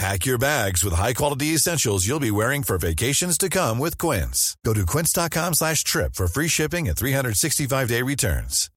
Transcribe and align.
Pack 0.00 0.24
your 0.24 0.38
bags 0.38 0.82
with 0.82 0.94
high-quality 0.94 1.48
essentials 1.48 2.06
you'll 2.06 2.18
be 2.18 2.30
wearing 2.30 2.62
for 2.62 2.78
vacations 2.78 3.36
to 3.36 3.50
come 3.50 3.78
with 3.78 3.98
Quince. 3.98 4.56
Go 4.64 4.72
to 4.72 4.86
quince.com 4.86 5.52
slash 5.52 5.84
trip 5.84 6.14
for 6.14 6.26
free 6.26 6.48
shipping 6.48 6.88
and 6.88 6.96
365-day 6.96 8.00
returns. 8.00 8.70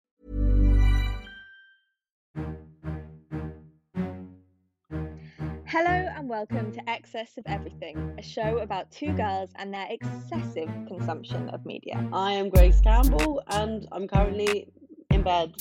Hello 5.65 6.09
and 6.17 6.27
welcome 6.27 6.73
to 6.73 6.89
Excess 6.89 7.37
of 7.37 7.45
Everything, 7.45 8.15
a 8.19 8.21
show 8.21 8.57
about 8.57 8.91
two 8.91 9.13
girls 9.13 9.49
and 9.55 9.73
their 9.73 9.87
excessive 9.89 10.69
consumption 10.89 11.47
of 11.51 11.65
media. 11.65 12.05
I 12.11 12.33
am 12.33 12.49
Grace 12.49 12.81
Campbell 12.81 13.41
and 13.47 13.87
I'm 13.93 14.09
currently 14.09 14.67
in 15.09 15.23
bed 15.23 15.53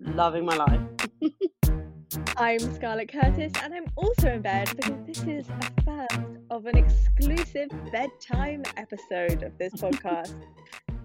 loving 0.00 0.46
my 0.46 0.56
life. 0.56 0.80
I'm 2.36 2.58
Scarlett 2.74 3.12
Curtis 3.12 3.52
and 3.62 3.72
I'm 3.72 3.86
also 3.94 4.32
in 4.32 4.42
bed 4.42 4.68
because 4.74 4.98
this 5.06 5.22
is 5.22 5.48
a 5.48 5.82
first 5.84 6.20
of 6.50 6.66
an 6.66 6.76
exclusive 6.76 7.70
bedtime 7.92 8.64
episode 8.76 9.42
of 9.44 9.56
this 9.58 9.72
podcast 9.76 10.34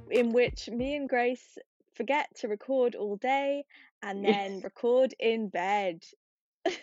in 0.09 0.31
which 0.33 0.67
me 0.69 0.95
and 0.95 1.07
Grace 1.07 1.57
forget 1.93 2.27
to 2.37 2.47
record 2.47 2.95
all 2.95 3.17
day 3.17 3.65
and 4.01 4.25
then 4.25 4.61
record 4.61 5.13
in 5.19 5.49
bed. 5.49 6.03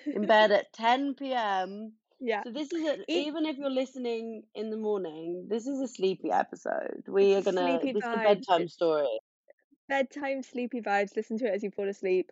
in 0.07 0.27
bed 0.27 0.53
at 0.53 0.73
10 0.75 1.15
p.m. 1.15 1.93
Yeah. 2.21 2.45
So 2.45 2.53
this 2.53 2.73
is 2.73 2.85
a, 2.85 2.99
even 3.11 3.45
if 3.47 3.59
you're 3.59 3.71
listening 3.71 4.45
in 4.55 4.71
the 4.71 4.77
morning, 4.77 5.47
this 5.49 5.67
is 5.67 5.81
a 5.81 5.89
sleepy 5.89 6.31
episode. 6.31 7.03
We 7.09 7.35
are 7.35 7.43
gonna 7.43 7.81
sleepy 7.81 7.93
this 7.93 8.05
is 8.05 8.09
a 8.09 8.17
bedtime 8.19 8.69
story. 8.69 9.09
bedtime 9.89 10.45
sleepy 10.45 10.81
vibes. 10.81 11.17
Listen 11.17 11.39
to 11.39 11.47
it 11.47 11.55
as 11.55 11.65
you 11.65 11.73
fall 11.73 11.89
asleep. 11.89 12.31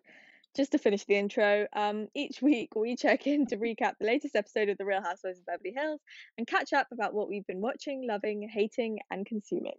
Just 0.55 0.73
to 0.73 0.77
finish 0.77 1.05
the 1.05 1.15
intro, 1.15 1.65
um, 1.73 2.07
each 2.13 2.41
week 2.41 2.75
we 2.75 2.97
check 2.97 3.25
in 3.25 3.45
to 3.47 3.57
recap 3.57 3.93
the 3.99 4.07
latest 4.07 4.35
episode 4.35 4.67
of 4.67 4.77
The 4.77 4.85
Real 4.85 5.01
Housewives 5.01 5.39
of 5.39 5.45
Beverly 5.45 5.71
Hills 5.71 6.01
and 6.37 6.45
catch 6.45 6.73
up 6.73 6.87
about 6.91 7.13
what 7.13 7.29
we've 7.29 7.47
been 7.47 7.61
watching, 7.61 8.05
loving, 8.05 8.49
hating, 8.49 8.99
and 9.09 9.25
consuming. 9.25 9.77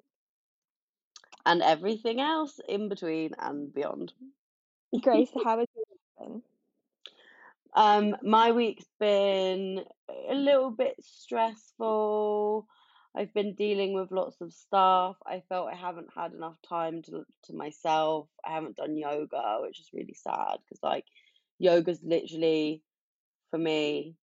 And 1.44 1.60
everything 1.60 2.20
else 2.20 2.58
in 2.68 2.88
between 2.88 3.32
and 3.38 3.74
beyond. 3.74 4.14
Grace, 5.02 5.30
how 5.44 5.58
has 5.58 5.68
your 5.74 5.84
week 5.90 6.00
been? 6.18 6.42
Um, 7.74 8.16
my 8.22 8.52
week's 8.52 8.88
been 8.98 9.84
a 10.30 10.34
little 10.34 10.70
bit 10.70 10.94
stressful. 11.00 12.66
I've 13.14 13.34
been 13.34 13.54
dealing 13.54 13.92
with 13.92 14.10
lots 14.10 14.40
of 14.40 14.52
stuff. 14.52 15.16
I 15.26 15.42
felt 15.48 15.68
I 15.70 15.76
haven't 15.76 16.08
had 16.14 16.32
enough 16.32 16.56
time 16.66 17.02
to 17.02 17.24
to 17.44 17.52
myself. 17.52 18.28
I 18.44 18.54
haven't 18.54 18.76
done 18.76 18.96
yoga, 18.96 19.58
which 19.60 19.80
is 19.80 19.90
really 19.92 20.14
sad 20.14 20.58
because 20.64 20.82
like 20.82 21.04
yoga's 21.58 22.00
literally 22.02 22.82
for 23.50 23.58
me 23.58 24.16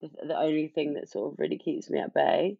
the, 0.00 0.10
the 0.26 0.38
only 0.38 0.68
thing 0.68 0.94
that 0.94 1.10
sort 1.10 1.32
of 1.32 1.38
really 1.38 1.58
keeps 1.58 1.88
me 1.88 2.00
at 2.00 2.14
bay. 2.14 2.58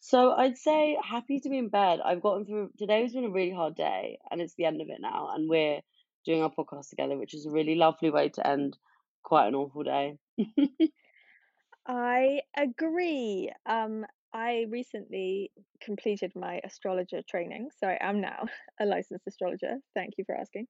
So 0.00 0.32
I'd 0.32 0.56
say 0.56 0.96
happy 1.02 1.40
to 1.40 1.48
be 1.48 1.58
in 1.58 1.68
bed. 1.68 2.00
I've 2.04 2.22
gotten 2.22 2.46
through 2.46 2.70
today's 2.78 3.12
been 3.12 3.24
a 3.24 3.30
really 3.30 3.52
hard 3.52 3.76
day 3.76 4.18
and 4.30 4.40
it's 4.40 4.54
the 4.54 4.64
end 4.64 4.80
of 4.80 4.88
it 4.88 5.00
now 5.00 5.30
and 5.34 5.48
we're 5.48 5.80
doing 6.24 6.42
our 6.42 6.50
podcast 6.50 6.90
together, 6.90 7.18
which 7.18 7.34
is 7.34 7.46
a 7.46 7.50
really 7.50 7.74
lovely 7.74 8.10
way 8.10 8.28
to 8.30 8.46
end 8.46 8.76
quite 9.22 9.48
an 9.48 9.54
awful 9.54 9.82
day. 9.82 10.18
I 11.86 12.40
agree. 12.56 13.50
Um, 13.66 14.06
I 14.32 14.66
recently 14.70 15.50
completed 15.80 16.32
my 16.36 16.60
astrologer 16.64 17.22
training, 17.28 17.70
so 17.78 17.86
I 17.88 17.98
am 18.00 18.20
now 18.20 18.46
a 18.80 18.86
licensed 18.86 19.26
astrologer. 19.26 19.76
Thank 19.94 20.14
you 20.18 20.24
for 20.24 20.34
asking. 20.36 20.66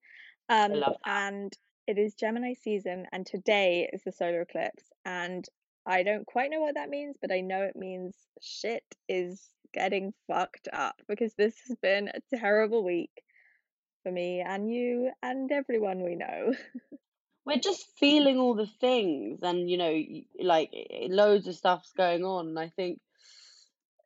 I 0.73 0.73
Um, 0.73 0.73
love 0.77 0.97
that. 1.05 1.11
and 1.11 1.53
it 1.87 1.99
is 1.99 2.15
Gemini 2.15 2.55
season, 2.55 3.07
and 3.13 3.27
today 3.27 3.89
is 3.93 4.03
the 4.05 4.13
solar 4.13 4.43
eclipse, 4.43 4.85
and 5.05 5.47
I 5.87 6.03
don't 6.03 6.27
quite 6.27 6.51
know 6.51 6.61
what 6.61 6.75
that 6.77 6.91
means, 6.91 7.17
but 7.21 7.33
I 7.33 7.41
know 7.41 7.63
it 7.63 7.77
means 7.77 8.15
shit 8.41 8.85
is 9.09 9.51
getting 9.73 10.13
fucked 10.27 10.69
up 10.73 10.97
because 11.09 11.35
this 11.35 11.55
has 11.69 11.77
been 11.83 12.09
a 12.09 12.37
terrible 12.37 12.85
week 12.85 13.11
for 14.03 14.13
me 14.13 14.41
and 14.41 14.71
you 14.73 15.11
and 15.23 15.51
everyone 15.53 16.03
we 16.03 16.17
know. 16.17 16.55
We're 17.47 17.59
just 17.59 17.87
feeling 17.99 18.39
all 18.39 18.55
the 18.55 18.67
things, 18.67 19.41
and 19.43 19.69
you 19.71 19.77
know, 19.79 20.03
like 20.41 20.71
loads 21.09 21.47
of 21.49 21.57
stuff's 21.57 21.93
going 21.93 22.25
on. 22.25 22.49
And 22.49 22.59
I 22.59 22.69
think 22.69 23.01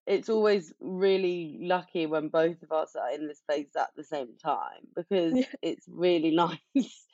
it's 0.07 0.29
always 0.29 0.73
really 0.81 1.59
lucky 1.63 2.07
when 2.07 2.29
both 2.29 2.63
of 2.63 2.73
us 2.73 2.95
are 2.97 3.11
in 3.13 3.27
this 3.29 3.39
space 3.39 3.75
at 3.77 3.91
the 3.97 4.05
same 4.05 4.37
time 4.37 4.87
because 4.95 5.39
Yeah. 5.39 5.47
it's 5.63 5.87
really 5.89 6.31
nice 6.37 7.07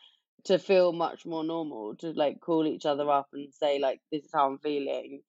to 0.44 0.58
feel 0.58 0.92
much 0.92 1.26
more 1.26 1.44
normal 1.44 1.96
to 1.96 2.12
like 2.12 2.40
call 2.40 2.66
each 2.66 2.86
other 2.86 3.08
up 3.10 3.28
and 3.32 3.52
say 3.54 3.78
like 3.78 4.00
this 4.10 4.24
is 4.24 4.30
how 4.34 4.48
I'm 4.48 4.58
feeling. 4.58 5.22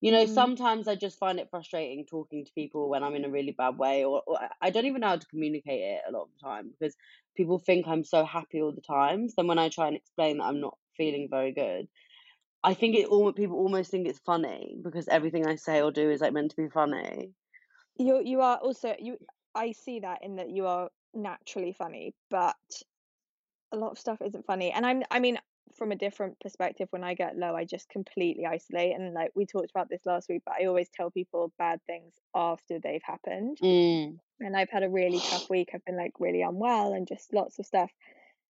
You 0.00 0.12
know, 0.12 0.26
Mm. 0.26 0.26
sometimes 0.26 0.88
I 0.88 0.94
just 0.94 1.18
find 1.18 1.40
it 1.40 1.48
frustrating 1.50 2.06
talking 2.06 2.44
to 2.44 2.52
people 2.54 2.88
when 2.90 3.02
I'm 3.02 3.14
in 3.14 3.24
a 3.24 3.30
really 3.30 3.52
bad 3.52 3.78
way, 3.78 4.04
or, 4.04 4.22
or 4.26 4.38
I 4.60 4.70
don't 4.70 4.84
even 4.86 5.00
know 5.00 5.08
how 5.08 5.16
to 5.16 5.26
communicate 5.28 5.80
it 5.80 6.02
a 6.08 6.12
lot 6.12 6.24
of 6.24 6.28
the 6.32 6.46
time 6.46 6.70
because 6.70 6.96
people 7.36 7.58
think 7.58 7.86
I'm 7.88 8.04
so 8.04 8.24
happy 8.24 8.60
all 8.60 8.72
the 8.72 8.82
time. 8.82 9.28
So 9.28 9.34
then 9.38 9.46
when 9.48 9.58
I 9.58 9.70
try 9.70 9.88
and 9.88 9.96
explain 9.96 10.38
that 10.38 10.44
I'm 10.44 10.60
not 10.60 10.78
feeling 10.96 11.28
very 11.30 11.52
good, 11.52 11.88
I 12.66 12.74
think 12.74 12.96
it 12.96 13.06
all 13.06 13.32
people 13.32 13.58
almost 13.58 13.92
think 13.92 14.08
it's 14.08 14.18
funny 14.18 14.76
because 14.82 15.06
everything 15.06 15.46
I 15.46 15.54
say 15.54 15.80
or 15.82 15.92
do 15.92 16.10
is 16.10 16.20
like 16.20 16.32
meant 16.32 16.50
to 16.50 16.56
be 16.56 16.68
funny. 16.68 17.30
You 17.96 18.20
you 18.24 18.40
are 18.40 18.56
also 18.56 18.94
you 18.98 19.18
I 19.54 19.70
see 19.70 20.00
that 20.00 20.24
in 20.24 20.36
that 20.36 20.50
you 20.50 20.66
are 20.66 20.90
naturally 21.14 21.72
funny, 21.72 22.12
but 22.28 22.56
a 23.70 23.76
lot 23.76 23.92
of 23.92 24.00
stuff 24.00 24.20
isn't 24.20 24.46
funny. 24.46 24.72
And 24.72 24.84
I'm 24.84 25.04
I 25.12 25.20
mean 25.20 25.38
from 25.76 25.92
a 25.92 25.96
different 25.96 26.40
perspective 26.40 26.88
when 26.90 27.04
I 27.04 27.14
get 27.14 27.38
low, 27.38 27.54
I 27.54 27.64
just 27.64 27.88
completely 27.88 28.46
isolate 28.46 28.96
and 28.96 29.14
like 29.14 29.30
we 29.36 29.46
talked 29.46 29.70
about 29.70 29.88
this 29.88 30.04
last 30.04 30.28
week, 30.28 30.42
but 30.44 30.56
I 30.60 30.66
always 30.66 30.88
tell 30.88 31.12
people 31.12 31.52
bad 31.58 31.78
things 31.86 32.14
after 32.34 32.80
they've 32.80 33.02
happened. 33.04 33.58
Mm. 33.62 34.18
And 34.40 34.56
I've 34.56 34.70
had 34.70 34.82
a 34.82 34.90
really 34.90 35.20
tough 35.20 35.48
week. 35.48 35.70
I've 35.72 35.84
been 35.84 35.96
like 35.96 36.14
really 36.18 36.42
unwell 36.42 36.94
and 36.94 37.06
just 37.06 37.32
lots 37.32 37.60
of 37.60 37.66
stuff. 37.66 37.92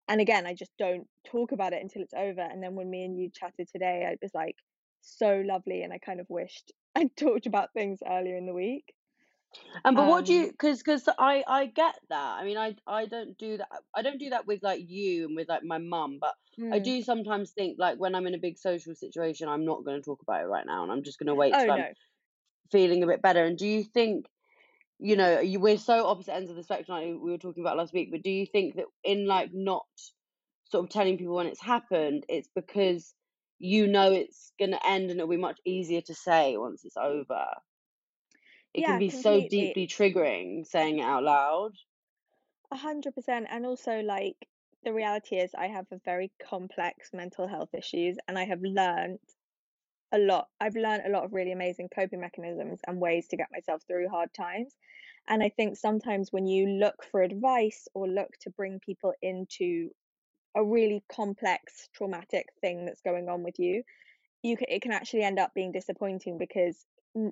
And 0.07 0.21
again, 0.21 0.45
I 0.45 0.53
just 0.53 0.71
don't 0.77 1.07
talk 1.25 1.51
about 1.51 1.73
it 1.73 1.81
until 1.81 2.01
it's 2.01 2.13
over. 2.13 2.41
And 2.41 2.61
then 2.61 2.75
when 2.75 2.89
me 2.89 3.03
and 3.05 3.17
you 3.19 3.29
chatted 3.33 3.67
today, 3.71 4.07
it 4.11 4.19
was 4.21 4.33
like 4.33 4.55
so 5.01 5.43
lovely 5.45 5.83
and 5.83 5.93
I 5.93 5.99
kind 5.99 6.19
of 6.19 6.25
wished 6.29 6.71
I'd 6.95 7.15
talked 7.15 7.45
about 7.45 7.73
things 7.73 7.99
earlier 8.09 8.37
in 8.37 8.45
the 8.45 8.53
week. 8.53 8.93
And 9.85 9.95
but 9.95 10.07
what 10.07 10.25
do 10.25 10.33
Um 10.33 10.41
you 10.41 10.47
because 10.51 10.79
because 10.79 11.07
I 11.17 11.43
I 11.47 11.67
get 11.67 11.95
that. 12.09 12.37
I 12.39 12.43
mean 12.43 12.57
I 12.57 12.75
I 12.85 13.05
don't 13.05 13.37
do 13.37 13.57
that. 13.57 13.69
I 13.95 14.01
don't 14.01 14.19
do 14.19 14.31
that 14.31 14.45
with 14.45 14.61
like 14.63 14.81
you 14.85 15.25
and 15.25 15.35
with 15.35 15.47
like 15.47 15.63
my 15.63 15.77
mum, 15.77 16.17
but 16.19 16.33
I 16.59 16.79
mm. 16.79 16.83
do 16.83 17.01
sometimes 17.01 17.51
think 17.51 17.77
like 17.79 17.97
when 17.97 18.15
I'm 18.15 18.27
in 18.27 18.33
a 18.33 18.39
big 18.39 18.57
social 18.57 18.95
situation, 18.95 19.47
I'm 19.47 19.63
not 19.63 19.85
going 19.85 19.97
to 19.97 20.03
talk 20.03 20.21
about 20.21 20.41
it 20.41 20.47
right 20.47 20.65
now, 20.65 20.83
and 20.83 20.91
I'm 20.91 21.03
just 21.03 21.19
going 21.19 21.27
to 21.27 21.35
wait 21.35 21.53
Oh 21.55 21.63
till 21.63 21.71
I'm 21.71 21.93
feeling 22.69 23.03
a 23.03 23.07
bit 23.07 23.21
better. 23.21 23.45
And 23.45 23.57
do 23.57 23.67
you 23.67 23.83
think 23.83 24.25
you 24.99 25.15
know 25.15 25.39
you, 25.39 25.59
we're 25.59 25.77
so 25.77 26.07
opposite 26.07 26.33
ends 26.35 26.49
of 26.49 26.55
the 26.57 26.63
spectrum 26.63 26.97
like 26.97 27.21
we 27.21 27.31
were 27.31 27.37
talking 27.37 27.63
about 27.63 27.77
last 27.77 27.93
week, 27.93 28.09
but 28.11 28.23
do 28.23 28.29
you 28.31 28.45
think 28.45 28.75
that 28.75 28.85
in 29.03 29.27
like 29.27 29.51
not 29.53 29.85
sort 30.65 30.85
of 30.85 30.89
telling 30.91 31.17
people 31.17 31.35
when 31.35 31.47
it's 31.47 31.61
happened, 31.61 32.25
it's 32.29 32.49
because 32.55 33.13
you 33.59 33.87
know 33.87 34.11
it's 34.11 34.53
going 34.59 34.71
to 34.71 34.87
end 34.87 35.09
and 35.11 35.19
it'll 35.19 35.29
be 35.29 35.37
much 35.37 35.59
easier 35.65 36.01
to 36.01 36.13
say 36.15 36.57
once 36.57 36.83
it's 36.85 36.97
over? 36.97 37.45
It 38.75 38.85
can 38.85 38.85
Yeah, 38.85 38.99
be 38.99 39.09
so 39.09 39.41
deeply 39.41 39.87
triggering 39.87 40.67
saying 40.67 40.99
it 40.99 41.03
out 41.03 41.23
loud. 41.23 41.71
A 42.71 42.77
hundred 42.77 43.15
percent. 43.15 43.47
And 43.49 43.65
also 43.65 44.01
like 44.01 44.47
the 44.83 44.93
reality 44.93 45.37
is 45.37 45.55
I 45.55 45.67
have 45.67 45.87
a 45.91 45.97
very 46.05 46.31
complex 46.39 47.11
mental 47.11 47.47
health 47.47 47.73
issues 47.73 48.17
and 48.27 48.37
I 48.37 48.45
have 48.45 48.61
learned 48.61 49.19
a 50.11 50.19
lot. 50.19 50.47
I've 50.59 50.75
learned 50.75 51.03
a 51.05 51.09
lot 51.09 51.25
of 51.25 51.33
really 51.33 51.51
amazing 51.51 51.89
coping 51.93 52.21
mechanisms 52.21 52.79
and 52.87 52.99
ways 52.99 53.27
to 53.29 53.37
get 53.37 53.47
myself 53.51 53.81
through 53.87 54.09
hard 54.09 54.33
times. 54.33 54.73
And 55.27 55.41
I 55.41 55.49
think 55.49 55.77
sometimes 55.77 56.31
when 56.31 56.45
you 56.45 56.67
look 56.67 57.03
for 57.11 57.21
advice 57.21 57.87
or 57.93 58.07
look 58.07 58.29
to 58.41 58.51
bring 58.51 58.79
people 58.79 59.13
into 59.21 59.89
a 60.55 60.63
really 60.63 61.03
complex 61.11 61.89
traumatic 61.95 62.47
thing 62.61 62.85
that's 62.85 63.01
going 63.01 63.27
on 63.27 63.43
with 63.43 63.59
you, 63.59 63.83
you 64.43 64.55
can, 64.55 64.67
it 64.69 64.81
can 64.81 64.91
actually 64.91 65.23
end 65.23 65.39
up 65.39 65.53
being 65.55 65.71
disappointing 65.71 66.37
because 66.37 66.85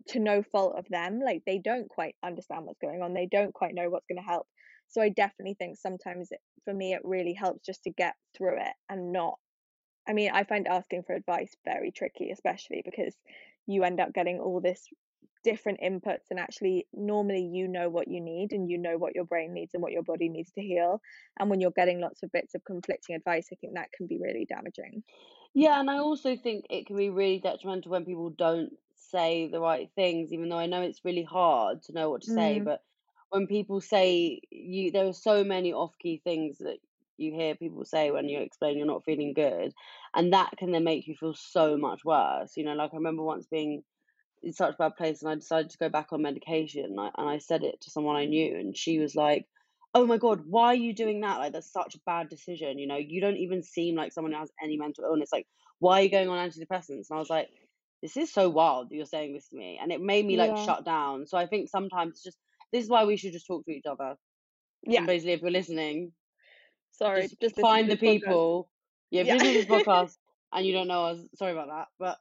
to 0.07 0.19
no 0.19 0.41
fault 0.41 0.75
of 0.77 0.87
them, 0.89 1.19
like 1.23 1.43
they 1.45 1.59
don't 1.59 1.89
quite 1.89 2.15
understand 2.23 2.65
what's 2.65 2.79
going 2.79 3.01
on. 3.01 3.13
They 3.13 3.27
don't 3.27 3.53
quite 3.53 3.75
know 3.75 3.89
what's 3.89 4.07
going 4.07 4.21
to 4.21 4.27
help. 4.27 4.47
So 4.87 5.01
I 5.01 5.09
definitely 5.09 5.55
think 5.55 5.77
sometimes 5.77 6.31
it, 6.31 6.39
for 6.65 6.73
me, 6.73 6.93
it 6.93 7.01
really 7.03 7.33
helps 7.33 7.65
just 7.65 7.83
to 7.83 7.91
get 7.91 8.15
through 8.35 8.57
it 8.57 8.73
and 8.89 9.11
not. 9.11 9.37
I 10.07 10.13
mean, 10.13 10.31
I 10.31 10.43
find 10.43 10.67
asking 10.67 11.03
for 11.03 11.13
advice 11.15 11.55
very 11.65 11.91
tricky, 11.91 12.31
especially 12.31 12.81
because 12.83 13.15
you 13.67 13.83
end 13.83 13.99
up 13.99 14.13
getting 14.13 14.39
all 14.39 14.59
this 14.61 14.87
different 15.43 15.79
inputs 15.81 16.25
and 16.31 16.39
actually 16.39 16.87
normally 16.93 17.41
you 17.43 17.67
know 17.67 17.89
what 17.89 18.07
you 18.07 18.21
need 18.21 18.53
and 18.53 18.69
you 18.69 18.77
know 18.77 18.97
what 18.97 19.13
your 19.13 19.25
brain 19.25 19.53
needs 19.53 19.73
and 19.73 19.83
what 19.83 19.91
your 19.91 20.03
body 20.03 20.29
needs 20.29 20.51
to 20.53 20.61
heal 20.61 21.01
and 21.37 21.49
when 21.49 21.59
you're 21.59 21.71
getting 21.71 21.99
lots 21.99 22.23
of 22.23 22.31
bits 22.31 22.55
of 22.55 22.63
conflicting 22.63 23.13
advice 23.13 23.49
i 23.51 23.55
think 23.59 23.73
that 23.75 23.91
can 23.91 24.07
be 24.07 24.17
really 24.17 24.45
damaging 24.45 25.03
Yeah, 25.53 25.79
and 25.79 25.89
I 25.89 25.97
also 25.99 26.35
think 26.35 26.65
it 26.69 26.87
can 26.87 26.95
be 26.95 27.09
really 27.09 27.39
detrimental 27.39 27.91
when 27.91 28.05
people 28.05 28.29
don't 28.29 28.73
say 28.95 29.47
the 29.47 29.59
right 29.59 29.89
things, 29.95 30.33
even 30.33 30.49
though 30.49 30.57
I 30.57 30.65
know 30.65 30.81
it's 30.81 31.05
really 31.05 31.23
hard 31.23 31.83
to 31.83 31.93
know 31.93 32.09
what 32.09 32.21
to 32.23 32.27
say. 32.29 32.59
mm, 32.59 32.65
But 32.65 32.83
when 33.29 33.47
people 33.47 33.81
say 33.81 34.41
you, 34.51 34.91
there 34.91 35.07
are 35.07 35.13
so 35.13 35.43
many 35.43 35.71
off-key 35.73 36.17
things 36.23 36.57
that 36.59 36.79
you 37.17 37.33
hear 37.33 37.55
people 37.55 37.85
say 37.85 38.11
when 38.11 38.29
you 38.29 38.39
explain 38.39 38.77
you're 38.77 38.87
not 38.87 39.05
feeling 39.05 39.33
good, 39.33 39.73
and 40.15 40.33
that 40.33 40.51
can 40.57 40.71
then 40.71 40.83
make 40.83 41.07
you 41.07 41.15
feel 41.15 41.33
so 41.35 41.77
much 41.77 42.03
worse. 42.05 42.57
You 42.57 42.65
know, 42.65 42.73
like 42.73 42.93
I 42.93 42.97
remember 42.97 43.23
once 43.23 43.47
being 43.47 43.83
in 44.41 44.53
such 44.53 44.75
a 44.75 44.77
bad 44.77 44.95
place 44.95 45.21
and 45.21 45.31
I 45.31 45.35
decided 45.35 45.71
to 45.71 45.77
go 45.77 45.89
back 45.89 46.11
on 46.11 46.21
medication 46.21 46.85
and 46.85 46.99
I, 46.99 47.11
and 47.17 47.29
I 47.29 47.37
said 47.37 47.63
it 47.63 47.81
to 47.81 47.91
someone 47.91 48.15
I 48.15 48.25
knew 48.25 48.55
and 48.57 48.75
she 48.77 48.99
was 48.99 49.15
like, 49.15 49.47
"Oh 49.93 50.05
my 50.05 50.17
God, 50.17 50.43
why 50.45 50.67
are 50.67 50.75
you 50.75 50.93
doing 50.93 51.21
that? 51.21 51.37
Like 51.39 51.53
that's 51.53 51.71
such 51.71 51.95
a 51.95 52.01
bad 52.05 52.29
decision. 52.29 52.77
You 52.79 52.87
know, 52.87 52.97
you 52.97 53.21
don't 53.21 53.37
even 53.37 53.63
seem 53.63 53.95
like 53.95 54.11
someone 54.13 54.33
who 54.33 54.39
has 54.39 54.51
any 54.61 54.77
mental 54.77 55.05
illness. 55.05 55.29
Like, 55.31 55.47
why 55.79 55.99
are 55.99 56.03
you 56.03 56.11
going 56.11 56.29
on 56.29 56.49
antidepressants?" 56.49 57.09
And 57.09 57.15
I 57.15 57.19
was 57.19 57.29
like, 57.29 57.49
"This 58.01 58.17
is 58.17 58.31
so 58.33 58.49
wild 58.49 58.89
that 58.89 58.95
you're 58.95 59.05
saying 59.05 59.33
this 59.33 59.49
to 59.49 59.57
me." 59.57 59.79
And 59.81 59.91
it 59.91 60.01
made 60.01 60.25
me 60.25 60.37
like 60.37 60.55
yeah 60.55 60.57
shut 60.57 60.83
down. 60.85 61.25
So 61.27 61.37
I 61.37 61.47
think 61.47 61.69
sometimes 61.69 62.11
it's 62.15 62.23
just 62.23 62.39
this 62.71 62.83
is 62.83 62.89
why 62.89 63.05
we 63.05 63.17
should 63.17 63.33
just 63.33 63.47
talk 63.47 63.65
to 63.65 63.71
each 63.71 63.85
other. 63.85 64.15
yeah 64.85 64.99
And 64.99 65.07
basically, 65.07 65.33
if 65.33 65.41
you're 65.41 65.51
listening, 65.51 66.13
sorry 66.93 67.29
just 67.41 67.41
just 67.41 67.57
find 67.59 67.89
the 67.89 67.97
podcast 67.97 67.97
people. 67.97 68.69
Yeah, 69.11 69.21
if 69.23 69.27
yeah 69.27 69.31
you're 69.31 69.39
to 69.41 69.53
this 69.53 69.65
podcast 69.67 70.17
and 70.53 70.65
you 70.65 70.73
don't 70.73 70.87
know 70.87 71.05
us, 71.05 71.19
sorry 71.35 71.51
about 71.53 71.67
that. 71.69 71.87
But 71.99 72.17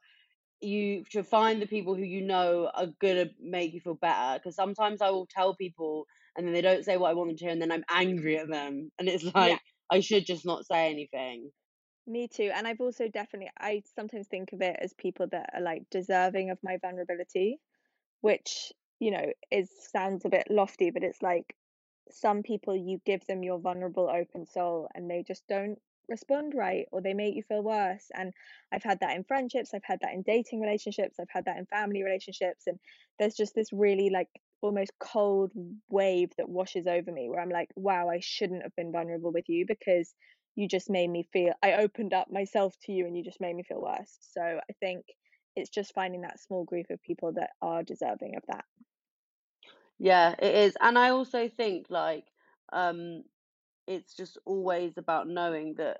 you 0.61 1.03
should 1.09 1.27
find 1.27 1.61
the 1.61 1.67
people 1.67 1.95
who 1.95 2.03
you 2.03 2.21
know 2.21 2.69
are 2.73 2.87
gonna 3.01 3.27
make 3.41 3.73
you 3.73 3.81
feel 3.81 3.95
better. 3.95 4.39
Because 4.39 4.55
sometimes 4.55 5.01
I 5.01 5.09
will 5.11 5.27
tell 5.27 5.55
people 5.55 6.05
and 6.35 6.45
then 6.47 6.53
they 6.53 6.61
don't 6.61 6.85
say 6.85 6.97
what 6.97 7.11
I 7.11 7.13
want 7.15 7.29
them 7.29 7.37
to 7.37 7.43
hear, 7.45 7.53
and 7.53 7.61
then 7.61 7.71
I'm 7.71 7.85
angry 7.89 8.37
at 8.37 8.49
them, 8.49 8.91
and 8.99 9.09
it's 9.09 9.25
yeah 9.35 9.35
like 9.35 9.61
I 9.91 9.99
should 10.01 10.25
just 10.25 10.45
not 10.45 10.65
say 10.65 10.89
anything. 10.91 11.51
me 12.05 12.27
too 12.27 12.51
and 12.53 12.67
i've 12.67 12.81
also 12.81 13.07
definitely 13.07 13.49
i 13.59 13.81
sometimes 13.95 14.27
think 14.27 14.51
of 14.51 14.61
it 14.61 14.75
as 14.81 14.93
people 14.93 15.27
that 15.27 15.49
are 15.53 15.61
like 15.61 15.83
deserving 15.89 16.49
of 16.49 16.57
my 16.63 16.77
vulnerability 16.81 17.59
which 18.21 18.73
you 18.99 19.11
know 19.11 19.25
is 19.51 19.69
sounds 19.91 20.25
a 20.25 20.29
bit 20.29 20.47
lofty 20.49 20.91
but 20.91 21.03
it's 21.03 21.21
like 21.21 21.55
some 22.11 22.43
people 22.43 22.75
you 22.75 23.01
give 23.05 23.25
them 23.27 23.43
your 23.43 23.59
vulnerable 23.59 24.09
open 24.09 24.45
soul 24.45 24.89
and 24.95 25.09
they 25.09 25.23
just 25.25 25.43
don't 25.47 25.79
respond 26.09 26.53
right 26.55 26.85
or 26.91 27.01
they 27.01 27.13
make 27.13 27.35
you 27.35 27.43
feel 27.43 27.63
worse 27.63 28.11
and 28.13 28.33
i've 28.73 28.83
had 28.83 28.99
that 28.99 29.15
in 29.15 29.23
friendships 29.23 29.73
i've 29.73 29.83
had 29.83 29.99
that 30.01 30.13
in 30.13 30.21
dating 30.21 30.59
relationships 30.59 31.17
i've 31.19 31.29
had 31.29 31.45
that 31.45 31.57
in 31.57 31.65
family 31.65 32.03
relationships 32.03 32.67
and 32.67 32.77
there's 33.19 33.35
just 33.35 33.55
this 33.55 33.71
really 33.71 34.09
like 34.09 34.27
almost 34.61 34.91
cold 34.99 35.51
wave 35.89 36.29
that 36.37 36.49
washes 36.49 36.87
over 36.87 37.11
me 37.11 37.29
where 37.29 37.39
i'm 37.39 37.49
like 37.49 37.69
wow 37.75 38.09
i 38.09 38.19
shouldn't 38.19 38.63
have 38.63 38.75
been 38.75 38.91
vulnerable 38.91 39.31
with 39.31 39.47
you 39.47 39.65
because 39.65 40.13
you 40.55 40.67
just 40.67 40.89
made 40.89 41.09
me 41.09 41.27
feel 41.31 41.53
i 41.63 41.73
opened 41.73 42.13
up 42.13 42.29
myself 42.31 42.75
to 42.81 42.91
you 42.91 43.05
and 43.05 43.17
you 43.17 43.23
just 43.23 43.41
made 43.41 43.55
me 43.55 43.63
feel 43.63 43.81
worse. 43.81 44.17
So 44.33 44.41
i 44.41 44.73
think 44.79 45.05
it's 45.55 45.69
just 45.69 45.93
finding 45.93 46.21
that 46.21 46.39
small 46.39 46.63
group 46.65 46.87
of 46.89 47.01
people 47.01 47.33
that 47.33 47.51
are 47.61 47.83
deserving 47.83 48.35
of 48.35 48.43
that 48.47 48.65
Yeah, 50.03 50.35
it 50.39 50.55
is, 50.55 50.77
and 50.81 50.99
I 50.99 51.11
also 51.11 51.49
think 51.49 51.87
like 51.89 52.25
um, 52.73 53.23
it's 53.87 54.15
just 54.15 54.37
always 54.45 54.97
about 54.97 55.27
knowing 55.29 55.75
that 55.75 55.99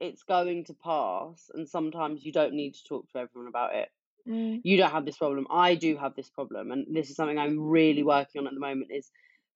it's 0.00 0.24
going 0.24 0.64
to 0.66 0.74
pass, 0.74 1.50
and 1.54 1.68
sometimes 1.68 2.24
you 2.24 2.32
don't 2.32 2.54
need 2.54 2.74
to 2.74 2.84
talk 2.84 3.08
to 3.10 3.18
everyone 3.20 3.48
about 3.48 3.74
it. 3.74 3.90
mm, 4.26 4.62
you 4.62 4.76
don't 4.78 4.92
have 4.92 5.06
this 5.06 5.18
problem. 5.18 5.46
I 5.50 5.76
do 5.76 5.96
have 5.98 6.16
this 6.16 6.30
problem, 6.30 6.72
and 6.72 6.86
this 6.96 7.10
is 7.10 7.16
something 7.16 7.38
I'm 7.38 7.60
really 7.60 8.04
working 8.04 8.40
on 8.40 8.48
at 8.48 8.54
the 8.54 8.60
moment 8.60 8.92
is 8.92 9.10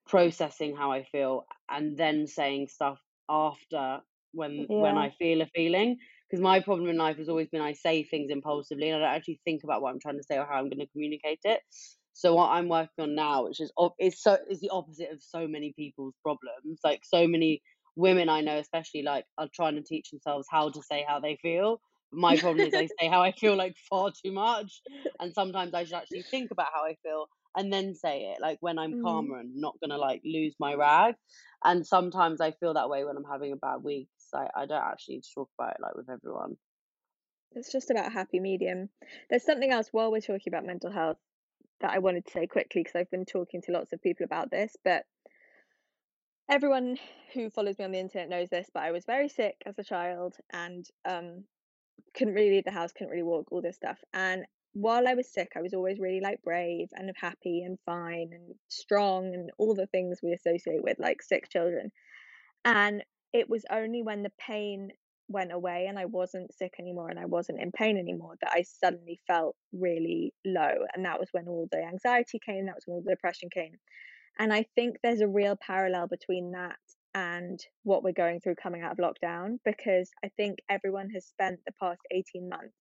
processing 0.08 0.76
how 0.76 0.92
I 0.92 1.04
feel 1.04 1.46
and 1.70 1.96
then 1.98 2.26
saying 2.28 2.68
stuff 2.68 3.00
after 3.28 4.00
when 4.32 4.68
when 4.76 4.98
I 4.98 5.10
feel 5.10 5.42
a 5.42 5.46
feeling. 5.46 5.98
Because 6.30 6.42
my 6.42 6.60
problem 6.60 6.90
in 6.90 6.96
life 6.98 7.18
has 7.18 7.28
always 7.28 7.48
been 7.50 7.62
I 7.62 7.72
say 7.74 8.04
things 8.04 8.30
impulsively 8.32 8.88
and 8.90 8.96
I 9.04 9.06
don't 9.06 9.16
actually 9.16 9.40
think 9.44 9.64
about 9.64 9.82
what 9.82 9.92
I'm 9.92 10.00
trying 10.00 10.18
to 10.18 10.24
say 10.24 10.38
or 10.38 10.46
how 10.46 10.56
I'm 10.56 10.70
going 10.70 10.80
to 10.80 10.88
communicate 10.88 11.40
it. 11.44 11.62
So 12.16 12.34
what 12.34 12.48
I'm 12.48 12.70
working 12.70 13.02
on 13.02 13.14
now, 13.14 13.44
which 13.44 13.60
is 13.60 13.70
is 14.00 14.22
so 14.22 14.38
is 14.48 14.58
the 14.60 14.70
opposite 14.70 15.12
of 15.12 15.22
so 15.22 15.46
many 15.46 15.74
people's 15.76 16.14
problems. 16.22 16.80
Like 16.82 17.02
so 17.04 17.28
many 17.28 17.60
women 17.94 18.30
I 18.30 18.40
know, 18.40 18.56
especially 18.56 19.02
like 19.02 19.26
are 19.36 19.50
trying 19.54 19.74
to 19.74 19.82
teach 19.82 20.10
themselves 20.10 20.48
how 20.50 20.70
to 20.70 20.82
say 20.82 21.04
how 21.06 21.20
they 21.20 21.38
feel. 21.42 21.78
My 22.10 22.38
problem 22.38 22.66
is 22.68 22.72
I 22.72 22.86
say 23.00 23.08
how 23.08 23.20
I 23.20 23.32
feel 23.32 23.54
like 23.54 23.76
far 23.90 24.12
too 24.24 24.32
much, 24.32 24.80
and 25.20 25.34
sometimes 25.34 25.74
I 25.74 25.84
should 25.84 25.92
actually 25.92 26.22
think 26.22 26.50
about 26.50 26.68
how 26.72 26.86
I 26.86 26.96
feel 27.02 27.26
and 27.54 27.70
then 27.70 27.94
say 27.94 28.32
it 28.34 28.40
like 28.40 28.56
when 28.60 28.78
I'm 28.78 28.94
mm. 28.94 29.02
calmer 29.02 29.38
and 29.38 29.54
not 29.54 29.76
gonna 29.82 29.98
like 29.98 30.22
lose 30.24 30.54
my 30.58 30.72
rag. 30.72 31.16
And 31.62 31.86
sometimes 31.86 32.40
I 32.40 32.52
feel 32.52 32.72
that 32.74 32.88
way 32.88 33.04
when 33.04 33.18
I'm 33.18 33.30
having 33.30 33.52
a 33.52 33.56
bad 33.56 33.82
week. 33.82 34.08
So 34.16 34.38
I, 34.38 34.62
I 34.62 34.66
don't 34.66 34.82
actually 34.82 35.16
need 35.16 35.24
to 35.24 35.34
talk 35.34 35.50
about 35.58 35.74
it 35.74 35.82
like 35.82 35.96
with 35.96 36.08
everyone. 36.08 36.56
It's 37.52 37.70
just 37.70 37.90
about 37.90 38.06
a 38.06 38.10
happy 38.10 38.40
medium. 38.40 38.88
There's 39.28 39.44
something 39.44 39.70
else 39.70 39.88
while 39.92 40.10
we're 40.10 40.20
talking 40.22 40.48
about 40.48 40.64
mental 40.64 40.90
health 40.90 41.18
that 41.80 41.92
I 41.92 41.98
wanted 41.98 42.26
to 42.26 42.32
say 42.32 42.46
quickly 42.46 42.82
because 42.82 42.96
I've 42.96 43.10
been 43.10 43.26
talking 43.26 43.62
to 43.62 43.72
lots 43.72 43.92
of 43.92 44.02
people 44.02 44.24
about 44.24 44.50
this, 44.50 44.76
but 44.84 45.04
everyone 46.50 46.96
who 47.34 47.50
follows 47.50 47.78
me 47.78 47.84
on 47.84 47.92
the 47.92 47.98
internet 47.98 48.28
knows 48.28 48.48
this, 48.50 48.68
but 48.72 48.82
I 48.82 48.92
was 48.92 49.04
very 49.04 49.28
sick 49.28 49.56
as 49.66 49.78
a 49.78 49.84
child 49.84 50.36
and 50.52 50.86
um 51.04 51.44
couldn't 52.14 52.34
really 52.34 52.50
leave 52.50 52.64
the 52.64 52.70
house, 52.70 52.92
couldn't 52.92 53.10
really 53.10 53.22
walk, 53.22 53.50
all 53.50 53.62
this 53.62 53.76
stuff. 53.76 53.98
And 54.14 54.44
while 54.72 55.08
I 55.08 55.14
was 55.14 55.32
sick, 55.32 55.52
I 55.56 55.62
was 55.62 55.74
always 55.74 55.98
really 55.98 56.20
like 56.20 56.42
brave 56.42 56.88
and 56.94 57.10
happy 57.16 57.62
and 57.62 57.78
fine 57.86 58.30
and 58.32 58.54
strong 58.68 59.34
and 59.34 59.50
all 59.58 59.74
the 59.74 59.86
things 59.86 60.20
we 60.22 60.32
associate 60.32 60.82
with 60.82 60.98
like 60.98 61.22
sick 61.22 61.48
children. 61.48 61.90
And 62.64 63.02
it 63.32 63.48
was 63.48 63.64
only 63.70 64.02
when 64.02 64.22
the 64.22 64.32
pain 64.38 64.90
went 65.28 65.52
away 65.52 65.86
and 65.88 65.98
I 65.98 66.04
wasn't 66.04 66.54
sick 66.54 66.74
anymore 66.78 67.10
and 67.10 67.18
I 67.18 67.26
wasn't 67.26 67.60
in 67.60 67.72
pain 67.72 67.96
anymore 67.98 68.34
that 68.40 68.52
I 68.52 68.62
suddenly 68.62 69.20
felt 69.26 69.56
really 69.72 70.32
low. 70.44 70.72
And 70.94 71.04
that 71.04 71.18
was 71.18 71.28
when 71.32 71.48
all 71.48 71.68
the 71.70 71.82
anxiety 71.82 72.40
came, 72.44 72.66
that 72.66 72.74
was 72.74 72.84
when 72.86 72.96
all 72.96 73.02
the 73.04 73.12
depression 73.12 73.48
came. 73.50 73.72
And 74.38 74.52
I 74.52 74.66
think 74.74 74.96
there's 75.02 75.22
a 75.22 75.28
real 75.28 75.56
parallel 75.56 76.08
between 76.08 76.52
that 76.52 76.78
and 77.14 77.58
what 77.82 78.02
we're 78.02 78.12
going 78.12 78.40
through 78.40 78.56
coming 78.56 78.82
out 78.82 78.92
of 78.92 78.98
lockdown 78.98 79.58
because 79.64 80.10
I 80.24 80.28
think 80.36 80.58
everyone 80.68 81.08
has 81.10 81.24
spent 81.24 81.60
the 81.66 81.72
past 81.80 82.00
18 82.10 82.48
months 82.48 82.76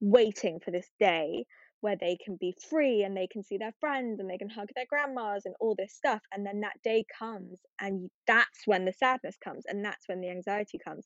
waiting 0.00 0.60
for 0.64 0.70
this 0.70 0.88
day 0.98 1.44
where 1.80 1.96
they 1.96 2.16
can 2.24 2.36
be 2.40 2.54
free 2.68 3.02
and 3.02 3.16
they 3.16 3.26
can 3.26 3.42
see 3.42 3.56
their 3.56 3.74
friends 3.78 4.18
and 4.18 4.28
they 4.28 4.38
can 4.38 4.48
hug 4.48 4.68
their 4.74 4.86
grandmas 4.88 5.42
and 5.44 5.54
all 5.60 5.74
this 5.78 5.94
stuff. 5.94 6.20
And 6.32 6.44
then 6.44 6.60
that 6.60 6.80
day 6.82 7.04
comes, 7.16 7.60
and 7.80 8.10
that's 8.26 8.66
when 8.66 8.84
the 8.84 8.92
sadness 8.92 9.36
comes, 9.42 9.64
and 9.66 9.84
that's 9.84 10.08
when 10.08 10.20
the 10.20 10.30
anxiety 10.30 10.78
comes. 10.82 11.04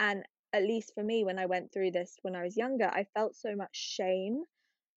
And 0.00 0.24
at 0.54 0.62
least 0.62 0.94
for 0.94 1.04
me, 1.04 1.24
when 1.24 1.38
I 1.38 1.46
went 1.46 1.72
through 1.72 1.90
this 1.92 2.16
when 2.22 2.34
I 2.34 2.42
was 2.42 2.56
younger, 2.56 2.86
I 2.86 3.04
felt 3.14 3.36
so 3.36 3.54
much 3.54 3.76
shame 3.76 4.44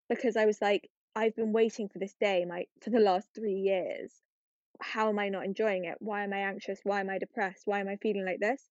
because 0.10 0.38
I 0.38 0.46
was 0.46 0.60
like, 0.62 0.90
I've 1.16 1.36
been 1.36 1.52
waiting 1.52 1.90
for 1.90 2.00
this 2.00 2.16
day 2.20 2.46
my 2.46 2.66
for 2.82 2.90
the 2.90 3.00
last 3.00 3.28
three 3.36 3.54
years. 3.54 4.14
How 4.82 5.10
am 5.10 5.20
I 5.20 5.30
not 5.30 5.46
enjoying 5.46 5.86
it? 5.86 5.98
Why 6.00 6.24
am 6.24 6.34
I 6.34 6.40
anxious? 6.40 6.80
Why 6.84 7.02
am 7.02 7.10
I 7.10 7.20
depressed? 7.20 7.64
Why 7.66 7.82
am 7.82 7.90
I 7.90 7.98
feeling 7.98 8.26
like 8.26 8.40
this? 8.40 8.70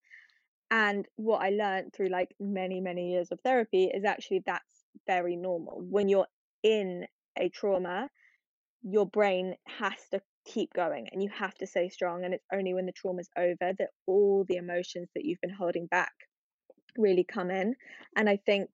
And 0.71 1.07
what 1.17 1.43
I 1.43 1.51
learned 1.51 1.93
through 1.93 2.09
like 2.09 2.35
many, 2.41 2.81
many 2.81 3.13
years 3.13 3.31
of 3.31 3.41
therapy 3.41 3.91
is 3.93 4.05
actually 4.05 4.43
that's 4.47 4.87
very 5.07 5.37
normal. 5.37 5.83
When 5.83 6.09
you're 6.09 6.29
in 6.63 7.07
a 7.39 7.51
trauma, 7.51 8.09
your 8.83 9.07
brain 9.07 9.57
has 9.67 10.09
to 10.13 10.23
keep 10.45 10.73
going 10.75 11.09
and 11.13 11.23
you 11.23 11.31
have 11.31 11.55
to 11.57 11.67
stay 11.67 11.89
strong. 11.89 12.25
And 12.25 12.35
it's 12.35 12.47
only 12.53 12.75
when 12.75 12.87
the 12.87 12.93
trauma's 12.93 13.31
over 13.37 13.73
that 13.79 13.91
all 14.07 14.45
the 14.49 14.57
emotions 14.57 15.09
that 15.15 15.25
you've 15.25 15.41
been 15.41 15.51
holding 15.51 15.87
back 15.87 16.13
really 16.97 17.25
come 17.25 17.51
in. 17.51 17.77
And 18.17 18.29
I 18.29 18.37
think 18.37 18.71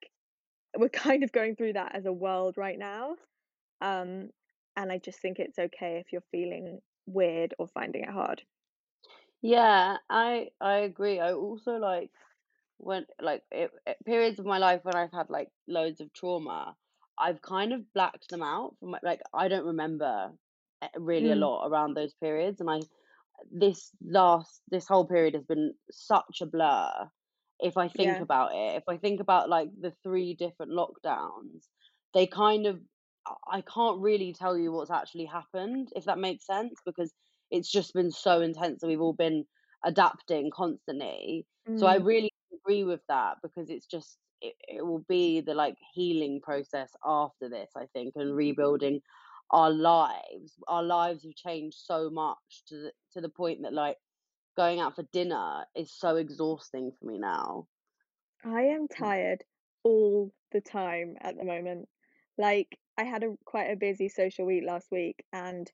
we're 0.76 0.88
kind 0.90 1.24
of 1.24 1.32
going 1.32 1.56
through 1.56 1.74
that 1.74 1.94
as 1.94 2.06
a 2.06 2.12
world 2.12 2.56
right 2.56 2.78
now. 2.78 3.16
Um, 3.80 4.30
and 4.76 4.92
I 4.92 4.98
just 4.98 5.20
think 5.20 5.38
it's 5.38 5.58
okay 5.58 5.98
if 5.98 6.12
you're 6.12 6.22
feeling 6.32 6.80
weird 7.06 7.54
or 7.58 7.68
finding 7.68 8.02
it 8.04 8.10
hard. 8.10 8.42
Yeah, 9.42 9.98
I 10.10 10.50
I 10.60 10.78
agree. 10.78 11.20
I 11.20 11.32
also 11.32 11.76
like 11.76 12.10
when 12.78 13.06
like 13.20 13.44
it, 13.52 13.72
it- 13.86 13.98
periods 14.06 14.38
of 14.40 14.46
my 14.46 14.58
life 14.58 14.84
when 14.84 14.96
I've 14.96 15.12
had 15.12 15.30
like 15.30 15.50
loads 15.68 16.00
of 16.00 16.12
trauma, 16.12 16.76
I've 17.18 17.42
kind 17.42 17.72
of 17.72 17.92
blacked 17.92 18.30
them 18.30 18.42
out 18.42 18.76
from 18.80 18.96
like 19.02 19.22
I 19.34 19.48
don't 19.48 19.66
remember 19.66 20.32
really 20.96 21.30
a 21.30 21.36
Mm. 21.36 21.48
lot 21.48 21.66
around 21.68 21.94
those 21.94 22.14
periods, 22.14 22.60
and 22.60 22.70
I 22.70 22.80
this 23.50 23.90
last 24.02 24.62
this 24.70 24.86
whole 24.88 25.06
period 25.06 25.34
has 25.34 25.44
been 25.46 25.74
such 25.90 26.40
a 26.42 26.46
blur. 26.46 27.10
If 27.60 27.76
I 27.76 27.88
think 27.88 28.20
Yeah. 28.20 28.22
about 28.22 28.52
it, 28.54 28.76
if 28.76 28.84
I 28.88 28.98
think 28.98 29.20
about 29.20 29.48
like 29.48 29.70
the 29.80 29.92
three 30.02 30.34
different 30.34 30.72
lockdowns, 30.72 31.68
they 32.14 32.26
kind 32.26 32.66
of 32.66 32.80
I- 33.46 33.62
can't 33.62 34.00
really 34.00 34.32
tell 34.32 34.56
you 34.56 34.72
what's 34.72 34.90
actually 34.90 35.26
happened, 35.26 35.92
if 35.94 36.04
that 36.04 36.18
makes 36.18 36.46
sense, 36.46 36.80
because 36.84 37.12
it's 37.50 37.70
just 37.70 37.92
been 37.94 38.10
so 38.10 38.40
intense 38.40 38.80
that 38.80 38.86
we've 38.86 39.00
all 39.00 39.12
been 39.12 39.46
adapting 39.84 40.50
constantly. 40.50 41.46
So 41.74 41.86
I 41.86 41.96
Mm. 41.96 42.08
really 42.12 42.30
agree 42.52 42.84
with 42.84 43.02
that 43.08 43.38
because 43.42 43.70
it's 43.70 43.86
just 43.86 44.18
it, 44.40 44.54
it 44.68 44.86
will 44.86 45.04
be 45.08 45.40
the 45.40 45.54
like 45.54 45.76
healing 45.92 46.40
process 46.40 46.92
after 47.04 47.48
this, 47.48 47.70
I 47.76 47.86
think, 47.92 48.14
and 48.16 48.34
rebuilding 48.34 49.00
our 49.50 49.70
lives. 49.70 50.52
Our 50.66 50.82
lives 50.82 51.24
have 51.24 51.34
changed 51.34 51.78
so 51.84 52.10
much 52.10 52.64
to 52.68 52.76
the 52.76 52.92
to 53.14 53.20
the 53.20 53.28
point 53.28 53.62
that 53.62 53.72
like 53.72 53.96
going 54.56 54.80
out 54.80 54.96
for 54.96 55.04
dinner 55.12 55.64
is 55.76 55.92
so 55.92 56.16
exhausting 56.16 56.92
for 56.98 57.06
me 57.06 57.18
now. 57.18 57.66
I 58.44 58.62
am 58.62 58.88
mm. 58.88 58.96
tired 58.96 59.44
all 59.84 60.32
the 60.52 60.60
time 60.60 61.16
at 61.20 61.36
the 61.36 61.44
moment. 61.44 61.88
Like, 62.36 62.78
I 62.96 63.04
had 63.04 63.22
a 63.22 63.34
quite 63.44 63.70
a 63.70 63.76
busy 63.76 64.08
social 64.08 64.46
week 64.46 64.64
last 64.66 64.88
week, 64.90 65.24
and 65.32 65.70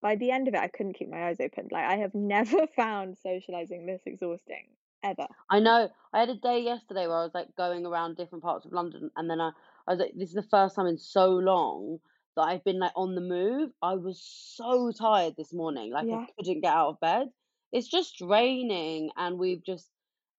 by 0.00 0.16
the 0.16 0.30
end 0.30 0.48
of 0.48 0.54
it, 0.54 0.60
I 0.60 0.68
couldn't 0.68 0.94
keep 0.94 1.10
my 1.10 1.28
eyes 1.28 1.40
open. 1.40 1.68
Like, 1.70 1.84
I 1.84 1.96
have 1.96 2.14
never 2.14 2.66
found 2.76 3.16
socializing 3.18 3.86
this 3.86 4.02
exhausting, 4.06 4.68
ever. 5.02 5.26
I 5.50 5.60
know. 5.60 5.90
I 6.12 6.20
had 6.20 6.30
a 6.30 6.36
day 6.36 6.60
yesterday 6.60 7.06
where 7.06 7.16
I 7.16 7.24
was 7.24 7.34
like 7.34 7.48
going 7.56 7.84
around 7.84 8.16
different 8.16 8.44
parts 8.44 8.64
of 8.64 8.72
London, 8.72 9.10
and 9.16 9.28
then 9.28 9.40
I, 9.40 9.50
I 9.86 9.92
was 9.92 10.00
like, 10.00 10.12
this 10.14 10.28
is 10.28 10.34
the 10.36 10.42
first 10.42 10.76
time 10.76 10.86
in 10.86 10.98
so 10.98 11.30
long 11.30 11.98
that 12.36 12.42
I've 12.42 12.64
been 12.64 12.78
like 12.78 12.92
on 12.96 13.14
the 13.14 13.20
move. 13.20 13.70
I 13.82 13.94
was 13.94 14.22
so 14.56 14.92
tired 14.92 15.34
this 15.36 15.52
morning, 15.52 15.92
like 15.92 16.06
Yeah. 16.06 16.16
I 16.16 16.26
couldn't 16.36 16.60
get 16.60 16.74
out 16.74 16.90
of 16.90 17.00
bed. 17.00 17.28
It's 17.72 17.88
just 17.88 18.20
raining, 18.20 19.10
and 19.16 19.38
we've 19.38 19.64
just 19.64 19.90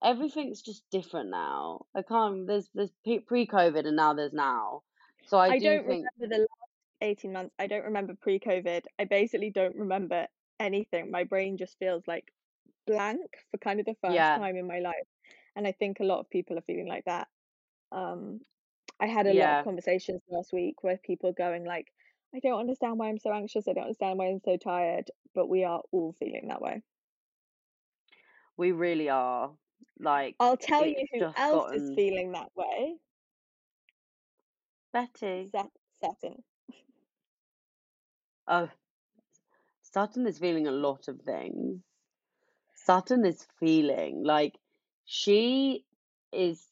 everything's 0.04 0.62
just 0.62 0.84
different 0.92 1.30
now. 1.30 1.86
I 1.96 2.02
can't. 2.02 2.48
There's 2.48 2.70
there's 2.74 2.92
pre- 3.04 3.20
pre-COVID, 3.20 3.86
and 3.86 3.96
now 3.96 4.14
there's 4.14 4.34
now. 4.34 4.84
So 5.28 5.38
I, 5.38 5.48
I 5.48 5.60
do 5.60 5.66
don't 5.66 5.88
think 5.88 6.06
remember 6.20 6.36
the 6.36 6.42
last 6.42 6.50
18 7.02 7.34
months. 7.34 7.56
I 7.60 7.68
don't 7.68 7.86
remember 7.86 8.16
pre-COVID. 8.22 8.84
I 9.00 9.06
basically 9.06 9.50
don't 9.50 9.76
remember 9.76 10.28
anything. 10.60 11.12
My 11.12 11.24
brain 11.24 11.58
just 11.58 11.78
feels 11.80 12.04
like 12.08 12.32
blank 12.88 13.38
for 13.52 13.58
kind 13.58 13.80
of 13.80 13.86
the 13.86 13.96
first 14.02 14.16
yeah, 14.16 14.38
time 14.38 14.56
in 14.56 14.68
my 14.68 14.80
life. 14.80 15.08
And 15.56 15.68
I 15.68 15.72
think 15.72 16.00
a 16.00 16.04
lot 16.04 16.20
of 16.20 16.30
people 16.30 16.58
are 16.58 16.64
feeling 16.68 16.88
like 16.88 17.06
that. 17.06 17.28
Um, 17.92 18.42
I 19.00 19.08
had 19.08 19.28
a 19.28 19.34
lot 19.34 19.60
of 19.60 19.66
conversations 19.66 20.22
last 20.30 20.54
week 20.54 20.84
where 20.84 20.98
people 20.98 21.34
going 21.34 21.66
like, 21.66 21.92
I 22.34 22.40
don't 22.40 22.60
understand 22.60 22.98
why 22.98 23.10
I'm 23.10 23.20
so 23.20 23.32
anxious. 23.32 23.68
I 23.68 23.74
don't 23.74 23.84
understand 23.84 24.18
why 24.18 24.28
I'm 24.28 24.40
so 24.44 24.58
tired. 24.58 25.10
But 25.34 25.50
we 25.50 25.64
are 25.64 25.82
all 25.92 26.16
feeling 26.20 26.48
that 26.48 26.62
way. 26.62 26.82
We 28.58 28.72
really 28.72 29.10
are. 29.10 29.52
Like 30.00 30.36
I'll 30.40 30.58
tell 30.58 30.86
you 30.86 31.06
who 31.14 31.26
else 31.38 31.74
is 31.74 31.96
feeling 31.96 32.32
that 32.34 32.50
way. 32.56 32.96
Betty. 34.92 35.50
Seth 35.52 35.68
Sutton. 36.02 36.44
Oh, 38.48 38.70
Sutton 39.82 40.28
is 40.28 40.40
feeling 40.40 40.68
a 40.68 40.72
lot 40.72 41.08
of 41.08 41.22
things. 41.22 41.82
Sutton 42.76 43.26
is 43.26 43.48
feeling 43.60 44.24
like 44.24 44.58
she 45.06 45.86
is 46.32 46.66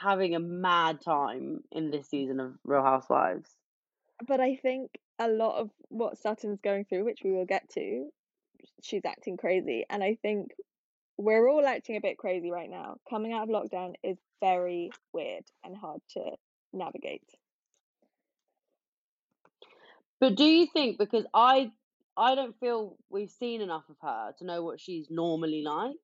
having 0.00 0.34
a 0.34 0.40
mad 0.40 1.00
time 1.00 1.62
in 1.70 1.90
this 1.90 2.08
season 2.08 2.40
of 2.40 2.52
Real 2.64 2.82
Housewives. 2.82 3.50
But 4.26 4.40
I 4.40 4.56
think 4.56 4.90
a 5.18 5.28
lot 5.28 5.58
of 5.58 5.70
what 5.88 6.18
Sutton's 6.18 6.60
going 6.60 6.84
through, 6.84 7.04
which 7.04 7.20
we 7.24 7.32
will 7.32 7.46
get 7.46 7.68
to, 7.70 8.08
she's 8.82 9.04
acting 9.04 9.36
crazy. 9.36 9.84
And 9.88 10.02
I 10.02 10.16
think 10.22 10.52
we're 11.16 11.48
all 11.48 11.66
acting 11.66 11.96
a 11.96 12.00
bit 12.00 12.18
crazy 12.18 12.50
right 12.50 12.70
now. 12.70 12.96
Coming 13.08 13.32
out 13.32 13.48
of 13.48 13.48
lockdown 13.48 13.94
is 14.02 14.18
very 14.40 14.90
weird 15.12 15.44
and 15.64 15.76
hard 15.76 16.00
to 16.10 16.22
navigate. 16.72 17.22
But 20.20 20.36
do 20.36 20.44
you 20.44 20.66
think 20.66 20.98
because 20.98 21.24
I 21.34 21.72
I 22.16 22.34
don't 22.34 22.58
feel 22.60 22.96
we've 23.10 23.30
seen 23.30 23.60
enough 23.60 23.84
of 23.88 23.96
her 24.02 24.32
to 24.38 24.44
know 24.44 24.62
what 24.62 24.80
she's 24.80 25.08
normally 25.10 25.62
like. 25.62 25.96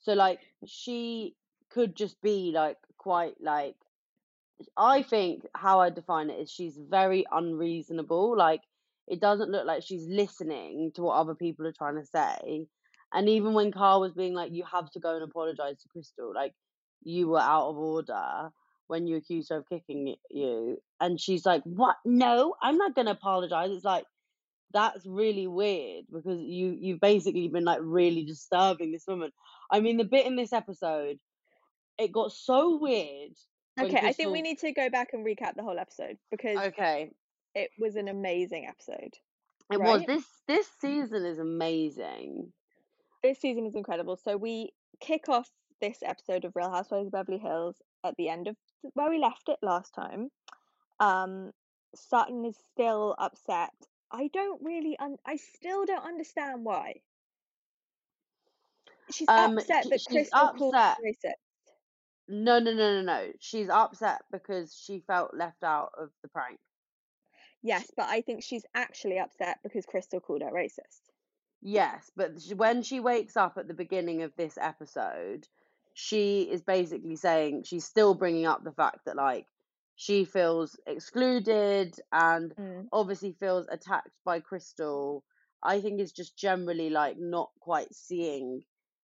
So 0.00 0.12
like 0.12 0.40
she 0.66 1.34
could 1.70 1.96
just 1.96 2.20
be 2.20 2.52
like 2.54 2.76
quite 3.06 3.40
like 3.40 3.76
I 4.76 5.04
think 5.04 5.46
how 5.54 5.78
I 5.78 5.90
define 5.90 6.28
it 6.28 6.40
is 6.40 6.50
she's 6.50 6.76
very 6.76 7.24
unreasonable. 7.30 8.36
Like 8.36 8.62
it 9.06 9.20
doesn't 9.20 9.52
look 9.52 9.64
like 9.64 9.84
she's 9.84 10.08
listening 10.08 10.90
to 10.96 11.02
what 11.02 11.14
other 11.14 11.36
people 11.36 11.68
are 11.68 11.72
trying 11.72 12.00
to 12.00 12.04
say. 12.04 12.66
And 13.12 13.28
even 13.28 13.54
when 13.54 13.70
Kyle 13.70 14.00
was 14.00 14.12
being 14.12 14.34
like, 14.34 14.50
"You 14.52 14.64
have 14.64 14.90
to 14.90 14.98
go 14.98 15.14
and 15.14 15.22
apologize 15.22 15.80
to 15.82 15.88
Crystal," 15.88 16.34
like 16.34 16.52
you 17.04 17.28
were 17.28 17.46
out 17.54 17.68
of 17.68 17.76
order 17.76 18.50
when 18.88 19.06
you 19.06 19.16
accused 19.18 19.50
her 19.50 19.58
of 19.58 19.68
kicking 19.68 20.16
you, 20.30 20.78
and 21.00 21.20
she's 21.20 21.46
like, 21.46 21.62
"What? 21.62 21.96
No, 22.04 22.56
I'm 22.60 22.76
not 22.76 22.96
gonna 22.96 23.12
apologize." 23.12 23.70
It's 23.70 23.84
like 23.84 24.06
that's 24.72 25.06
really 25.06 25.46
weird 25.46 26.06
because 26.12 26.40
you 26.40 26.76
you've 26.76 27.00
basically 27.00 27.46
been 27.46 27.64
like 27.64 27.78
really 27.82 28.24
disturbing 28.24 28.90
this 28.90 29.06
woman. 29.06 29.30
I 29.70 29.78
mean, 29.78 29.96
the 29.96 30.04
bit 30.04 30.26
in 30.26 30.34
this 30.34 30.52
episode, 30.52 31.20
it 31.98 32.12
got 32.12 32.32
so 32.32 32.76
weird 32.76 33.32
Okay, 33.78 34.00
I 34.02 34.12
think 34.12 34.32
we 34.32 34.40
need 34.40 34.58
to 34.60 34.72
go 34.72 34.88
back 34.88 35.10
and 35.12 35.24
recap 35.24 35.54
the 35.54 35.62
whole 35.62 35.78
episode 35.78 36.16
because 36.30 36.56
Okay, 36.58 37.10
it 37.54 37.70
was 37.78 37.96
an 37.96 38.08
amazing 38.08 38.66
episode, 38.66 39.14
it 39.70 39.80
was 39.80 40.04
this 40.06 40.24
this 40.48 40.68
season 40.80 41.24
is 41.26 41.38
amazing. 41.38 42.52
This 43.22 43.38
season 43.40 43.66
is 43.66 43.74
incredible. 43.74 44.16
So 44.16 44.36
we 44.36 44.72
kick 45.00 45.28
off 45.28 45.50
this 45.80 45.98
episode 46.02 46.44
of 46.44 46.54
Real 46.54 46.70
Housewives 46.70 47.06
of 47.06 47.12
Beverly 47.12 47.38
Hills 47.38 47.76
at 48.04 48.14
the 48.16 48.28
end 48.28 48.48
of 48.48 48.56
where 48.94 49.10
we 49.10 49.18
left 49.18 49.48
it 49.48 49.58
last 49.62 49.94
time. 49.94 50.30
Um, 51.00 51.50
Sutton 51.94 52.44
is 52.44 52.56
still 52.72 53.14
upset. 53.18 53.72
I 54.10 54.28
don't 54.32 54.62
really, 54.62 54.96
un- 54.98 55.18
I 55.26 55.36
still 55.36 55.84
don't 55.84 56.04
understand 56.04 56.64
why. 56.64 57.00
She's 59.10 59.28
Um, 59.28 59.58
upset 59.58 59.84
that 59.90 60.00
she's 60.00 60.06
Crystal 60.06 60.52
called 60.56 60.74
her 60.74 60.96
racist. 61.04 61.34
No, 62.28 62.58
no, 62.58 62.72
no, 62.72 63.00
no, 63.00 63.02
no. 63.02 63.32
She's 63.40 63.68
upset 63.68 64.22
because 64.30 64.74
she 64.74 65.00
felt 65.00 65.34
left 65.34 65.62
out 65.64 65.92
of 65.98 66.10
the 66.22 66.28
prank. 66.28 66.60
Yes, 67.62 67.90
but 67.96 68.08
I 68.08 68.20
think 68.22 68.42
she's 68.42 68.64
actually 68.74 69.18
upset 69.18 69.58
because 69.62 69.86
Crystal 69.86 70.20
called 70.20 70.42
her 70.42 70.50
racist. 70.50 71.10
Yes, 71.62 72.10
but 72.16 72.42
when 72.54 72.82
she 72.82 73.00
wakes 73.00 73.36
up 73.36 73.56
at 73.56 73.66
the 73.66 73.74
beginning 73.74 74.22
of 74.22 74.34
this 74.36 74.56
episode, 74.58 75.48
she 75.94 76.42
is 76.42 76.62
basically 76.62 77.16
saying 77.16 77.64
she's 77.64 77.84
still 77.84 78.14
bringing 78.14 78.46
up 78.46 78.62
the 78.62 78.72
fact 78.72 79.04
that 79.06 79.16
like 79.16 79.46
she 79.96 80.24
feels 80.24 80.78
excluded 80.86 81.98
and 82.12 82.54
Mm. 82.58 82.88
obviously 82.92 83.32
feels 83.32 83.66
attacked 83.68 84.12
by 84.24 84.40
Crystal. 84.40 85.24
I 85.62 85.80
think 85.80 86.00
is 86.00 86.12
just 86.12 86.36
generally 86.36 86.90
like 86.90 87.18
not 87.18 87.50
quite 87.60 87.94
seeing 87.94 88.62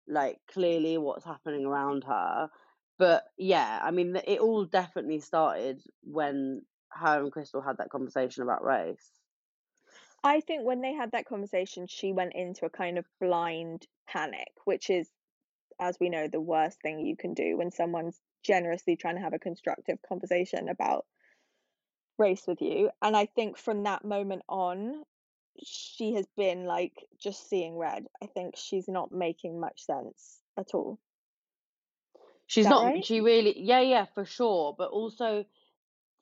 like 0.08 0.40
clearly 0.48 0.98
what's 0.98 1.24
happening 1.24 1.66
around 1.66 2.04
her. 2.04 2.50
But 2.98 3.24
yeah, 3.36 3.80
I 3.82 3.90
mean, 3.92 4.16
it 4.16 4.40
all 4.40 4.64
definitely 4.64 5.20
started 5.20 5.80
when 6.02 6.62
her 6.90 7.22
and 7.22 7.32
Crystal 7.32 7.62
had 7.62 7.78
that 7.78 7.90
conversation 7.90 8.42
about 8.42 8.64
race. 8.64 9.10
I 10.24 10.40
think 10.40 10.64
when 10.64 10.80
they 10.80 10.92
had 10.92 11.12
that 11.12 11.26
conversation, 11.26 11.86
she 11.86 12.12
went 12.12 12.34
into 12.34 12.66
a 12.66 12.70
kind 12.70 12.98
of 12.98 13.06
blind 13.20 13.86
panic, 14.08 14.48
which 14.64 14.90
is, 14.90 15.08
as 15.78 15.96
we 16.00 16.08
know, 16.08 16.26
the 16.26 16.40
worst 16.40 16.82
thing 16.82 16.98
you 17.00 17.16
can 17.16 17.34
do 17.34 17.56
when 17.56 17.70
someone's 17.70 18.20
generously 18.42 18.96
trying 18.96 19.14
to 19.14 19.20
have 19.22 19.34
a 19.34 19.38
constructive 19.38 19.98
conversation 20.08 20.68
about 20.68 21.06
race 22.18 22.46
with 22.48 22.60
you. 22.60 22.90
And 23.00 23.16
I 23.16 23.26
think 23.26 23.56
from 23.56 23.84
that 23.84 24.04
moment 24.04 24.42
on, 24.48 25.04
she 25.62 26.14
has 26.14 26.26
been 26.36 26.64
like 26.64 26.94
just 27.20 27.48
seeing 27.48 27.76
red. 27.78 28.06
I 28.22 28.26
think 28.26 28.56
she's 28.56 28.88
not 28.88 29.12
making 29.12 29.60
much 29.60 29.84
sense 29.84 30.40
at 30.56 30.74
all. 30.74 30.98
She's 32.48 32.66
not. 32.66 32.84
right? 32.84 33.04
She 33.04 33.20
really. 33.20 33.54
Yeah, 33.60 33.80
yeah, 33.82 34.06
for 34.14 34.24
sure. 34.24 34.74
But 34.76 34.90
also, 34.90 35.44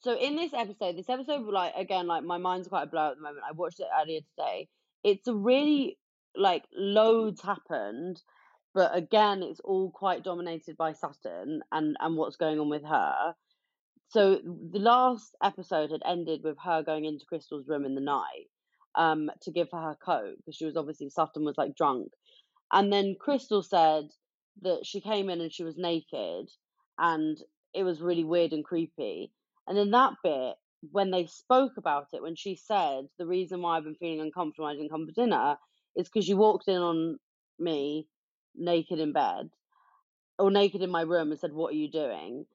so 0.00 0.18
in 0.18 0.37
this 0.37 0.52
episode, 0.52 0.97
this 0.97 1.09
episode, 1.09 1.47
like 1.47 1.73
again, 1.76 2.06
like 2.09 2.25
my 2.25 2.37
mind's 2.37 2.68
quite 2.68 2.83
a 2.83 2.87
blur 2.87 3.11
at 3.11 3.16
the 3.16 3.23
moment. 3.23 3.45
I 3.49 3.52
watched 3.52 3.80
it 3.80 3.87
earlier 3.99 4.21
today. 4.37 4.68
It's 5.04 5.26
a 5.28 5.35
really 5.35 5.99
like 6.35 6.64
loads 6.75 7.40
happened, 7.40 8.21
but 8.75 8.95
again, 8.95 9.42
it's 9.45 9.61
all 9.61 9.90
quite 9.90 10.25
dominated 10.25 10.76
by 10.76 10.92
Sutton 10.92 11.62
and 11.71 11.97
and 12.00 12.16
what's 12.16 12.37
going 12.37 12.59
on 12.59 12.68
with 12.68 12.85
her. 12.85 13.35
So 14.09 14.40
the 14.45 14.80
last 14.80 15.37
episode 15.42 15.92
had 15.92 16.02
ended 16.04 16.40
with 16.42 16.59
her 16.64 16.83
going 16.83 17.04
into 17.04 17.25
Crystal's 17.26 17.68
room 17.68 17.85
in 17.85 17.95
the 17.95 18.00
night, 18.00 18.49
um, 18.97 19.30
to 19.42 19.52
give 19.52 19.68
her 19.71 19.80
her 19.80 19.97
coat 20.04 20.37
because 20.38 20.56
she 20.56 20.64
was 20.64 20.76
obviously 20.76 21.09
Sutton 21.09 21.45
was 21.45 21.56
like 21.56 21.76
drunk, 21.76 22.09
and 22.73 22.92
then 22.92 23.14
Crystal 23.18 23.62
said 23.62 24.09
that 24.63 24.87
she 24.87 25.01
came 25.01 25.31
in 25.31 25.41
and 25.41 25.53
she 25.53 25.65
was 25.65 25.77
naked, 25.77 26.49
and 26.99 27.39
it 27.75 27.85
was 27.85 28.01
really 28.01 28.25
weird 28.25 28.53
and 28.53 28.65
creepy. 28.65 29.33
And 29.67 29.77
then 29.77 29.91
that 29.91 30.15
bit 30.23 30.57
when 30.93 31.11
they 31.11 31.27
spoke 31.27 31.73
about 31.77 32.09
it, 32.13 32.23
when 32.23 32.37
she 32.37 32.57
said 32.57 33.07
the 33.19 33.27
reason 33.27 33.63
why 33.63 33.77
I've 33.77 33.85
been 33.85 33.95
feeling 33.97 34.21
uncomfortable, 34.21 34.67
I 34.69 34.75
didn't 34.75 34.91
come 34.91 35.07
for 35.07 35.13
dinner, 35.13 35.57
is 35.97 36.09
because 36.09 36.29
you 36.29 36.37
walked 36.37 36.69
in 36.69 36.77
on 36.77 37.19
me 37.59 38.09
naked 38.55 38.99
in 38.99 39.13
bed 39.13 39.51
or 40.39 40.51
naked 40.51 40.83
in 40.83 40.91
my 40.91 41.03
room 41.03 41.31
and 41.31 41.41
said, 41.41 41.53
"What 41.53 41.73
are 41.73 41.77
you 41.77 41.91
doing?" 41.91 42.47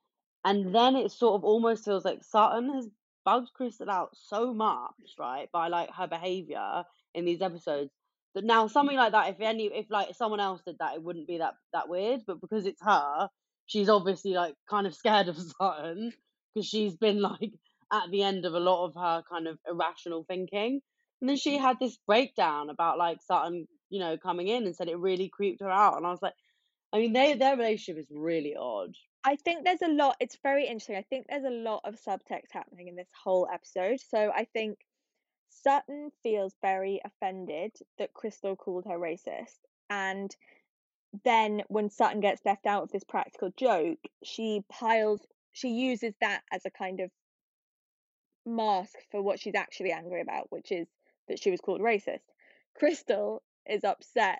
And 0.45 0.73
then 0.73 0.95
it 0.95 1.11
sort 1.11 1.35
of 1.35 1.43
almost 1.43 1.85
feels 1.85 2.05
like 2.05 2.23
Sutton 2.23 2.73
has 2.73 2.89
bugged 3.25 3.53
Crystal 3.53 3.89
out 3.89 4.15
so 4.15 4.53
much, 4.53 5.15
right, 5.19 5.51
by 5.51 5.67
like 5.67 5.91
her 5.91 6.07
behavior 6.07 6.83
in 7.13 7.25
these 7.25 7.41
episodes 7.41 7.91
that 8.35 8.43
now 8.43 8.67
something 8.67 8.95
mm. 8.95 8.99
like 8.99 9.11
that, 9.11 9.29
if 9.29 9.41
any, 9.41 9.65
if 9.65 9.87
like 9.89 10.15
someone 10.15 10.39
else 10.39 10.61
did 10.65 10.77
that, 10.79 10.95
it 10.95 11.03
wouldn't 11.03 11.27
be 11.27 11.39
that 11.39 11.55
that 11.73 11.89
weird. 11.89 12.21
But 12.25 12.41
because 12.41 12.65
it's 12.65 12.81
her, 12.81 13.29
she's 13.65 13.89
obviously 13.89 14.33
like 14.33 14.55
kind 14.69 14.87
of 14.87 14.95
scared 14.95 15.27
of 15.27 15.37
Sutton 15.59 16.11
because 16.53 16.67
she's 16.67 16.95
been 16.95 17.21
like 17.21 17.51
at 17.91 18.09
the 18.11 18.23
end 18.23 18.45
of 18.45 18.53
a 18.53 18.59
lot 18.59 18.85
of 18.85 18.95
her 18.95 19.23
kind 19.29 19.47
of 19.47 19.57
irrational 19.67 20.25
thinking. 20.27 20.81
And 21.19 21.29
then 21.29 21.37
she 21.37 21.57
had 21.57 21.77
this 21.79 21.97
breakdown 22.07 22.69
about 22.69 22.97
like 22.97 23.19
Sutton, 23.21 23.67
you 23.89 23.99
know, 23.99 24.17
coming 24.17 24.47
in 24.47 24.65
and 24.65 24.75
said 24.75 24.87
it 24.87 24.97
really 24.97 25.29
creeped 25.29 25.61
her 25.61 25.69
out. 25.69 25.97
And 25.97 26.05
I 26.05 26.09
was 26.09 26.21
like, 26.21 26.33
I 26.93 26.97
mean, 26.97 27.13
they 27.13 27.35
their 27.35 27.55
relationship 27.55 28.01
is 28.01 28.07
really 28.11 28.55
odd. 28.59 28.95
I 29.23 29.35
think 29.35 29.63
there's 29.63 29.83
a 29.83 29.87
lot. 29.87 30.15
It's 30.19 30.37
very 30.41 30.65
interesting. 30.65 30.95
I 30.95 31.03
think 31.03 31.27
there's 31.29 31.45
a 31.45 31.49
lot 31.49 31.81
of 31.85 31.95
subtext 31.95 32.51
happening 32.51 32.87
in 32.87 32.95
this 32.95 33.09
whole 33.23 33.47
episode. 33.53 33.99
So 33.99 34.31
I 34.35 34.45
think 34.45 34.79
Sutton 35.51 36.11
feels 36.23 36.55
very 36.61 37.01
offended 37.03 37.73
that 37.97 38.13
Crystal 38.13 38.55
called 38.55 38.85
her 38.85 38.97
racist. 38.97 39.59
And 39.89 40.35
then 41.23 41.63
when 41.67 41.89
Sutton 41.89 42.21
gets 42.21 42.45
left 42.45 42.65
out 42.65 42.83
of 42.83 42.91
this 42.91 43.03
practical 43.03 43.51
joke, 43.57 43.99
she 44.23 44.63
piles, 44.69 45.21
she 45.51 45.69
uses 45.69 46.13
that 46.21 46.41
as 46.51 46.65
a 46.65 46.71
kind 46.71 47.01
of 47.01 47.11
mask 48.45 48.95
for 49.11 49.21
what 49.21 49.39
she's 49.39 49.55
actually 49.55 49.91
angry 49.91 50.21
about, 50.21 50.47
which 50.51 50.71
is 50.71 50.87
that 51.27 51.39
she 51.39 51.51
was 51.51 51.61
called 51.61 51.81
racist. 51.81 52.23
Crystal 52.75 53.43
is 53.69 53.83
upset 53.83 54.39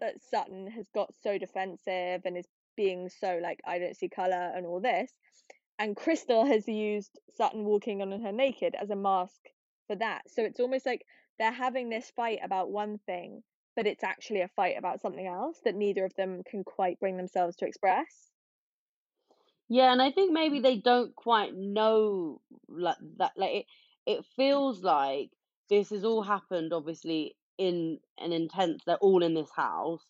that 0.00 0.20
Sutton 0.30 0.66
has 0.66 0.88
got 0.94 1.14
so 1.22 1.38
defensive 1.38 2.22
and 2.24 2.36
is 2.36 2.48
being 2.76 3.08
so 3.08 3.38
like, 3.40 3.60
I 3.64 3.78
don't 3.78 3.96
see 3.96 4.08
colour 4.08 4.52
and 4.54 4.66
all 4.66 4.80
this. 4.80 5.12
And 5.78 5.96
Crystal 5.96 6.44
has 6.44 6.66
used 6.66 7.18
Sutton 7.36 7.64
walking 7.64 8.02
on 8.02 8.20
her 8.20 8.32
naked 8.32 8.74
as 8.74 8.90
a 8.90 8.96
mask 8.96 9.40
for 9.90 9.96
that. 9.96 10.30
So 10.30 10.44
it's 10.44 10.60
almost 10.60 10.86
like 10.86 11.04
they're 11.38 11.50
having 11.50 11.88
this 11.88 12.12
fight 12.12 12.38
about 12.44 12.70
one 12.70 12.98
thing, 12.98 13.42
but 13.74 13.88
it's 13.88 14.04
actually 14.04 14.40
a 14.42 14.48
fight 14.48 14.78
about 14.78 15.00
something 15.00 15.26
else 15.26 15.60
that 15.64 15.74
neither 15.74 16.04
of 16.04 16.14
them 16.14 16.44
can 16.44 16.62
quite 16.62 17.00
bring 17.00 17.16
themselves 17.16 17.56
to 17.56 17.66
express. 17.66 18.30
Yeah, 19.68 19.92
and 19.92 20.02
I 20.02 20.10
think 20.10 20.32
maybe 20.32 20.60
they 20.60 20.76
don't 20.78 21.14
quite 21.14 21.54
know 21.54 22.42
like 22.68 22.96
that. 23.18 23.32
Like 23.36 23.50
it, 23.54 23.66
it 24.06 24.24
feels 24.36 24.82
like 24.82 25.30
this 25.68 25.90
has 25.90 26.04
all 26.04 26.22
happened, 26.22 26.72
obviously, 26.72 27.36
in 27.56 28.00
an 28.18 28.32
intense. 28.32 28.82
They're 28.84 28.96
all 28.96 29.22
in 29.22 29.34
this 29.34 29.50
house. 29.54 30.04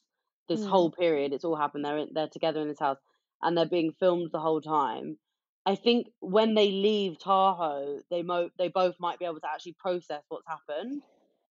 This 0.49 0.65
Mm. 0.65 0.65
whole 0.65 0.91
period, 0.91 1.33
it's 1.33 1.45
all 1.45 1.57
happened. 1.57 1.85
They're 1.85 1.99
in, 1.99 2.09
they're 2.15 2.29
together 2.29 2.61
in 2.63 2.69
this 2.69 2.81
house, 2.81 2.99
and 3.43 3.57
they're 3.57 3.69
being 3.69 3.93
filmed 3.93 4.31
the 4.33 4.41
whole 4.41 4.61
time. 4.61 5.19
I 5.67 5.75
think 5.75 6.09
when 6.21 6.55
they 6.55 6.71
leave 6.71 7.19
Tahoe, 7.19 8.01
they 8.11 8.23
mo 8.23 8.51
they 8.59 8.69
both 8.69 8.97
might 8.99 9.19
be 9.19 9.25
able 9.27 9.41
to 9.41 9.51
actually 9.53 9.77
process 9.79 10.23
what's 10.29 10.47
happened. 10.49 11.03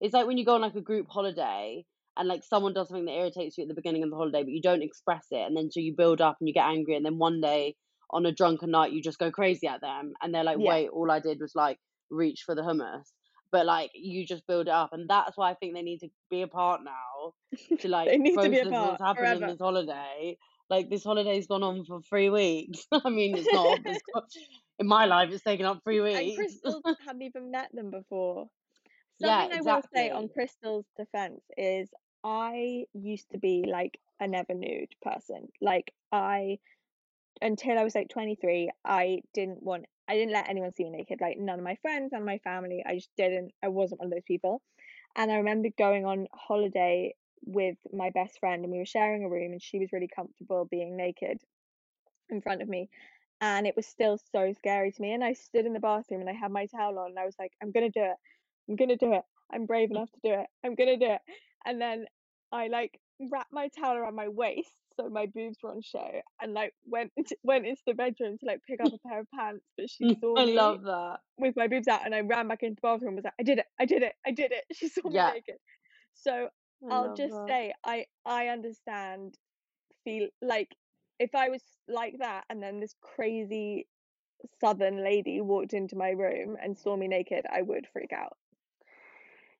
It's 0.01 0.13
like 0.13 0.27
when 0.27 0.37
you 0.37 0.45
go 0.45 0.55
on 0.55 0.61
like 0.61 0.75
a 0.75 0.81
group 0.81 1.07
holiday 1.09 1.85
and 2.17 2.27
like 2.27 2.43
someone 2.43 2.73
does 2.73 2.87
something 2.87 3.05
that 3.05 3.13
irritates 3.13 3.57
you 3.57 3.63
at 3.63 3.67
the 3.67 3.75
beginning 3.75 4.03
of 4.03 4.09
the 4.09 4.15
holiday, 4.15 4.43
but 4.43 4.51
you 4.51 4.61
don't 4.61 4.81
express 4.83 5.27
it, 5.31 5.45
and 5.45 5.55
then 5.55 5.71
so 5.71 5.79
you 5.79 5.95
build 5.95 6.21
up 6.21 6.37
and 6.39 6.47
you 6.47 6.53
get 6.53 6.65
angry, 6.65 6.95
and 6.95 7.05
then 7.05 7.17
one 7.17 7.39
day 7.41 7.75
on 8.11 8.25
a 8.25 8.31
drunken 8.31 8.71
night 8.71 8.91
you 8.91 9.01
just 9.01 9.19
go 9.19 9.31
crazy 9.31 9.67
at 9.67 9.81
them, 9.81 10.13
and 10.21 10.33
they're 10.33 10.43
like, 10.43 10.57
Yeah. 10.59 10.69
"Wait, 10.69 10.89
all 10.89 11.11
I 11.11 11.19
did 11.19 11.39
was 11.39 11.53
like 11.55 11.79
reach 12.09 12.41
for 12.45 12.55
the 12.55 12.61
hummus," 12.63 13.11
but 13.51 13.65
like 13.65 13.91
you 13.93 14.25
just 14.25 14.47
build 14.47 14.67
it 14.67 14.73
up, 14.73 14.91
and 14.91 15.07
that's 15.09 15.37
why 15.37 15.51
I 15.51 15.53
think 15.53 15.75
they 15.75 15.83
need 15.83 15.99
to 15.99 16.09
be 16.29 16.41
apart 16.41 16.81
now 16.83 17.33
to 17.79 17.87
like 17.87 18.09
They 18.09 18.17
need 18.17 18.31
to 18.41 18.49
be 18.49 18.57
process 18.57 18.71
what's 18.71 19.01
happened 19.01 19.41
in 19.41 19.47
this 19.47 19.59
holiday. 19.59 20.37
Like 20.69 20.89
this 20.89 21.03
holiday's 21.03 21.47
gone 21.47 21.63
on 21.63 21.83
for 21.85 22.01
three 22.01 22.29
weeks. 22.29 22.85
I 22.91 23.09
mean, 23.09 23.37
it's 23.37 23.51
not. 23.51 23.79
It's 23.85 24.01
got, 24.13 24.25
in 24.79 24.87
my 24.87 25.05
life, 25.05 25.29
it's 25.31 25.43
taken 25.43 25.65
up 25.65 25.81
three 25.83 26.01
weeks. 26.01 26.19
And. 26.19 26.35
Crystal 26.35 26.81
hadn't 27.05 27.23
even 27.23 27.51
met 27.51 27.69
them 27.73 27.89
before. 27.89 28.47
Yeah, 29.19 29.41
Something 29.41 29.67
I 29.67 29.73
will 29.75 29.81
say 29.93 30.09
on. 30.11 30.29
Crystal's 30.29 30.85
defense 30.97 31.41
is 31.57 31.89
I 32.23 32.85
used 32.93 33.29
to 33.31 33.37
be 33.37 33.65
like 33.67 33.99
a 34.19 34.27
never 34.27 34.53
nude 34.53 34.93
person. 35.01 35.47
Like 35.61 35.91
I 36.11 36.59
until 37.41 37.77
I 37.77 37.83
was 37.83 37.95
like 37.95 38.09
23, 38.09 38.69
I 38.85 39.21
didn't 39.33 39.63
want 39.63 39.85
I 40.07 40.15
didn't 40.15 40.33
let 40.33 40.49
anyone 40.49 40.73
see 40.73 40.83
me 40.83 40.91
naked. 40.91 41.19
Like 41.21 41.37
none 41.37 41.59
of 41.59 41.65
my 41.65 41.77
friends, 41.81 42.11
none 42.11 42.21
of 42.21 42.27
my 42.27 42.39
family. 42.39 42.83
I 42.85 42.95
just 42.95 43.09
didn't 43.17 43.51
I 43.63 43.69
wasn't 43.69 43.99
one 43.99 44.07
of 44.07 44.11
those 44.11 44.23
people. 44.27 44.61
And 45.15 45.31
I 45.31 45.37
remember 45.37 45.69
going 45.77 46.05
on 46.05 46.27
holiday 46.33 47.15
with 47.45 47.77
my 47.93 48.09
best 48.11 48.39
friend 48.39 48.63
and 48.63 48.71
we 48.71 48.79
were 48.79 48.85
sharing 48.85 49.23
a 49.23 49.29
room 49.29 49.51
and 49.53 49.61
she 49.61 49.79
was 49.79 49.91
really 49.93 50.09
comfortable 50.13 50.65
being 50.69 50.95
naked 50.97 51.39
in 52.29 52.41
front 52.41 52.61
of 52.61 52.69
me. 52.69 52.89
And 53.41 53.67
it 53.67 53.75
was 53.75 53.85
still 53.87 54.19
so 54.31 54.53
scary 54.53 54.91
to 54.91 55.01
me. 55.01 55.13
And 55.13 55.23
I 55.23 55.33
stood 55.33 55.65
in 55.65 55.73
the 55.73 55.79
bathroom 55.79 56.21
and 56.21 56.29
I 56.29 56.33
had 56.33 56.51
my 56.51 56.65
towel 56.67 56.99
on 56.99 57.11
and 57.11 57.19
I 57.19 57.25
was 57.25 57.35
like, 57.39 57.51
I'm 57.61 57.71
gonna 57.71 57.89
do 57.89 58.03
it. 58.03 58.15
I'm 58.69 58.75
gonna 58.75 58.97
do 58.97 59.13
it. 59.13 59.23
I'm 59.51 59.65
brave 59.65 59.91
mm. 59.91 59.91
enough 59.91 60.11
to 60.11 60.19
do 60.23 60.33
it. 60.33 60.47
I'm 60.65 60.75
gonna 60.75 60.97
do 60.97 61.05
it. 61.11 61.21
And 61.65 61.81
then 61.81 62.05
I 62.51 62.67
like 62.67 62.99
wrapped 63.19 63.53
my 63.53 63.69
towel 63.69 63.97
around 63.97 64.15
my 64.15 64.27
waist 64.29 64.71
so 64.95 65.09
my 65.09 65.27
boobs 65.27 65.57
were 65.63 65.71
on 65.71 65.81
show 65.81 66.21
and 66.41 66.53
like 66.53 66.73
went 66.85 67.11
into, 67.17 67.35
went 67.43 67.65
into 67.65 67.81
the 67.87 67.93
bedroom 67.93 68.37
to 68.39 68.45
like 68.45 68.61
pick 68.67 68.81
up 68.81 68.91
a 68.93 68.97
pair 69.07 69.19
of 69.21 69.27
pants, 69.33 69.65
but 69.77 69.89
she 69.89 70.05
mm, 70.05 70.17
saw 70.21 70.35
I 70.35 70.45
love 70.45 70.83
that. 70.83 71.19
with 71.37 71.55
my 71.55 71.67
boobs 71.67 71.87
out 71.87 72.05
and 72.05 72.13
I 72.13 72.21
ran 72.21 72.47
back 72.47 72.63
into 72.63 72.75
the 72.75 72.81
bathroom 72.81 73.09
and 73.09 73.15
was 73.17 73.25
like, 73.25 73.33
I 73.39 73.43
did 73.43 73.59
it, 73.59 73.65
I 73.79 73.85
did 73.85 74.03
it, 74.03 74.13
I 74.25 74.31
did 74.31 74.51
it. 74.51 74.65
She 74.73 74.89
saw 74.89 75.09
me 75.09 75.15
Yeah, 75.15 75.33
naked. 75.33 75.55
So 76.13 76.49
I 76.83 76.91
I'll 76.91 77.09
just 77.09 77.45
that. 77.45 77.45
say 77.45 77.73
I 77.83 78.07
I 78.25 78.47
understand 78.49 79.37
feel 80.03 80.29
like 80.41 80.75
if 81.19 81.35
I 81.35 81.49
was 81.49 81.63
like 81.87 82.19
that 82.19 82.45
and 82.49 82.63
then 82.63 82.79
this 82.79 82.95
crazy 83.01 83.87
southern 84.61 85.03
lady 85.03 85.41
walked 85.41 85.73
into 85.73 85.95
my 85.97 86.11
room 86.11 86.57
and 86.61 86.77
saw 86.77 86.97
me 86.97 87.07
naked, 87.07 87.45
I 87.51 87.61
would 87.63 87.87
freak 87.87 88.13
out. 88.13 88.37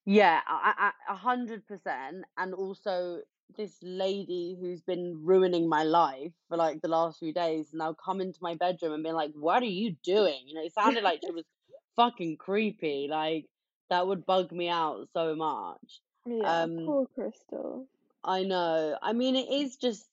Yeah, 0.05 0.41
I, 0.47 0.91
I, 1.07 1.13
a 1.13 1.15
hundred 1.15 1.67
percent. 1.67 2.25
And 2.37 2.53
also, 2.53 3.21
this 3.57 3.77
lady 3.81 4.57
who's 4.59 4.81
been 4.81 5.23
ruining 5.25 5.67
my 5.69 5.83
life 5.83 6.33
for 6.47 6.57
like 6.57 6.81
the 6.81 6.87
last 6.87 7.19
few 7.19 7.33
days 7.33 7.73
now 7.73 7.93
come 7.93 8.21
into 8.21 8.39
my 8.41 8.55
bedroom 8.55 8.93
and 8.93 9.03
be 9.03 9.11
like, 9.11 9.33
"What 9.33 9.61
are 9.63 9.65
you 9.65 9.95
doing?" 10.03 10.47
You 10.47 10.55
know, 10.55 10.63
it 10.63 10.73
sounded 10.73 11.03
like 11.03 11.21
she 11.23 11.31
was 11.31 11.45
fucking 11.95 12.37
creepy. 12.37 13.07
Like 13.09 13.47
that 13.89 14.07
would 14.07 14.25
bug 14.25 14.51
me 14.51 14.69
out 14.69 15.09
so 15.13 15.35
much. 15.35 16.01
Yeah, 16.25 16.63
Um, 16.63 16.85
poor 16.85 17.05
Crystal. 17.15 17.87
I 18.23 18.43
know. 18.43 18.97
I 19.01 19.13
mean, 19.13 19.35
it 19.35 19.49
is 19.49 19.77
just. 19.77 20.05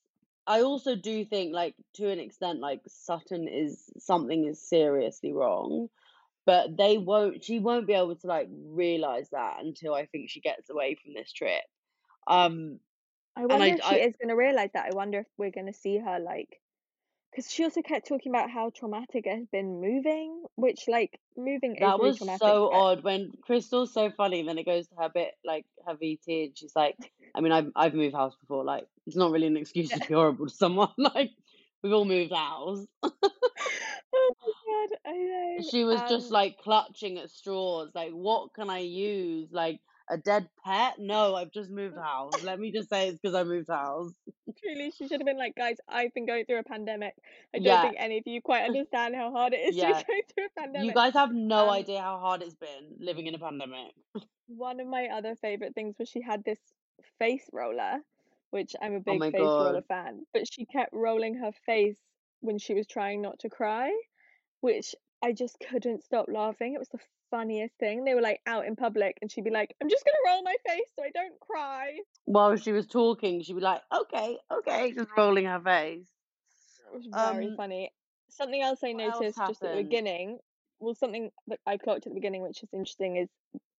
I 0.48 0.62
also 0.62 0.94
do 0.94 1.24
think, 1.24 1.52
like, 1.52 1.74
to 1.94 2.08
an 2.08 2.20
extent, 2.20 2.60
like 2.60 2.80
Sutton 2.86 3.48
is 3.48 3.90
something 3.98 4.46
is 4.46 4.60
seriously 4.62 5.32
wrong, 5.32 5.88
but 6.44 6.76
they 6.76 6.98
won't. 6.98 7.44
She 7.44 7.58
won't 7.58 7.86
be 7.86 7.94
able 7.94 8.16
to 8.16 8.26
like 8.26 8.48
realize 8.50 9.28
that 9.30 9.56
until 9.60 9.94
I 9.94 10.06
think 10.06 10.30
she 10.30 10.40
gets 10.40 10.70
away 10.70 10.96
from 11.02 11.14
this 11.14 11.32
trip. 11.32 11.64
Um, 12.28 12.78
I 13.36 13.46
wonder 13.46 13.64
I, 13.64 13.68
if 13.68 13.84
she 13.84 14.02
I 14.02 14.06
is 14.06 14.16
going 14.16 14.28
to 14.28 14.36
realize 14.36 14.70
that. 14.74 14.86
I 14.86 14.94
wonder 14.94 15.18
if 15.20 15.26
we're 15.36 15.50
going 15.50 15.66
to 15.66 15.72
see 15.72 15.98
her 15.98 16.18
like 16.20 16.60
because 17.37 17.53
she 17.53 17.64
also 17.64 17.83
kept 17.83 18.09
talking 18.09 18.33
about 18.33 18.51
how 18.51 18.70
traumatic 18.70 19.27
it 19.27 19.37
has 19.37 19.46
been 19.53 19.81
moving, 19.81 20.42
which 20.55 20.85
like 20.88 21.20
moving 21.37 21.72
is 21.72 21.81
that 21.81 21.99
was 21.99 22.18
so 22.38 22.70
odd 22.72 23.05
when 23.05 23.33
Crystal's 23.42 23.92
so 23.92 24.11
funny. 24.11 24.40
And 24.40 24.49
then 24.49 24.57
it 24.57 24.64
goes 24.64 24.87
to 24.88 24.94
her 24.96 25.11
bit 25.11 25.33
like 25.44 25.66
her 25.87 25.94
VT, 25.94 26.46
and 26.46 26.59
she's 26.59 26.75
like, 26.75 26.96
I 27.35 27.42
mean, 27.42 27.53
I've 27.53 27.70
I've 27.77 27.94
moved 27.94 28.14
house 28.14 28.35
before. 28.40 28.64
Like, 28.64 28.87
it's 29.07 29.16
not 29.16 29.33
really 29.33 29.46
an 29.49 29.59
excuse 29.59 29.90
to 29.90 29.99
be 29.99 30.14
horrible 30.14 30.46
to 30.46 30.55
someone. 30.55 30.88
Like, 30.99 31.31
we've 31.83 31.92
all 31.92 32.07
moved 32.07 32.33
house. 32.33 32.87
oh 33.03 33.11
my 34.12 34.88
god, 34.88 34.99
I 35.07 35.12
know. 35.12 35.57
she 35.70 35.85
was 35.85 36.01
just 36.09 36.29
Um, 36.29 36.33
like 36.33 36.59
clutching 36.59 37.18
at 37.18 37.31
straws 37.31 37.90
like 37.94 38.12
what 38.12 38.53
can 38.55 38.70
i 38.70 38.79
use 38.79 39.49
like 39.53 39.81
a 40.08 40.16
dead 40.16 40.48
pet? 40.64 40.94
No 40.98 41.34
i've 41.34 41.50
just 41.52 41.70
moved 41.70 41.96
house. 41.96 42.42
Let 42.42 42.58
me 42.60 42.72
just 42.72 42.88
say 42.88 43.08
it's 43.08 43.18
because 43.20 43.34
i 43.34 43.42
moved 43.44 43.68
house. 43.68 44.12
Truly, 44.62 44.90
she 44.90 45.06
should 45.08 45.20
have 45.20 45.26
been 45.26 45.36
like, 45.38 45.54
guys, 45.56 45.76
I've 45.88 46.14
been 46.14 46.26
going 46.26 46.44
through 46.46 46.60
a 46.60 46.62
pandemic. 46.64 47.14
I 47.54 47.58
don't 47.58 47.64
yeah. 47.66 47.82
think 47.82 47.96
any 47.98 48.18
of 48.18 48.26
you 48.26 48.40
quite 48.40 48.64
understand 48.68 49.14
how 49.14 49.30
hard 49.32 49.52
it 49.52 49.58
is 49.58 49.74
to 49.74 49.80
yeah. 49.82 49.92
going 50.06 50.22
through 50.34 50.46
a 50.46 50.60
pandemic. 50.60 50.86
you 50.88 50.94
guys 50.94 51.12
have 51.14 51.32
no 51.32 51.64
Um, 51.64 51.70
idea 51.70 52.00
how 52.00 52.18
hard 52.18 52.42
it's 52.42 52.54
been 52.54 52.96
living 52.98 53.26
in 53.26 53.34
a 53.34 53.38
pandemic. 53.38 53.92
One 54.46 54.80
of 54.80 54.86
my 54.86 55.08
other 55.08 55.34
favorite 55.36 55.74
things 55.74 55.96
was 55.98 56.08
she 56.08 56.20
had 56.22 56.44
this 56.44 56.60
face 57.18 57.48
roller, 57.52 57.98
which 58.50 58.74
I'm 58.80 58.94
a 58.94 58.96
oh 58.96 59.00
big 59.00 59.18
my 59.20 59.30
face 59.30 59.40
roller 59.40 59.82
fan, 59.82 60.24
but 60.32 60.44
she 60.50 60.64
kept 60.64 60.92
rolling 60.92 61.34
her 61.36 61.52
face 61.66 61.98
when 62.40 62.58
she 62.58 62.74
was 62.74 62.86
trying 62.86 63.20
not 63.22 63.40
to 63.40 63.48
cry, 63.50 63.90
which 64.60 64.94
I 65.22 65.32
just 65.32 65.58
couldn't 65.70 66.04
stop 66.04 66.26
laughing. 66.28 66.74
It 66.74 66.78
was 66.78 66.88
the 66.88 66.98
funniest 67.30 67.74
thing. 67.78 68.04
They 68.04 68.14
were 68.14 68.22
like 68.22 68.40
out 68.46 68.66
in 68.66 68.76
public 68.76 69.18
and 69.20 69.30
she'd 69.30 69.44
be 69.44 69.50
like, 69.50 69.74
I'm 69.82 69.88
just 69.88 70.04
gonna 70.04 70.34
roll 70.34 70.42
my 70.42 70.56
face 70.66 70.90
so 70.96 71.02
I 71.04 71.10
don't 71.10 71.38
cry. 71.40 71.98
while 72.24 72.56
she 72.56 72.72
was 72.72 72.86
talking 72.86 73.42
she'd 73.42 73.54
be 73.54 73.60
like 73.60 73.82
okay 73.94 74.38
okay 74.52 74.92
just 74.92 75.08
rolling 75.16 75.44
her 75.44 75.60
face 75.60 76.06
It 76.92 76.96
was 76.96 77.06
very 77.12 77.46
um 77.48 77.56
funny. 77.56 77.92
Something 78.28 78.62
else 78.62 78.80
I 78.84 78.92
what 78.92 79.04
else 79.04 79.20
noticed 79.20 79.38
just 79.38 79.62
at 79.62 79.76
the 79.76 79.82
beginning 79.82 80.38
well, 80.78 80.94
something 80.94 81.30
that 81.48 81.58
I 81.66 81.76
clocked 81.76 82.06
at 82.06 82.10
the 82.10 82.14
beginning, 82.14 82.42
which 82.42 82.62
is 82.62 82.68
interesting, 82.72 83.16
is 83.16 83.28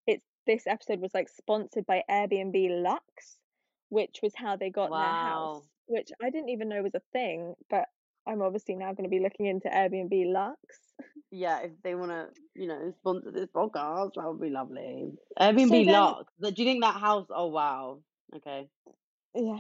it's 0.06 0.26
this 0.46 0.66
episode 0.68 1.00
was 1.00 1.14
like 1.14 1.30
sponsored 1.30 1.86
by 1.86 2.04
Airbnb 2.10 2.82
Luxe, 2.82 3.38
which 3.90 4.20
was 4.24 4.34
how 4.36 4.56
they 4.56 4.70
got 4.70 4.90
their 4.90 5.00
house, 5.00 5.64
which 5.86 6.10
I 6.22 6.30
didn't 6.30 6.50
even 6.50 6.70
know 6.70 6.82
was 6.82 6.96
a 6.96 7.02
thing, 7.14 7.54
but 7.70 7.86
I'm 8.28 8.42
obviously 8.42 8.76
now 8.76 8.94
going 8.94 9.04
to 9.04 9.10
be 9.10 9.20
looking 9.20 9.46
into 9.46 9.70
Airbnb 9.70 10.32
Luxe. 10.34 10.80
Yeah, 11.38 11.60
if 11.60 11.72
they 11.84 11.94
want 11.94 12.12
to, 12.12 12.28
you 12.56 12.68
know, 12.68 12.92
sponsor 13.00 13.32
this 13.32 13.50
podcast, 13.56 14.14
that 14.16 14.28
would 14.28 14.42
be 14.42 14.50
lovely. 14.50 15.12
Airbnb 15.40 15.70
then- 15.70 15.94
Luxe. 15.94 16.34
Do 16.42 16.48
you 16.56 16.66
think 16.66 16.84
that 16.84 16.96
house? 16.96 17.28
Oh 17.30 17.48
wow. 17.48 18.00
Okay. 18.36 18.68
Yeah. 19.36 19.60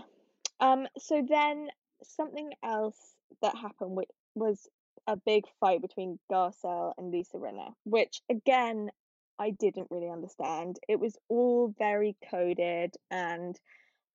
Um. 0.59 0.87
So 0.97 1.23
then 1.27 1.67
something 2.01 2.49
else 2.63 2.97
that 3.43 3.55
happened 3.55 3.95
which 3.95 4.09
was 4.33 4.67
a 5.05 5.15
big 5.17 5.43
fight 5.59 5.81
between 5.81 6.17
Garcelle 6.31 6.93
and 6.97 7.11
Lisa 7.11 7.37
Rinna, 7.37 7.73
which 7.83 8.21
again 8.29 8.89
I 9.37 9.51
didn't 9.51 9.87
really 9.91 10.09
understand. 10.09 10.79
It 10.89 10.99
was 10.99 11.15
all 11.29 11.75
very 11.77 12.15
coded 12.31 12.95
and 13.11 13.59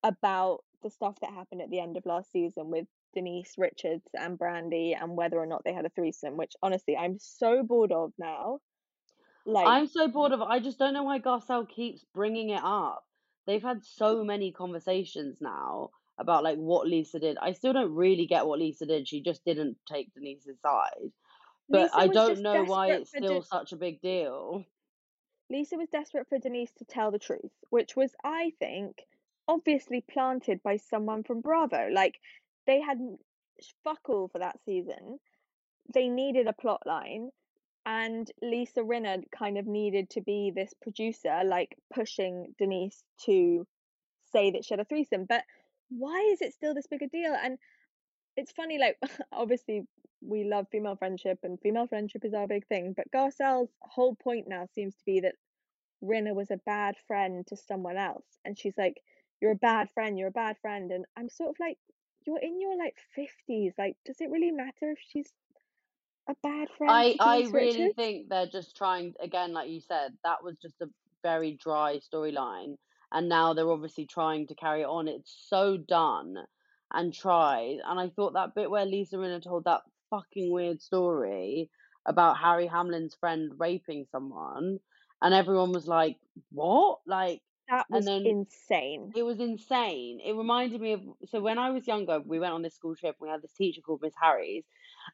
about 0.03 0.65
the 0.81 0.89
stuff 0.89 1.15
that 1.21 1.31
happened 1.31 1.61
at 1.61 1.69
the 1.69 1.79
end 1.79 1.95
of 1.95 2.05
last 2.05 2.29
season 2.33 2.69
with 2.69 2.87
Denise 3.13 3.53
Richards 3.57 4.07
and 4.13 4.37
Brandi 4.37 4.95
and 4.99 5.15
whether 5.15 5.37
or 5.37 5.45
not 5.45 5.63
they 5.63 5.73
had 5.73 5.85
a 5.85 5.89
threesome, 5.89 6.37
which 6.37 6.53
honestly 6.61 6.95
I'm 6.95 7.17
so 7.19 7.63
bored 7.63 7.91
of 7.91 8.13
now. 8.17 8.59
Like 9.45 9.67
I'm 9.67 9.87
so 9.87 10.07
bored 10.07 10.31
of 10.31 10.39
it. 10.41 10.47
I 10.47 10.59
just 10.59 10.79
don't 10.79 10.93
know 10.93 11.03
why 11.03 11.19
Garcelle 11.19 11.67
keeps 11.67 12.05
bringing 12.13 12.49
it 12.49 12.61
up. 12.63 13.03
They've 13.45 13.61
had 13.61 13.83
so 13.83 14.23
many 14.23 14.51
conversations 14.51 15.39
now 15.41 15.89
about 16.17 16.43
like 16.43 16.57
what 16.57 16.87
Lisa 16.87 17.19
did. 17.19 17.37
I 17.41 17.53
still 17.53 17.73
don't 17.73 17.93
really 17.93 18.25
get 18.25 18.45
what 18.45 18.59
Lisa 18.59 18.85
did. 18.85 19.07
She 19.07 19.21
just 19.21 19.43
didn't 19.43 19.77
take 19.91 20.13
Denise's 20.13 20.59
side. 20.61 21.11
But 21.69 21.83
Lisa 21.83 21.97
I 21.97 22.07
don't 22.07 22.41
know 22.41 22.63
why 22.63 22.91
it's 22.91 23.09
still 23.09 23.39
Den- 23.39 23.43
such 23.43 23.73
a 23.73 23.77
big 23.77 24.01
deal. 24.01 24.63
Lisa 25.49 25.77
was 25.77 25.89
desperate 25.89 26.27
for 26.29 26.39
Denise 26.39 26.71
to 26.77 26.85
tell 26.85 27.11
the 27.11 27.19
truth, 27.19 27.51
which 27.69 27.95
was, 27.95 28.15
I 28.23 28.53
think, 28.59 29.05
obviously 29.47 30.01
planted 30.01 30.63
by 30.63 30.77
someone 30.77 31.23
from 31.23 31.41
Bravo. 31.41 31.89
Like, 31.91 32.15
they 32.67 32.81
had 32.81 32.99
fuck 33.83 34.09
all 34.09 34.27
for 34.27 34.39
that 34.39 34.59
season. 34.65 35.19
They 35.93 36.07
needed 36.07 36.47
a 36.47 36.53
plot 36.53 36.81
line, 36.85 37.29
and 37.85 38.29
Lisa 38.41 38.81
Rinna 38.81 39.23
kind 39.37 39.57
of 39.57 39.67
needed 39.67 40.09
to 40.11 40.21
be 40.21 40.51
this 40.55 40.73
producer, 40.81 41.41
like 41.45 41.77
pushing 41.93 42.53
Denise 42.57 43.03
to 43.25 43.67
say 44.31 44.51
that 44.51 44.65
she 44.65 44.73
had 44.73 44.79
a 44.79 44.85
threesome. 44.85 45.25
But 45.25 45.43
why 45.89 46.29
is 46.31 46.41
it 46.41 46.53
still 46.53 46.73
this 46.73 46.87
big 46.87 47.01
a 47.03 47.07
deal? 47.07 47.35
And 47.41 47.57
it's 48.37 48.51
funny, 48.51 48.79
like, 48.79 48.97
obviously, 49.31 49.83
we 50.21 50.45
love 50.45 50.67
female 50.71 50.95
friendship, 50.95 51.39
and 51.43 51.59
female 51.59 51.87
friendship 51.87 52.23
is 52.23 52.33
our 52.33 52.47
big 52.47 52.65
thing. 52.67 52.93
But 52.95 53.11
Garcelle's 53.11 53.71
whole 53.81 54.15
point 54.15 54.47
now 54.47 54.67
seems 54.73 54.95
to 54.95 55.03
be 55.05 55.19
that 55.21 55.35
Rinna 56.03 56.33
was 56.33 56.51
a 56.51 56.59
bad 56.65 56.95
friend 57.07 57.45
to 57.47 57.57
someone 57.57 57.97
else. 57.97 58.25
And 58.45 58.57
she's 58.57 58.77
like, 58.77 59.01
You're 59.41 59.51
a 59.51 59.55
bad 59.55 59.89
friend, 59.93 60.17
you're 60.17 60.29
a 60.29 60.31
bad 60.31 60.57
friend. 60.61 60.91
And 60.91 61.05
I'm 61.17 61.29
sort 61.29 61.51
of 61.51 61.55
like, 61.59 61.77
You're 62.25 62.39
in 62.39 62.61
your 62.61 62.77
like 62.77 62.97
50s. 63.15 63.73
Like, 63.77 63.95
does 64.05 64.17
it 64.21 64.29
really 64.29 64.51
matter 64.51 64.91
if 64.91 64.99
she's 65.11 65.31
a 66.29 66.35
bad 66.41 66.69
friend? 66.77 66.91
I 66.91 67.15
I 67.19 67.47
really 67.51 67.91
think 67.93 68.29
they're 68.29 68.47
just 68.47 68.75
trying 68.75 69.13
again, 69.19 69.53
like 69.53 69.69
you 69.69 69.81
said, 69.81 70.13
that 70.23 70.43
was 70.43 70.55
just 70.61 70.81
a 70.81 70.89
very 71.21 71.53
dry 71.61 71.99
storyline, 71.99 72.77
and 73.11 73.29
now 73.29 73.53
they're 73.53 73.71
obviously 73.71 74.05
trying 74.05 74.47
to 74.47 74.55
carry 74.55 74.81
it 74.81 74.87
on. 74.87 75.07
It's 75.07 75.35
so 75.47 75.77
done 75.77 76.37
and 76.93 77.13
tried, 77.13 77.77
and 77.85 77.99
I 77.99 78.09
thought 78.09 78.33
that 78.33 78.55
bit 78.55 78.69
where 78.69 78.85
Lisa 78.85 79.17
Rinna 79.17 79.43
told 79.43 79.65
that 79.65 79.81
fucking 80.09 80.51
weird 80.51 80.81
story 80.81 81.69
about 82.05 82.37
Harry 82.37 82.67
Hamlin's 82.67 83.15
friend 83.15 83.51
raping 83.57 84.05
someone, 84.11 84.79
and 85.21 85.33
everyone 85.33 85.71
was 85.71 85.87
like, 85.87 86.17
"What?" 86.51 86.99
Like 87.05 87.41
That 87.69 87.85
was 87.89 88.05
then 88.05 88.25
insane. 88.25 89.13
it 89.15 89.23
was 89.23 89.39
insane. 89.39 90.19
It 90.23 90.33
reminded 90.33 90.81
me 90.81 90.93
of 90.93 91.01
so 91.29 91.39
when 91.39 91.57
I 91.57 91.71
was 91.71 91.87
younger, 91.87 92.19
we 92.19 92.39
went 92.39 92.53
on 92.53 92.61
this 92.61 92.75
school 92.75 92.95
trip. 92.95 93.15
We 93.19 93.29
had 93.29 93.41
this 93.41 93.53
teacher 93.53 93.81
called 93.81 94.01
Miss 94.01 94.13
Harries, 94.21 94.65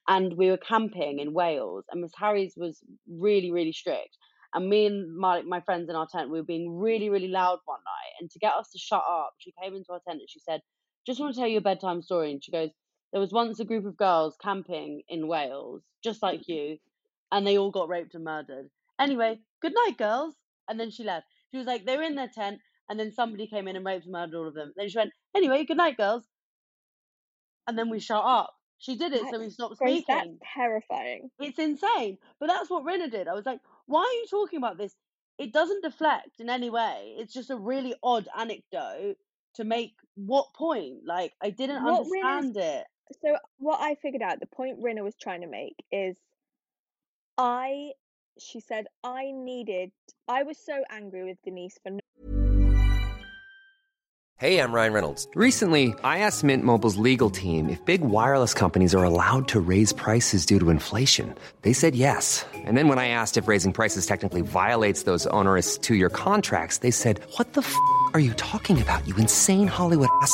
and 0.07 0.33
we 0.33 0.49
were 0.49 0.57
camping 0.57 1.19
in 1.19 1.33
Wales. 1.33 1.85
And 1.91 2.01
Miss 2.01 2.13
Harries 2.17 2.55
was 2.57 2.81
really, 3.07 3.51
really 3.51 3.71
strict. 3.71 4.17
And 4.53 4.67
me 4.67 4.87
and 4.87 5.15
my 5.15 5.43
my 5.43 5.61
friends 5.61 5.89
in 5.89 5.95
our 5.95 6.07
tent, 6.07 6.31
we 6.31 6.39
were 6.39 6.45
being 6.45 6.79
really, 6.79 7.09
really 7.09 7.27
loud 7.27 7.59
one 7.65 7.79
night. 7.85 8.13
And 8.19 8.31
to 8.31 8.39
get 8.39 8.53
us 8.53 8.71
to 8.71 8.79
shut 8.79 9.03
up, 9.07 9.33
she 9.37 9.53
came 9.61 9.75
into 9.75 9.91
our 9.93 10.01
tent 10.07 10.19
and 10.19 10.29
she 10.29 10.39
said, 10.39 10.61
"Just 11.05 11.19
want 11.19 11.35
to 11.35 11.39
tell 11.39 11.47
you 11.47 11.59
a 11.59 11.61
bedtime 11.61 12.01
story." 12.01 12.31
And 12.31 12.43
she 12.43 12.51
goes, 12.51 12.71
"There 13.11 13.21
was 13.21 13.31
once 13.31 13.59
a 13.59 13.65
group 13.65 13.85
of 13.85 13.95
girls 13.95 14.35
camping 14.41 15.03
in 15.07 15.27
Wales, 15.27 15.83
just 16.03 16.23
like 16.23 16.41
mm. 16.41 16.47
you, 16.47 16.77
and 17.31 17.45
they 17.45 17.59
all 17.59 17.71
got 17.71 17.89
raped 17.89 18.15
and 18.15 18.23
murdered. 18.23 18.69
Anyway, 18.99 19.39
good 19.61 19.75
night, 19.85 19.97
girls." 19.97 20.33
And 20.67 20.79
then 20.79 20.89
she 20.89 21.03
left. 21.03 21.27
She 21.51 21.57
was 21.57 21.67
like, 21.67 21.85
they 21.85 21.97
were 21.97 22.03
in 22.03 22.15
their 22.15 22.29
tent, 22.33 22.59
and 22.89 22.99
then 22.99 23.11
somebody 23.11 23.47
came 23.47 23.67
in 23.67 23.75
and 23.75 23.85
raped 23.85 24.05
and 24.05 24.13
murdered 24.13 24.35
all 24.37 24.47
of 24.47 24.53
them. 24.53 24.73
Then 24.75 24.89
she 24.89 24.97
went, 24.97 25.11
anyway, 25.35 25.65
good 25.65 25.77
night, 25.77 25.97
girls. 25.97 26.23
And 27.67 27.77
then 27.77 27.89
we 27.89 27.99
shut 27.99 28.23
up. 28.23 28.53
She 28.79 28.95
did 28.95 29.11
it, 29.13 29.23
so 29.29 29.39
we 29.39 29.49
stopped 29.49 29.77
Grace, 29.77 30.03
that's 30.07 30.21
speaking. 30.21 30.39
terrifying. 30.55 31.29
It's 31.39 31.59
insane. 31.59 32.17
But 32.39 32.47
that's 32.47 32.69
what 32.69 32.85
Rinna 32.85 33.11
did. 33.11 33.27
I 33.27 33.33
was 33.33 33.45
like, 33.45 33.59
why 33.87 33.99
are 34.01 34.17
you 34.21 34.25
talking 34.29 34.57
about 34.57 34.77
this? 34.77 34.95
It 35.37 35.51
doesn't 35.51 35.83
deflect 35.83 36.39
in 36.39 36.49
any 36.49 36.69
way. 36.69 37.15
It's 37.17 37.33
just 37.33 37.49
a 37.49 37.57
really 37.57 37.93
odd 38.01 38.27
anecdote 38.37 39.17
to 39.55 39.63
make 39.65 39.95
what 40.15 40.53
point? 40.53 40.99
Like, 41.05 41.33
I 41.41 41.49
didn't 41.49 41.83
What 41.83 42.05
understand 42.07 42.57
it. 42.57 42.85
so 43.21 43.35
what 43.57 43.79
I 43.81 43.95
figured 44.01 44.21
out, 44.21 44.39
the 44.39 44.45
point 44.45 44.81
Rinna 44.81 45.03
was 45.03 45.15
trying 45.21 45.41
to 45.41 45.47
make 45.47 45.75
is 45.91 46.15
I 47.37 47.91
she 48.41 48.59
said 48.59 48.85
I 49.03 49.31
needed 49.33 49.91
I 50.27 50.43
was 50.43 50.57
so 50.57 50.83
angry 50.89 51.23
with 51.23 51.37
Denise 51.43 51.77
for 51.81 51.91
no 51.91 51.99
Hey, 54.39 54.61
I'm 54.61 54.71
Ryan 54.71 54.93
Reynolds. 54.93 55.27
Recently, 55.35 55.93
I 56.01 56.19
asked 56.19 56.45
Mint 56.45 56.63
Mobile's 56.63 56.95
legal 56.95 57.29
team 57.29 57.67
if 57.67 57.83
big 57.83 57.99
wireless 57.99 58.53
companies 58.53 58.95
are 58.95 59.03
allowed 59.03 59.49
to 59.49 59.59
raise 59.59 59.91
prices 59.91 60.45
due 60.45 60.59
to 60.61 60.69
inflation. 60.69 61.35
They 61.63 61.73
said 61.73 61.93
yes. 61.93 62.45
And 62.55 62.77
then 62.77 62.87
when 62.87 62.99
I 62.99 63.09
asked 63.09 63.35
if 63.35 63.49
raising 63.49 63.73
prices 63.73 64.05
technically 64.05 64.39
violates 64.39 65.03
those 65.03 65.27
onerous 65.27 65.77
two 65.77 65.95
year 65.95 66.09
contracts, 66.09 66.77
they 66.77 66.91
said, 66.91 67.19
What 67.35 67.51
the 67.51 67.59
f 67.59 67.75
are 68.13 68.21
you 68.21 68.33
talking 68.35 68.81
about, 68.81 69.05
you 69.05 69.13
insane 69.17 69.67
Hollywood 69.67 70.07
ass? 70.21 70.33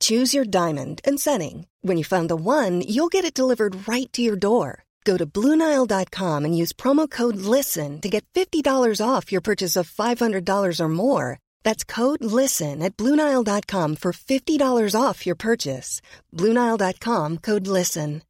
Choose 0.00 0.32
your 0.32 0.46
diamond 0.46 1.02
and 1.04 1.20
setting. 1.20 1.66
When 1.82 1.98
you 1.98 2.04
find 2.04 2.30
the 2.30 2.36
one, 2.36 2.80
you'll 2.80 3.12
get 3.12 3.26
it 3.26 3.34
delivered 3.34 3.86
right 3.86 4.10
to 4.14 4.22
your 4.22 4.36
door. 4.36 4.84
Go 5.04 5.18
to 5.18 5.26
Bluenile.com 5.26 6.44
and 6.46 6.56
use 6.56 6.72
promo 6.72 7.10
code 7.10 7.36
LISTEN 7.36 8.00
to 8.00 8.08
get 8.08 8.24
$50 8.32 8.64
off 9.06 9.30
your 9.30 9.42
purchase 9.42 9.76
of 9.76 9.90
$500 9.90 10.80
or 10.80 10.88
more. 10.88 11.38
That's 11.62 11.84
code 11.84 12.24
LISTEN 12.24 12.82
at 12.82 12.96
Bluenile.com 12.96 13.96
for 13.96 14.12
$50 14.12 14.94
off 14.98 15.26
your 15.26 15.36
purchase. 15.36 16.00
Bluenile.com 16.32 17.38
code 17.38 17.66
LISTEN. 17.66 18.22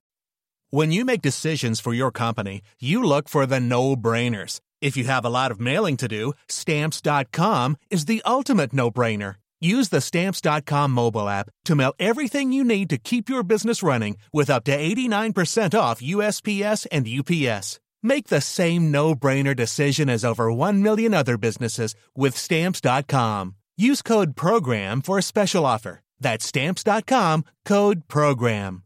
When 0.70 0.90
you 0.90 1.05
make 1.05 1.22
decisions 1.22 1.79
for 1.79 1.94
your 1.94 2.11
company, 2.11 2.61
you 2.81 3.05
look 3.05 3.29
for 3.29 3.46
the 3.46 3.61
no 3.61 3.94
brainers. 3.94 4.59
If 4.81 4.96
you 4.96 5.05
have 5.05 5.24
a 5.24 5.31
lot 5.31 5.53
of 5.53 5.61
mailing 5.61 5.96
to 5.98 6.09
do, 6.09 6.33
stamps.com 6.48 7.77
is 7.90 8.07
the 8.07 8.20
ultimate 8.27 8.72
no 8.72 8.90
brainer. 8.90 9.37
Use 9.61 9.88
the 9.88 10.01
stamps.com 10.01 10.90
mobile 10.90 11.29
app 11.29 11.51
to 11.64 11.75
mail 11.75 11.95
everything 11.99 12.53
you 12.53 12.64
need 12.64 12.90
to 12.90 12.99
keep 12.99 13.29
your 13.29 13.43
business 13.43 13.83
running 13.83 14.17
with 14.33 14.51
up 14.51 14.64
to 14.64 14.77
89% 14.77 15.79
off 15.79 16.01
USPS 16.01 16.87
and 16.90 17.09
UPS. 17.09 17.81
Make 18.03 18.29
the 18.29 18.40
same 18.40 18.90
no 18.90 19.14
brainer 19.14 19.57
decision 19.57 20.11
as 20.11 20.25
over 20.25 20.53
1 20.53 20.83
million 20.83 21.14
other 21.14 21.38
businesses 21.38 21.95
with 22.14 22.37
stamps.com. 22.37 23.55
Use 23.77 24.03
code 24.03 24.37
PROGRAM 24.37 25.03
for 25.03 25.19
a 25.19 25.23
special 25.23 25.64
offer. 25.64 26.01
That's 26.21 26.45
stamps.com 26.45 27.45
code 27.64 28.07
PROGRAM. 28.09 28.85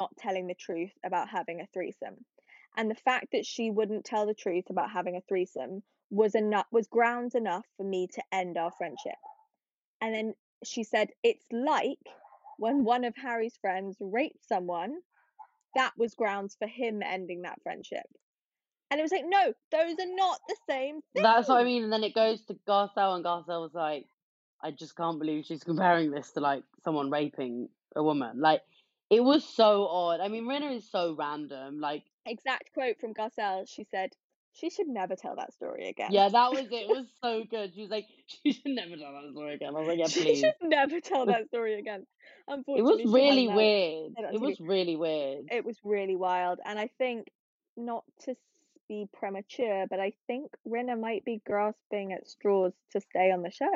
not 0.00 0.16
telling 0.16 0.46
the 0.46 0.54
truth 0.54 0.92
about 1.04 1.28
having 1.28 1.60
a 1.60 1.66
threesome. 1.72 2.24
And 2.76 2.90
the 2.90 2.94
fact 2.94 3.28
that 3.32 3.44
she 3.46 3.70
wouldn't 3.70 4.04
tell 4.04 4.26
the 4.26 4.34
truth 4.34 4.64
about 4.70 4.90
having 4.90 5.16
a 5.16 5.20
threesome 5.28 5.82
was 6.10 6.34
enough 6.34 6.66
was 6.72 6.88
grounds 6.88 7.34
enough 7.34 7.64
for 7.76 7.84
me 7.84 8.08
to 8.08 8.22
end 8.32 8.56
our 8.58 8.72
friendship. 8.72 9.18
And 10.00 10.14
then 10.14 10.34
she 10.64 10.82
said 10.84 11.08
it's 11.22 11.44
like 11.52 11.98
when 12.58 12.84
one 12.84 13.04
of 13.04 13.14
Harry's 13.16 13.56
friends 13.60 13.96
raped 14.00 14.46
someone, 14.46 14.98
that 15.74 15.92
was 15.96 16.14
grounds 16.14 16.56
for 16.58 16.66
him 16.66 17.02
ending 17.02 17.42
that 17.42 17.62
friendship. 17.62 18.06
And 18.90 18.98
it 18.98 19.02
was 19.04 19.12
like, 19.12 19.24
no, 19.26 19.52
those 19.70 19.94
are 20.00 20.14
not 20.16 20.40
the 20.48 20.56
same 20.68 21.00
thing. 21.14 21.22
That's 21.22 21.48
what 21.48 21.60
I 21.60 21.64
mean. 21.64 21.84
And 21.84 21.92
then 21.92 22.02
it 22.02 22.14
goes 22.14 22.42
to 22.46 22.54
Garcelle, 22.68 23.14
and 23.14 23.24
Garcelle 23.24 23.62
was 23.62 23.72
like, 23.72 24.06
I 24.62 24.72
just 24.72 24.96
can't 24.96 25.18
believe 25.18 25.44
she's 25.46 25.62
comparing 25.62 26.10
this 26.10 26.32
to 26.32 26.40
like 26.40 26.64
someone 26.84 27.08
raping 27.08 27.68
a 27.94 28.02
woman. 28.02 28.40
Like, 28.40 28.62
it 29.08 29.22
was 29.22 29.44
so 29.44 29.86
odd. 29.86 30.20
I 30.20 30.28
mean, 30.28 30.44
Rinna 30.44 30.76
is 30.76 30.90
so 30.90 31.14
random. 31.16 31.80
Like, 31.80 32.02
Exact 32.26 32.72
quote 32.74 32.98
from 33.00 33.14
Garcelle. 33.14 33.68
She 33.68 33.84
said, 33.84 34.10
she 34.52 34.70
should 34.70 34.88
never 34.88 35.16
tell 35.16 35.36
that 35.36 35.52
story 35.54 35.88
again. 35.88 36.10
yeah, 36.12 36.28
that 36.28 36.50
was 36.50 36.60
it. 36.66 36.72
It 36.72 36.88
was 36.88 37.06
so 37.22 37.44
good. 37.50 37.72
She 37.74 37.82
was 37.82 37.90
like, 37.90 38.06
she 38.26 38.52
should 38.52 38.66
never 38.74 38.96
tell 38.96 39.12
that 39.12 39.30
story 39.32 39.54
again. 39.54 39.74
I 39.76 39.78
was 39.78 39.88
like, 39.88 39.98
yeah, 39.98 40.04
please. 40.06 40.12
she 40.12 40.34
should 40.36 40.54
never 40.62 41.00
tell 41.00 41.26
that 41.32 41.46
story 41.48 41.78
again. 41.78 42.06
Unfortunately, 42.48 43.02
It 43.02 43.06
was 43.06 43.12
really 43.14 43.48
weird. 43.48 44.12
it 44.34 44.40
was 44.40 44.60
really 44.60 44.96
weird. 44.96 45.46
It 45.50 45.64
was 45.64 45.78
really 45.84 46.16
wild. 46.16 46.58
And 46.64 46.78
I 46.78 46.90
think, 46.98 47.28
not 47.76 48.04
to 48.24 48.34
be 48.88 49.08
premature, 49.12 49.86
but 49.88 50.00
I 50.00 50.12
think 50.26 50.50
Rinna 50.68 50.98
might 51.00 51.24
be 51.24 51.40
grasping 51.46 52.12
at 52.12 52.28
straws 52.28 52.72
to 52.92 53.00
stay 53.00 53.30
on 53.30 53.42
the 53.42 53.50
show. 53.50 53.70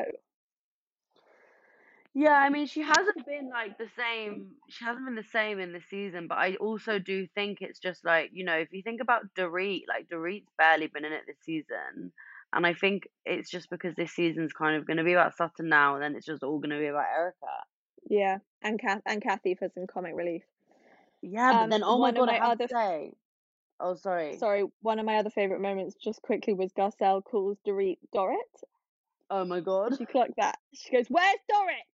Yeah, 2.17 2.31
I 2.35 2.49
mean, 2.49 2.67
she 2.67 2.81
hasn't 2.81 3.27
been 3.27 3.51
like 3.51 3.77
the 3.77 3.89
same. 3.99 4.53
She 4.69 4.85
hasn't 4.85 5.05
been 5.05 5.17
the 5.17 5.25
same 5.33 5.59
in 5.59 5.73
the 5.73 5.81
season, 5.91 6.29
but 6.29 6.39
I 6.39 6.55
also 6.55 7.01
do 7.01 7.27
think 7.35 7.59
it's 7.61 7.81
just 7.81 8.05
like, 8.05 8.31
you 8.33 8.45
know, 8.45 8.55
if 8.55 8.73
you 8.73 8.83
think 8.83 9.01
about 9.01 9.23
Dorit, 9.37 9.83
like 9.89 10.09
Dorit's 10.09 10.49
barely 10.57 10.87
been 10.87 11.05
in 11.05 11.13
it 11.13 11.23
this 11.27 11.41
season. 11.45 12.13
And 12.53 12.65
I 12.65 12.73
think 12.73 13.09
it's 13.25 13.51
just 13.51 13.69
because 13.69 13.97
this 13.97 14.13
season's 14.13 14.53
kind 14.53 14.77
of 14.77 14.87
going 14.87 14.99
to 14.99 15.05
be 15.05 15.13
about 15.13 15.37
Sutton 15.37 15.69
now, 15.69 15.95
and 15.95 16.05
then 16.05 16.15
it's 16.15 16.25
just 16.25 16.45
all 16.45 16.59
going 16.59 16.71
to 16.71 16.79
be 16.79 16.87
about 16.87 17.07
Erika. 17.13 17.47
Yeah, 18.09 18.39
and 18.63 18.79
Kath 18.79 19.03
and 19.07 19.21
Kathy 19.21 19.57
for 19.57 19.69
some 19.75 19.89
comic 19.89 20.15
relief. 20.15 20.43
Yeah, 21.21 21.53
but 21.53 21.63
Um, 21.63 21.71
then, 21.71 21.83
oh 21.83 21.99
my 21.99 22.13
God, 22.13 22.29
I 22.29 22.39
my 22.39 22.47
have 22.47 22.53
other 22.53 22.69
to 22.69 22.75
say, 22.75 23.13
oh, 23.81 23.97
sorry. 23.97 24.39
sorry, 24.39 24.67
one 24.83 25.01
of 25.01 25.07
my 25.07 25.17
other 25.17 25.31
favorite 25.31 25.61
moments, 25.61 25.97
just 25.97 26.23
quickly, 26.23 26.55
was 26.55 26.71
Garcelle 26.73 27.25
calls 27.25 27.59
Dorit 27.67 27.99
Dorrit. 28.15 28.37
Oh 29.31 29.45
my 29.45 29.59
God. 29.59 29.97
She 29.99 30.07
clocked 30.07 30.37
that. 30.37 30.59
She 30.75 30.93
goes, 30.93 31.07
"Where's 31.09 31.41
Dorrit?" 31.51 31.87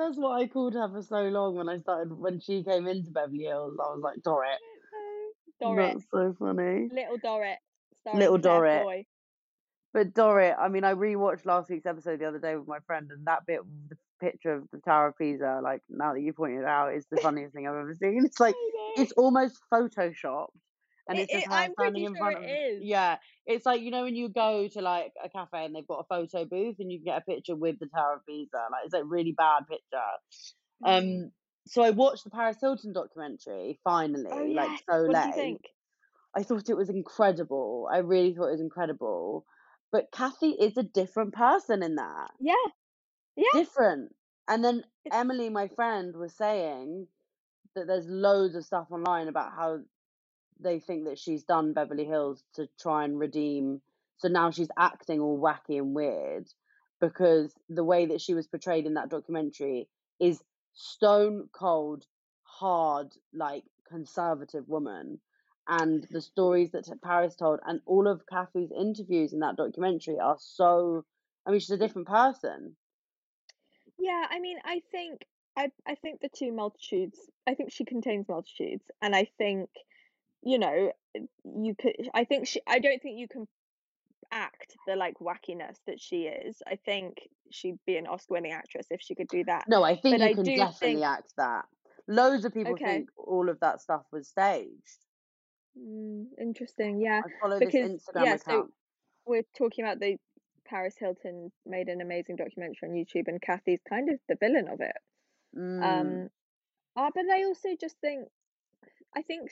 That's 0.00 0.16
what 0.16 0.40
I 0.40 0.46
called 0.46 0.72
her 0.74 0.88
for 0.88 1.02
so 1.02 1.24
long 1.24 1.56
when 1.56 1.68
I 1.68 1.76
started, 1.76 2.10
when 2.12 2.40
she 2.40 2.64
came 2.64 2.86
into 2.86 3.10
Beverly 3.10 3.44
Hills. 3.44 3.76
I 3.78 3.92
was 3.92 4.00
like, 4.02 4.16
Dorit. 4.22 4.56
Dorrit, 5.62 5.92
That's 5.92 6.06
so 6.10 6.34
funny. 6.38 6.88
little 6.90 7.18
Dorrit, 7.18 7.58
Little 8.14 8.38
Dorrit. 8.38 9.04
But 9.92 10.14
Dorit, 10.14 10.56
I 10.58 10.68
mean, 10.68 10.84
I 10.84 10.94
rewatched 10.94 11.44
last 11.44 11.68
week's 11.68 11.84
episode 11.84 12.20
the 12.20 12.24
other 12.24 12.38
day 12.38 12.56
with 12.56 12.66
my 12.66 12.78
friend, 12.86 13.10
and 13.10 13.26
that 13.26 13.44
bit, 13.46 13.60
the 13.90 13.96
picture 14.22 14.54
of 14.54 14.64
the 14.72 14.78
Tower 14.78 15.08
of 15.08 15.18
Pisa, 15.18 15.60
like 15.62 15.82
now 15.90 16.14
that 16.14 16.20
you 16.22 16.32
pointed 16.32 16.60
it 16.60 16.64
out, 16.64 16.94
is 16.94 17.04
the 17.10 17.16
funniest 17.22 17.54
thing 17.54 17.68
I've 17.68 17.74
ever 17.74 17.94
seen. 17.94 18.22
It's 18.24 18.40
like 18.40 18.54
it's 18.96 19.12
almost 19.12 19.60
photoshopped, 19.70 20.48
and 21.10 21.18
It- 21.18 21.22
it's 21.24 21.32
just 21.32 21.46
it- 21.46 21.50
her 21.50 21.54
I'm 21.56 21.72
standing 21.74 22.04
in 22.04 22.14
front 22.16 22.44
it 22.44 22.76
of. 22.78 22.82
Yeah, 22.82 23.18
it's 23.46 23.66
like 23.66 23.82
you 23.82 23.90
know 23.90 24.04
when 24.04 24.14
you 24.16 24.28
go 24.30 24.68
to 24.68 24.80
like 24.80 25.12
a 25.22 25.28
cafe 25.28 25.64
and 25.66 25.74
they've 25.74 25.86
got 25.86 25.98
a 26.00 26.04
photo 26.04 26.44
booth 26.46 26.76
and 26.78 26.90
you 26.90 26.98
can 26.98 27.04
get 27.04 27.18
a 27.18 27.24
picture 27.24 27.54
with 27.56 27.78
the 27.78 27.86
Tower 27.86 28.14
of 28.14 28.26
Pisa. 28.26 28.56
Like 28.70 28.84
it's 28.86 28.94
a 28.94 29.04
really 29.04 29.32
bad 29.32 29.66
picture. 29.68 30.10
Mm. 30.84 31.24
Um, 31.26 31.32
so 31.66 31.82
I 31.82 31.90
watched 31.90 32.24
the 32.24 32.30
Paris 32.30 32.56
Hilton 32.60 32.92
documentary 32.94 33.78
finally, 33.84 34.30
Oh 34.32 34.44
like 34.44 34.80
so 34.90 35.02
What 35.02 35.10
late. 35.12 35.22
did 35.22 35.26
you 35.26 35.32
think? 35.34 35.60
I 36.34 36.42
thought 36.44 36.70
it 36.70 36.76
was 36.76 36.88
incredible. 36.88 37.88
I 37.92 37.98
really 37.98 38.34
thought 38.34 38.46
it 38.48 38.52
was 38.52 38.60
incredible. 38.60 39.44
But 39.92 40.12
Kathy 40.12 40.50
is 40.50 40.76
a 40.76 40.84
different 40.84 41.34
person 41.34 41.82
in 41.82 41.96
that. 41.96 42.30
Yeah, 42.38 42.54
yeah. 43.36 43.48
Different. 43.52 44.14
And 44.46 44.64
then 44.64 44.84
It's- 45.04 45.18
Emily, 45.20 45.48
my 45.50 45.66
friend, 45.68 46.14
was 46.16 46.34
saying 46.36 47.08
that 47.74 47.86
there's 47.86 48.06
loads 48.08 48.54
of 48.54 48.64
stuff 48.64 48.88
online 48.92 49.28
about 49.28 49.52
how 49.52 49.80
they 50.62 50.80
think 50.80 51.04
that 51.04 51.18
she's 51.18 51.44
done 51.44 51.72
Beverly 51.72 52.04
Hills 52.04 52.42
to 52.54 52.68
try 52.80 53.04
and 53.04 53.18
redeem. 53.18 53.80
So 54.18 54.28
now 54.28 54.50
she's 54.50 54.68
acting 54.78 55.20
all 55.20 55.40
wacky 55.40 55.78
and 55.78 55.94
weird 55.94 56.46
because 57.00 57.54
the 57.68 57.84
way 57.84 58.06
that 58.06 58.20
she 58.20 58.34
was 58.34 58.46
portrayed 58.46 58.86
in 58.86 58.94
that 58.94 59.08
documentary 59.08 59.88
is 60.20 60.42
stone 60.74 61.48
cold, 61.52 62.04
hard, 62.42 63.08
like 63.32 63.64
conservative 63.88 64.68
woman. 64.68 65.20
And 65.68 66.02
the 66.02 66.08
mm-hmm. 66.08 66.18
stories 66.18 66.70
that 66.72 66.90
Paris 67.02 67.36
told, 67.36 67.60
and 67.66 67.80
all 67.86 68.08
of 68.08 68.26
Kathy's 68.26 68.72
interviews 68.76 69.32
in 69.32 69.40
that 69.40 69.56
documentary 69.56 70.18
are 70.18 70.36
so. 70.38 71.04
I 71.46 71.50
mean, 71.50 71.60
she's 71.60 71.70
a 71.70 71.78
different 71.78 72.08
person. 72.08 72.76
Yeah, 73.98 74.26
I 74.30 74.40
mean, 74.40 74.58
I 74.64 74.82
think 74.90 75.26
I 75.56 75.70
I 75.86 75.94
think 75.94 76.20
the 76.20 76.28
two 76.28 76.52
multitudes. 76.52 77.18
I 77.46 77.54
think 77.54 77.70
she 77.72 77.84
contains 77.84 78.28
multitudes, 78.28 78.84
and 79.00 79.14
I 79.14 79.28
think 79.38 79.68
you 80.42 80.58
know 80.58 80.92
you 81.44 81.74
could. 81.80 81.94
I 82.14 82.24
think 82.24 82.46
she. 82.46 82.60
I 82.66 82.78
don't 82.78 83.00
think 83.02 83.18
you 83.18 83.28
can 83.28 83.46
act 84.32 84.76
the 84.86 84.94
like 84.96 85.14
wackiness 85.20 85.76
that 85.86 86.00
she 86.00 86.22
is. 86.22 86.62
I 86.66 86.76
think 86.76 87.18
she'd 87.50 87.78
be 87.86 87.96
an 87.96 88.06
Oscar-winning 88.06 88.52
actress 88.52 88.86
if 88.90 89.00
she 89.02 89.14
could 89.14 89.28
do 89.28 89.44
that. 89.44 89.64
No, 89.68 89.82
I 89.82 89.96
think 89.96 90.18
But 90.18 90.20
you 90.20 90.26
I 90.30 90.34
can 90.34 90.44
definitely 90.44 90.94
think- 90.96 91.04
act 91.04 91.32
that. 91.36 91.64
Loads 92.08 92.44
of 92.44 92.54
people 92.54 92.72
Okay. 92.72 92.84
think 92.84 93.10
all 93.16 93.48
of 93.48 93.60
that 93.60 93.80
stuff 93.80 94.02
was 94.12 94.28
staged. 94.28 95.04
Mm, 95.78 96.26
interesting. 96.40 97.00
Yeah, 97.00 97.22
I 97.24 97.40
follow 97.40 97.58
because 97.58 97.72
this 97.72 98.02
Instagram 98.08 98.24
yeah, 98.24 98.36
so 98.36 98.68
we're 99.26 99.44
talking 99.56 99.84
about 99.84 100.00
the 100.00 100.16
Paris 100.66 100.94
Hilton 100.98 101.52
made 101.66 101.88
an 101.88 102.00
amazing 102.00 102.36
documentary 102.36 102.88
on 102.88 102.94
YouTube, 102.94 103.28
and 103.28 103.40
Kathy's 103.40 103.80
kind 103.88 104.08
of 104.10 104.18
the 104.28 104.36
villain 104.36 104.68
of 104.68 104.80
it. 104.80 104.96
Mm. 105.56 105.82
Um, 105.82 106.28
uh, 106.96 107.10
but 107.14 107.24
I 107.30 107.44
also 107.44 107.68
just 107.80 107.96
think, 108.00 108.28
I 109.16 109.22
think 109.22 109.50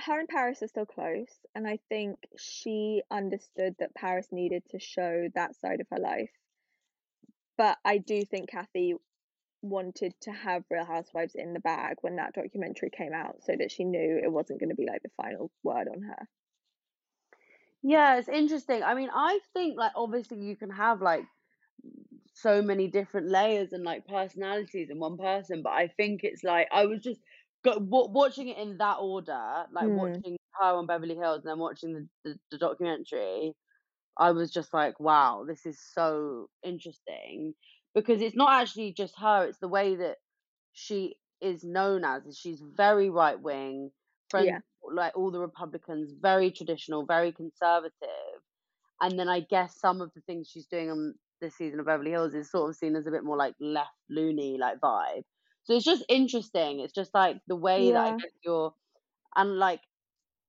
her 0.00 0.18
and 0.18 0.28
Paris 0.28 0.62
are 0.62 0.68
still 0.68 0.86
close, 0.86 1.28
and 1.54 1.66
I 1.66 1.78
think 1.88 2.18
she 2.36 3.02
understood 3.10 3.76
that 3.78 3.94
Paris 3.94 4.28
needed 4.32 4.62
to 4.70 4.78
show 4.78 5.28
that 5.34 5.56
side 5.56 5.80
of 5.80 5.86
her 5.90 6.00
life. 6.00 6.30
But 7.56 7.78
I 7.84 7.98
do 7.98 8.24
think 8.24 8.50
Kathy 8.50 8.94
wanted 9.62 10.14
to 10.22 10.32
have 10.32 10.64
Real 10.70 10.84
Housewives 10.84 11.34
in 11.34 11.54
the 11.54 11.60
bag 11.60 11.96
when 12.00 12.16
that 12.16 12.34
documentary 12.34 12.90
came 12.90 13.12
out, 13.14 13.36
so 13.44 13.54
that 13.56 13.70
she 13.70 13.84
knew 13.84 14.20
it 14.22 14.32
wasn't 14.32 14.60
going 14.60 14.70
to 14.70 14.76
be 14.76 14.86
like 14.86 15.02
the 15.02 15.10
final 15.16 15.50
word 15.62 15.88
on 15.88 16.02
her. 16.02 16.28
Yeah, 17.82 18.16
it's 18.16 18.28
interesting. 18.28 18.82
I 18.82 18.94
mean, 18.94 19.10
I 19.14 19.40
think 19.52 19.78
like 19.78 19.92
obviously 19.94 20.38
you 20.38 20.56
can 20.56 20.70
have 20.70 21.02
like 21.02 21.24
so 22.34 22.62
many 22.62 22.88
different 22.88 23.28
layers 23.28 23.72
and 23.72 23.84
like 23.84 24.06
personalities 24.06 24.90
in 24.90 24.98
one 24.98 25.18
person, 25.18 25.62
but 25.62 25.72
I 25.72 25.88
think 25.88 26.24
it's 26.24 26.42
like 26.42 26.68
I 26.72 26.86
was 26.86 27.00
just 27.00 27.20
go, 27.64 27.78
wa- 27.78 28.08
watching 28.08 28.48
it 28.48 28.58
in 28.58 28.78
that 28.78 28.98
order, 29.00 29.66
like 29.72 29.88
Mm. 29.88 29.94
watching 29.94 30.36
her 30.60 30.66
on 30.76 30.86
Beverly 30.86 31.16
Hills 31.16 31.38
and 31.44 31.50
then 31.50 31.58
watching 31.58 31.94
the, 31.94 32.08
the, 32.30 32.38
the 32.52 32.58
documentary. 32.58 33.54
I 34.18 34.32
was 34.32 34.52
just 34.52 34.74
like, 34.74 35.00
wow, 35.00 35.44
this 35.46 35.66
is 35.66 35.80
so 35.80 36.48
interesting 36.62 37.54
because 37.94 38.20
it's 38.22 38.36
not 38.36 38.52
actually 38.62 38.92
just 38.92 39.14
her; 39.18 39.46
it's 39.46 39.58
the 39.60 39.68
way 39.68 39.96
that 39.96 40.18
she 40.72 41.16
is 41.40 41.64
known 41.64 42.04
as. 42.04 42.38
She's 42.38 42.60
very 42.62 43.10
right 43.10 43.40
wing, 43.40 43.92
friends 44.30 44.50
Yeah. 44.50 44.60
like 44.92 45.16
all 45.16 45.30
the 45.32 45.40
Republicans, 45.40 46.12
very 46.20 46.50
traditional, 46.52 47.06
very 47.06 47.32
conservative. 47.32 48.40
And 49.00 49.18
then 49.18 49.28
I 49.28 49.40
guess 49.40 49.78
some 49.80 50.00
of 50.00 50.12
the 50.14 50.20
things 50.22 50.48
she's 50.48 50.66
doing 50.66 50.90
on 50.90 51.14
this 51.40 51.56
season 51.56 51.80
of 51.80 51.86
Beverly 51.86 52.10
Hills 52.12 52.34
is 52.34 52.50
sort 52.50 52.70
of 52.70 52.76
seen 52.76 52.96
as 52.96 53.06
a 53.06 53.10
bit 53.10 53.24
more 53.24 53.36
like 53.36 53.54
left 53.60 53.90
loony 54.10 54.58
like 54.58 54.80
vibe. 54.80 55.22
So 55.64 55.74
it's 55.74 55.84
just 55.84 56.04
interesting. 56.08 56.80
It's 56.80 56.92
just 56.94 57.14
like 57.14 57.40
the 57.46 57.56
way 57.56 57.92
that 57.92 58.02
I 58.02 58.08
Yeah. 58.08 58.18
guess 58.18 58.32
you're 58.44 58.74
and 59.36 59.58
like 59.58 59.82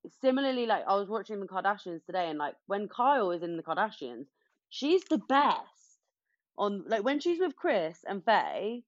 similarly 0.08 0.66
like 0.66 0.86
I 0.88 0.96
was 0.96 1.10
watching 1.10 1.40
the 1.40 1.48
Kardashians 1.48 2.06
today 2.06 2.30
and 2.30 2.40
like 2.40 2.56
when 2.68 2.88
Kyle 2.90 3.32
is 3.32 3.44
in 3.44 3.58
the 3.58 3.64
Kardashians, 3.64 4.28
she's 4.70 5.06
the 5.06 5.20
best. 5.20 6.00
On 6.58 6.84
like 6.88 7.04
when 7.04 7.20
she's 7.22 7.40
with 7.40 7.56
Kris 7.56 8.04
and 8.06 8.24
Faye, 8.26 8.84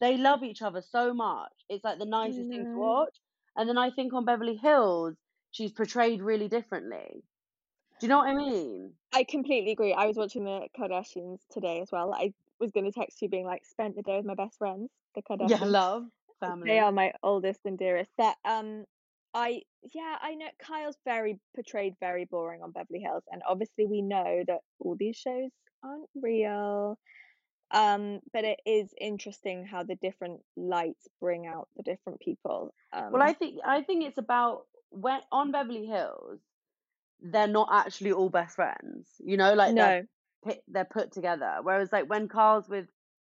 they 0.00 0.16
love 0.18 0.42
each 0.42 0.62
other 0.62 0.82
so 0.82 1.14
much. 1.14 1.52
It's 1.68 1.84
like 1.84 1.98
the 1.98 2.06
nicest 2.06 2.50
thing 2.50 2.66
to 2.66 2.78
watch. 2.78 3.20
And 3.56 3.68
then 3.68 3.78
I 3.78 3.90
think 3.90 4.12
on 4.14 4.24
Beverly 4.26 4.56
Hills, 4.56 5.16
she's 5.50 5.72
portrayed 5.72 6.22
really 6.22 6.48
differently. 6.48 7.24
Do 8.00 8.06
you 8.06 8.08
know 8.10 8.18
what 8.18 8.28
I 8.28 8.34
mean? 8.34 8.96
I 9.12 9.22
completely 9.24 9.70
agree. 9.72 9.92
I 9.92 10.06
was 10.06 10.16
watching 10.16 10.44
the 10.44 10.68
Kardashians 10.76 11.46
today 11.48 11.80
as 11.80 11.92
well. 11.92 12.12
I 12.12 12.34
was 12.60 12.70
going 12.70 12.90
to 12.90 12.92
text 12.92 13.20
you 13.22 13.28
being 13.28 13.46
like, 13.46 13.64
spent 13.64 13.96
the 13.96 14.02
day 14.02 14.16
with 14.16 14.26
my 14.26 14.34
best 14.34 14.58
friends, 14.58 14.90
the 15.14 15.22
Kardashians. 15.22 15.60
Yeah, 15.60 15.64
love 15.64 16.04
family. 16.40 16.68
They 16.70 16.78
are 16.78 16.92
my 16.92 17.12
oldest 17.22 17.60
and 17.64 17.78
dearest. 17.78 18.10
But 18.16 18.36
um, 18.44 18.84
I 19.34 19.62
yeah, 19.94 20.16
I 20.20 20.34
know 20.34 20.48
Kyle's 20.58 20.96
very 21.04 21.40
portrayed 21.54 21.94
very 22.00 22.24
boring 22.24 22.62
on 22.62 22.72
Beverly 22.72 23.00
Hills, 23.00 23.24
and 23.30 23.42
obviously 23.48 23.86
we 23.86 24.02
know 24.02 24.44
that 24.46 24.60
all 24.78 24.96
these 24.96 25.16
shows 25.16 25.50
aren't 25.82 26.08
real. 26.14 26.98
Um, 27.72 28.18
but 28.32 28.44
it 28.44 28.58
is 28.66 28.92
interesting 29.00 29.64
how 29.64 29.84
the 29.84 29.94
different 29.94 30.40
lights 30.56 31.06
bring 31.20 31.46
out 31.46 31.68
the 31.76 31.84
different 31.84 32.20
people. 32.20 32.74
Um, 32.92 33.12
Well, 33.12 33.22
I 33.22 33.32
think 33.32 33.60
I 33.64 33.82
think 33.82 34.04
it's 34.04 34.18
about 34.18 34.66
when 34.90 35.20
on 35.30 35.52
Beverly 35.52 35.86
Hills, 35.86 36.40
they're 37.20 37.46
not 37.46 37.68
actually 37.70 38.12
all 38.12 38.28
best 38.28 38.56
friends. 38.56 39.08
You 39.24 39.36
know, 39.36 39.54
like 39.54 39.74
no, 39.74 40.02
they're 40.68 40.84
put 40.84 41.12
together. 41.12 41.56
Whereas 41.62 41.92
like 41.92 42.08
when 42.08 42.28
Kyle's 42.28 42.68
with 42.68 42.86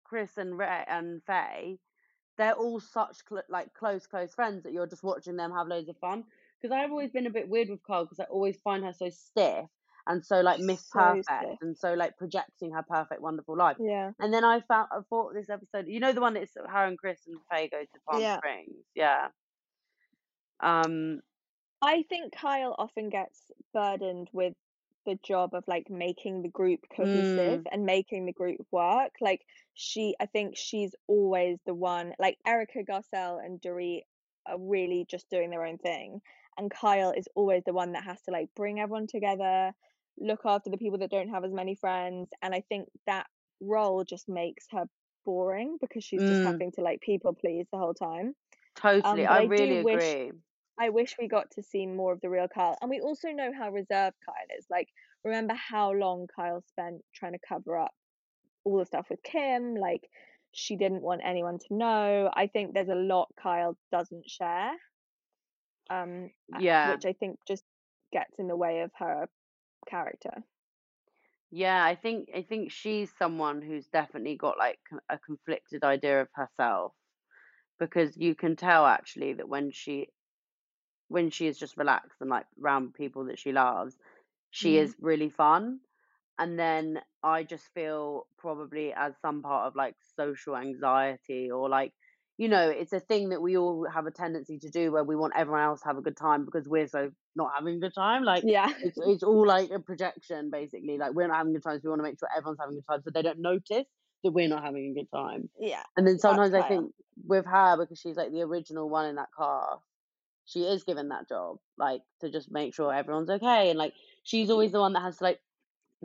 Kris 0.05 0.37
and 0.37 0.57
Ray 0.59 0.85
and 0.87 1.23
Faye, 1.27 1.79
they're 2.39 2.55
all 2.55 2.81
such 2.81 3.17
cl- 3.29 3.43
like 3.49 3.73
close 3.75 4.07
close 4.07 4.35
friends 4.35 4.63
that 4.65 4.73
you're 4.73 4.87
just 4.87 5.03
watching 5.05 5.37
them 5.37 5.53
have 5.53 5.69
loads 5.69 5.89
of 5.89 5.97
fun. 5.99 6.25
because 6.61 6.75
I've 6.75 6.91
always 6.91 7.11
been 7.11 7.27
a 7.27 7.31
bit 7.31 7.49
weird 7.49 7.69
with 7.69 7.83
Kyle 7.87 8.05
because 8.05 8.21
I 8.21 8.25
always 8.25 8.57
find 8.65 8.85
her 8.85 8.93
so 8.93 9.09
stiff 9.11 9.67
and 10.07 10.25
so 10.25 10.41
like 10.41 10.61
Miss 10.61 10.81
So 10.91 10.99
Perfect 10.99 11.27
stiff. 11.29 11.59
and 11.63 11.77
so 11.77 11.95
like 11.95 12.17
projecting 12.19 12.73
her 12.73 12.83
perfect, 12.83 13.21
wonderful 13.23 13.57
life. 13.57 13.77
Yeah. 13.81 14.11
And 14.19 14.33
then 14.35 14.45
I 14.45 14.61
found 14.61 14.89
I 14.93 15.01
thought 15.11 15.35
this 15.35 15.49
episode, 15.51 15.87
you 15.89 16.01
know, 16.01 16.13
the 16.13 16.21
one 16.21 16.35
that's 16.35 16.55
her 16.57 16.85
and 16.87 16.99
Kris 16.99 17.21
and 17.27 17.37
Faye 17.51 17.69
go 17.69 17.81
to 17.83 18.01
Palm 18.09 18.21
Yeah. 18.21 18.39
Springs, 18.39 18.85
yeah. 18.95 19.29
Um, 20.61 21.21
I 21.83 22.03
think 22.09 22.35
Kyle 22.35 22.75
often 22.79 23.11
gets 23.11 23.51
burdened 23.73 24.29
with 24.33 24.55
the 25.07 25.19
job 25.25 25.55
of 25.55 25.65
like 25.67 25.91
making 25.91 26.43
the 26.43 26.49
group 26.49 26.81
cohesive 26.97 27.61
mm, 27.61 27.65
and 27.71 27.85
making 27.87 28.27
the 28.27 28.33
group 28.33 28.61
work. 28.71 29.13
Like 29.21 29.43
she, 29.75 30.15
I 30.21 30.27
think 30.27 30.57
she's 30.57 30.95
always 31.07 31.59
the 31.67 31.75
one. 31.75 32.13
Like 32.19 32.39
Erika 32.47 32.81
Garcelle 32.89 33.45
and 33.45 33.61
Dorit 33.61 34.03
are 34.47 34.59
really 34.59 35.07
just 35.11 35.29
doing 35.31 35.51
their 35.51 35.65
own 35.65 35.79
thing, 35.79 36.21
and 36.59 36.71
Kyle 36.71 37.13
is 37.13 37.29
always 37.35 37.63
the 37.65 37.73
one 37.73 37.93
that 37.93 38.05
has 38.05 38.21
to 38.23 38.31
like 38.31 38.49
bring 38.57 38.81
everyone 38.81 39.07
together, 39.07 39.73
look 40.19 40.41
after 40.45 40.71
the 40.71 40.79
people 40.79 40.99
that 40.99 41.11
don't 41.11 41.31
have 41.31 41.45
as 41.45 41.53
many 41.53 41.75
friends, 41.75 42.29
and 42.43 42.55
I 42.55 42.63
think 42.69 42.89
that 43.07 43.27
role 43.61 44.05
just 44.05 44.29
makes 44.29 44.67
her 44.71 44.85
boring 45.25 45.79
because 45.81 46.05
she's 46.05 46.25
just 46.25 46.43
mm, 46.43 46.45
having 46.45 46.73
to 46.73 46.83
like 46.83 47.01
people 47.01 47.33
please 47.35 47.67
the 47.73 47.79
whole 47.79 47.95
time. 47.95 48.35
totally. 48.77 49.27
Um, 49.27 49.27
I 49.27 49.39
I 49.39 49.47
really 49.47 49.79
do 49.79 49.83
wish 49.83 50.17
agree. 50.17 50.33
I 50.79 50.91
wish 50.91 51.17
we 51.19 51.29
got 51.29 51.51
to 51.53 51.63
see 51.63 51.87
more 51.87 52.13
of 52.13 52.21
the 52.21 52.31
real 52.31 52.49
Kyle. 52.49 52.77
And 52.81 52.91
we 52.91 53.01
also 53.01 53.31
know 53.31 53.53
how 53.53 53.71
reserved 53.71 54.17
Kyle 54.25 54.59
is. 54.59 54.67
Like, 54.71 54.89
remember 55.25 55.55
how 55.55 55.93
long 55.93 56.27
Kyle 56.35 56.63
spent 56.63 57.05
trying 57.15 57.33
to 57.33 57.39
cover 57.39 57.77
up 57.79 57.93
all 58.65 58.79
the 58.79 58.87
stuff 58.87 59.09
with 59.11 59.23
Kim? 59.23 59.75
Like, 59.77 60.09
she 60.53 60.77
didn't 60.77 61.03
want 61.03 61.23
anyone 61.25 61.59
to 61.59 61.75
know. 61.75 62.31
I 62.35 62.49
think 62.49 62.75
there's 62.75 62.89
a 62.89 62.95
lot 62.95 63.29
Kyle 63.41 63.79
doesn't 63.93 64.29
share, 64.31 64.75
um, 65.91 66.31
Yeah. 66.49 66.97
which 66.97 67.05
I 67.05 67.13
think 67.13 67.39
just 67.47 67.65
gets 68.13 68.39
in 68.39 68.49
the 68.49 68.57
way 68.57 68.81
of 68.81 68.91
her 68.99 69.29
character. 69.89 70.45
Yeah, 71.51 71.85
I 71.85 71.95
think 71.95 72.29
I 72.35 72.43
think 72.43 72.73
she's 72.73 73.17
someone 73.17 73.63
who's 73.63 73.87
definitely 73.89 74.37
got 74.37 74.59
like 74.59 74.81
a 75.09 75.19
conflicted 75.19 75.85
idea 75.85 76.21
of 76.21 76.29
herself 76.35 76.95
because 77.79 78.17
you 78.17 78.35
can 78.35 78.57
tell 78.57 78.87
actually 78.87 79.35
that 79.35 79.49
when 79.49 79.71
she 79.73 80.09
when 81.09 81.31
she 81.31 81.47
is 81.47 81.59
just 81.59 81.77
relaxed 81.77 82.21
and 82.21 82.31
like 82.31 82.47
around 82.63 82.95
people 82.95 83.27
that 83.27 83.39
she 83.39 83.53
loves, 83.53 83.97
she 84.51 84.77
Mm. 84.77 84.79
is 84.79 84.97
really 85.01 85.31
fun. 85.31 85.81
And 86.39 86.59
then 86.59 87.01
I 87.23 87.45
just 87.45 87.69
feel 87.75 88.27
probably 88.39 88.93
as 88.93 89.15
some 89.21 89.43
part 89.43 89.67
of 89.69 89.77
like 89.77 89.97
social 90.17 90.57
anxiety 90.57 91.51
or 91.51 91.69
like 91.69 91.93
you 92.37 92.49
know, 92.49 92.69
it's 92.69 92.93
a 92.93 92.99
thing 92.99 93.29
that 93.29 93.41
we 93.41 93.57
all 93.57 93.87
have 93.89 94.07
a 94.07 94.11
tendency 94.11 94.59
to 94.59 94.69
do 94.69 94.91
where 94.91 95.05
we 95.05 95.15
want 95.15 95.35
everyone 95.37 95.63
else 95.63 95.83
to 95.83 95.87
have 95.87 95.99
a 95.99 96.03
good 96.03 96.17
time 96.17 96.45
because 96.45 96.69
we're 96.69 96.89
so 96.89 97.13
not 97.37 97.53
having 97.55 97.77
a 97.77 97.79
good 97.79 97.95
time. 97.95 98.25
Like 98.25 98.45
Yeah. 98.45 98.69
it's 98.81 98.99
it's 98.99 99.23
all 99.23 99.47
like 99.47 99.71
a 99.71 99.79
projection 99.79 100.51
basically. 100.51 100.99
Like 100.99 101.13
we're 101.15 101.29
not 101.29 101.37
having 101.37 101.53
a 101.53 101.59
good 101.59 101.63
time, 101.63 101.77
so 101.79 101.83
we 101.85 101.91
want 101.91 102.01
to 102.01 102.05
make 102.05 102.19
sure 102.19 102.29
everyone's 102.37 102.59
having 102.61 102.75
a 102.77 102.81
good 102.81 102.87
time 102.93 103.03
so 103.05 103.11
they 103.15 103.23
don't 103.23 103.39
notice 103.41 103.87
that 104.25 104.33
we're 104.33 104.49
not 104.49 104.65
having 104.65 104.91
a 104.91 104.95
good 105.01 105.11
time. 105.17 105.49
yeah. 105.59 105.85
And 105.97 106.07
then 106.07 106.19
sometimes 106.19 106.55
I 106.55 106.63
think 106.63 106.93
with 107.25 107.47
her 107.47 107.77
because 107.77 108.01
she's 108.01 108.17
like 108.17 108.33
the 108.33 108.43
original 108.43 108.89
one 108.89 109.07
in 109.07 109.17
that 109.17 109.31
car, 109.37 109.81
she 110.47 110.65
is 110.65 110.85
given 110.85 111.09
that 111.09 111.29
job, 111.29 111.59
like 111.79 112.03
to 112.21 112.31
just 112.31 112.51
make 112.51 112.75
sure 112.75 112.93
everyone's 112.95 113.31
okay. 113.31 113.71
And 113.71 113.79
like 113.79 113.95
she's 114.23 114.51
always 114.51 114.73
the 114.73 114.81
one 114.81 114.93
that 114.95 115.03
has 115.03 115.19
to 115.19 115.25
like 115.25 115.41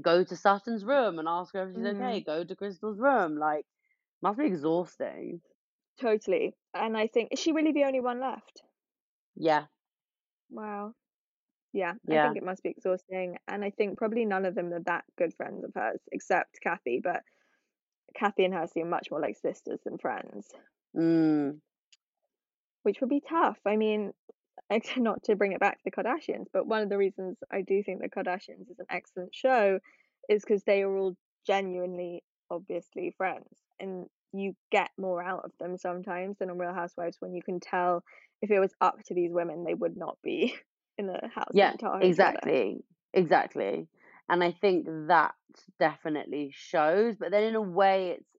go 0.01 0.23
to 0.23 0.35
Sutton's 0.35 0.85
room 0.85 1.19
and 1.19 1.27
ask 1.27 1.53
her 1.53 1.67
if 1.69 1.75
she's 1.75 1.85
okay, 1.85 2.21
Mm. 2.21 2.25
go 2.25 2.43
to 2.43 2.55
Crystal's 2.55 2.99
room. 2.99 3.37
Like 3.37 3.65
must 4.21 4.39
be 4.39 4.45
exhausting. 4.45 5.41
Totally. 6.01 6.55
And 6.73 6.97
I 6.97 7.07
think, 7.07 7.29
is 7.31 7.39
she 7.39 7.51
really 7.51 7.71
the 7.73 7.83
only 7.85 7.99
one 7.99 8.19
left? 8.19 8.63
Yeah, 9.35 9.67
Wow. 10.49 10.93
Yeah, 11.73 11.93
I 12.09 12.17
think 12.19 12.37
it 12.37 12.43
must 12.43 12.63
be 12.63 12.69
exhausting. 12.69 13.37
And 13.47 13.63
I 13.63 13.69
think 13.71 13.97
probably 13.97 14.25
none 14.25 14.45
of 14.45 14.55
them 14.55 14.73
are 14.73 14.81
that 14.81 15.05
good 15.17 15.33
friends 15.35 15.63
of 15.63 15.71
hers, 15.75 16.01
except 16.11 16.59
Kathy. 16.61 16.99
But 17.03 17.23
Kathy 18.15 18.45
and 18.45 18.53
her 18.53 18.67
seem 18.67 18.89
much 18.89 19.11
more 19.11 19.19
like 19.21 19.37
sisters 19.37 19.79
than 19.85 19.97
friends, 19.97 20.47
Mm. 20.95 21.61
Which 22.83 23.01
would 23.01 23.09
be 23.09 23.21
tough. 23.27 23.57
I 23.65 23.75
mean, 23.75 24.13
not 24.97 25.23
to 25.23 25.35
bring 25.35 25.53
it 25.53 25.59
back 25.59 25.77
to 25.77 25.83
the 25.85 25.91
Kardashians, 25.91 26.45
but 26.51 26.67
one 26.67 26.81
of 26.81 26.89
the 26.89 26.97
reasons 26.97 27.37
I 27.51 27.61
do 27.61 27.83
think 27.83 28.01
the 28.01 28.09
Kardashians 28.09 28.69
is 28.69 28.79
an 28.79 28.85
excellent 28.89 29.33
show 29.33 29.79
is 30.27 30.43
because 30.43 30.63
they 30.63 30.83
are 30.83 30.97
all 30.97 31.15
genuinely, 31.45 32.23
obviously 32.51 33.13
friends. 33.17 33.47
And 33.79 34.07
you 34.33 34.55
get 34.71 34.89
more 34.97 35.23
out 35.23 35.43
of 35.45 35.51
them 35.59 35.77
sometimes 35.77 36.37
than 36.37 36.49
on 36.49 36.57
Real 36.57 36.73
Housewives 36.73 37.17
when 37.19 37.33
you 37.33 37.41
can 37.41 37.59
tell 37.59 38.03
if 38.41 38.51
it 38.51 38.59
was 38.59 38.73
up 38.79 39.01
to 39.05 39.13
these 39.13 39.31
women, 39.31 39.63
they 39.63 39.73
would 39.73 39.97
not 39.97 40.17
be 40.23 40.55
in 40.97 41.09
a 41.09 41.27
house 41.27 41.51
Yeah, 41.53 41.73
exactly. 42.01 42.83
Exactly. 43.13 43.87
And 44.29 44.43
I 44.43 44.51
think 44.51 44.85
that 45.07 45.33
definitely 45.79 46.51
shows, 46.53 47.15
but 47.19 47.31
then 47.31 47.43
in 47.43 47.55
a 47.55 47.61
way 47.61 48.17
it's 48.19 48.29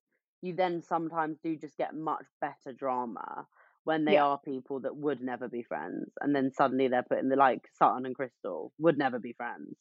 you 0.42 0.54
then 0.54 0.80
sometimes 0.80 1.38
do 1.42 1.56
just 1.56 1.76
get 1.76 1.94
much 1.94 2.24
better 2.40 2.72
drama 2.72 3.46
when 3.84 4.04
they 4.04 4.16
Yeah. 4.16 4.18
are 4.18 4.38
people 4.38 4.80
that 4.80 4.96
would 4.96 5.20
never 5.22 5.48
be 5.48 5.62
friends 5.62 6.12
and 6.20 6.34
then 6.34 6.52
suddenly 6.52 6.88
they're 6.88 7.02
put 7.02 7.18
in 7.18 7.28
the 7.28 7.36
like 7.36 7.68
Sutton 7.74 8.06
and 8.06 8.14
Crystal 8.14 8.72
would 8.78 8.98
never 8.98 9.18
be 9.18 9.32
friends. 9.32 9.78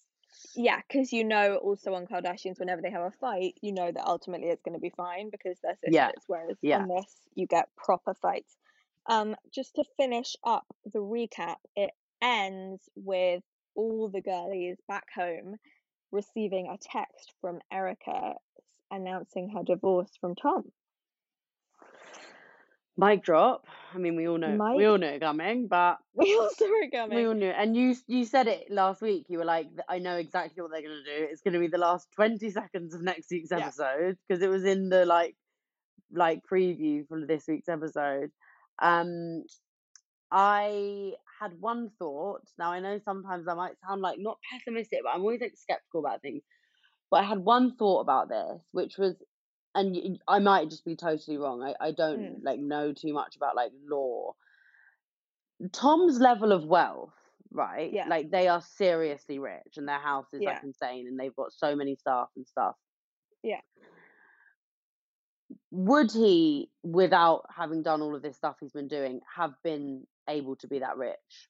Yeah, 0.56 0.82
because 0.82 1.12
you 1.14 1.24
know 1.24 1.58
also 1.58 1.94
on 1.94 2.06
Kardashians, 2.08 2.60
whenever 2.60 2.82
they 2.82 2.92
have 2.92 3.02
a 3.04 3.12
fight, 3.12 3.56
you 3.62 3.72
know 3.72 3.92
that 3.92 4.06
ultimately 4.06 4.50
it's 4.50 4.62
going 4.62 4.74
to 4.74 4.80
be 4.80 4.90
fine 4.92 5.30
because 5.30 5.60
they're 5.62 5.76
Yeah. 5.86 6.12
sisters. 6.12 6.24
Whereas 6.28 6.58
Yeah. 6.62 6.86
on 6.86 6.88
this, 6.88 7.22
you 7.36 7.48
get 7.48 7.76
proper 7.76 8.14
fights. 8.14 8.58
Um, 9.06 9.36
just 9.52 9.76
to 9.76 9.84
finish 9.98 10.36
up 10.44 10.66
the 10.86 11.00
recap, 11.00 11.58
it 11.76 11.92
ends 12.22 12.90
with 12.96 13.44
all 13.76 14.10
the 14.10 14.22
girlies 14.22 14.78
back 14.88 15.08
home 15.16 15.58
receiving 16.12 16.68
a 16.70 16.78
text 16.78 17.34
from 17.42 17.62
Erika 17.72 18.36
announcing 18.92 19.50
her 19.50 19.64
divorce 19.64 20.16
from 20.20 20.36
Tom. 20.36 20.72
Mic 23.00 23.24
drop. 23.24 23.66
I 23.94 23.98
mean 23.98 24.16
we 24.16 24.28
all 24.28 24.38
know 24.38 24.58
we 24.76 24.86
all 24.86 24.98
know 24.98 25.08
it 25.08 25.20
coming, 25.22 25.68
but 25.68 25.98
we 26.14 26.36
all 26.36 26.50
saw 26.50 26.66
it 26.66 26.92
coming. 26.92 27.18
we 27.18 27.26
all 27.26 27.34
knew 27.34 27.48
it. 27.50 27.56
And 27.58 27.76
you 27.76 27.96
you 28.08 28.26
said 28.26 28.48
it 28.48 28.70
last 28.70 29.02
week. 29.02 29.26
You 29.30 29.38
were 29.40 29.46
like, 29.46 29.68
I 29.88 30.00
know 30.00 30.18
exactly 30.18 30.62
what 30.62 30.72
they're 30.72 30.82
gonna 30.82 31.04
do. 31.06 31.28
It's 31.32 31.42
gonna 31.42 31.60
be 31.60 31.68
the 31.68 31.78
last 31.78 32.08
twenty 32.14 32.50
seconds 32.52 32.94
of 32.94 33.02
next 33.02 33.32
week's 33.32 33.52
Yeah. 33.52 33.60
episode 33.68 34.18
because 34.28 34.44
it 34.44 34.50
was 34.50 34.66
in 34.66 34.90
the 34.90 35.06
like 35.06 35.36
like 36.12 36.42
preview 36.52 37.08
for 37.08 37.26
this 37.26 37.46
week's 37.48 37.70
episode. 37.70 38.32
Um, 38.82 39.44
I 40.32 41.14
had 41.40 41.54
one 41.60 41.92
thought. 42.00 42.42
Now 42.58 42.72
I 42.72 42.80
know 42.80 43.00
sometimes 43.04 43.48
I 43.48 43.54
might 43.54 43.74
sound 43.88 44.02
like 44.02 44.20
not 44.20 44.38
pessimistic, 44.52 45.00
but 45.04 45.12
I'm 45.14 45.22
always 45.22 45.42
like 45.42 45.56
skeptical 45.56 46.02
about 46.06 46.22
things. 46.22 46.44
But 47.12 47.22
I 47.22 47.24
had 47.24 47.40
one 47.40 47.76
thought 47.76 48.02
about 48.02 48.30
this, 48.30 48.62
which 48.72 48.98
was, 49.00 49.16
and 49.76 50.20
I 50.28 50.40
might 50.40 50.70
just 50.70 50.86
be 50.86 50.96
totally 50.96 51.38
wrong. 51.38 51.64
I 51.64 51.76
I 51.88 51.92
don't 51.92 52.20
Mm, 52.20 52.44
like 52.44 52.60
know 52.60 52.94
too 52.94 53.14
much 53.14 53.36
about 53.36 53.56
like 53.56 53.72
law. 53.88 54.36
Tom's 55.74 56.20
level 56.20 56.52
of 56.52 56.66
wealth, 56.66 57.14
right? 57.52 57.92
yeah, 57.94 58.08
Like 58.08 58.32
they 58.32 58.48
are 58.48 58.62
seriously 58.62 59.40
rich, 59.40 59.78
and 59.78 59.88
their 59.88 60.00
house 60.00 60.28
is 60.34 60.46
like 60.46 60.46
yeah, 60.46 60.62
insane, 60.64 61.08
and 61.08 61.20
they've 61.20 61.36
got 61.36 61.54
so 61.54 61.76
many 61.76 61.96
staff 61.96 62.30
and 62.36 62.48
stuff. 62.48 62.76
yeah. 63.44 63.62
would 65.72 66.12
he, 66.12 66.70
without 66.84 67.46
having 67.56 67.84
done 67.84 68.02
all 68.02 68.16
of 68.16 68.22
this 68.22 68.38
stuff 68.38 68.58
he's 68.60 68.72
been 68.74 68.88
doing, 68.88 69.22
have 69.36 69.54
been 69.64 70.06
able 70.28 70.56
to 70.58 70.68
be 70.68 70.80
that 70.80 70.98
rich? 70.98 71.50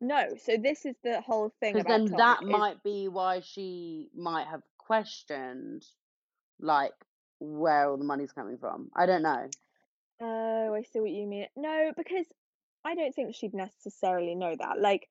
No, 0.00 0.36
so 0.36 0.56
this 0.56 0.86
is 0.86 0.96
the 1.02 1.20
whole 1.20 1.52
thing 1.60 1.74
Because 1.74 1.86
then 1.86 2.04
Tom 2.06 2.16
that 2.16 2.44
is 2.46 2.46
might 2.46 2.82
be 2.82 3.08
why 3.08 3.40
she 3.40 4.10
might 4.14 4.46
have 4.46 4.62
questioned, 4.78 5.84
like, 6.60 6.92
where 7.40 7.88
all 7.88 7.96
the 7.96 8.04
money's 8.04 8.32
coming 8.32 8.58
from. 8.58 8.90
I 8.96 9.06
don't 9.06 9.22
know. 9.22 9.48
Oh, 10.20 10.74
I 10.74 10.82
see 10.82 11.00
what 11.00 11.10
you 11.10 11.26
mean. 11.26 11.46
No, 11.56 11.92
because 11.96 12.26
I 12.84 12.94
don't 12.94 13.14
think 13.14 13.34
she'd 13.34 13.54
necessarily 13.54 14.34
know 14.34 14.56
that. 14.58 14.80
Like, 14.80 15.08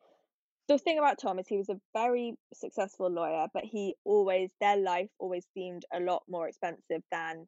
the 0.68 0.78
thing 0.78 0.98
about 0.98 1.18
Tom 1.18 1.40
is 1.40 1.48
he 1.48 1.58
was 1.58 1.70
a 1.70 1.80
very 1.94 2.36
successful 2.54 3.10
lawyer, 3.10 3.48
but 3.54 3.64
he 3.64 3.96
always, 4.04 4.52
their 4.60 4.76
life 4.76 5.10
always 5.18 5.46
seemed 5.54 5.86
a 5.94 6.00
lot 6.00 6.24
more 6.28 6.48
expensive 6.50 7.04
than 7.10 7.48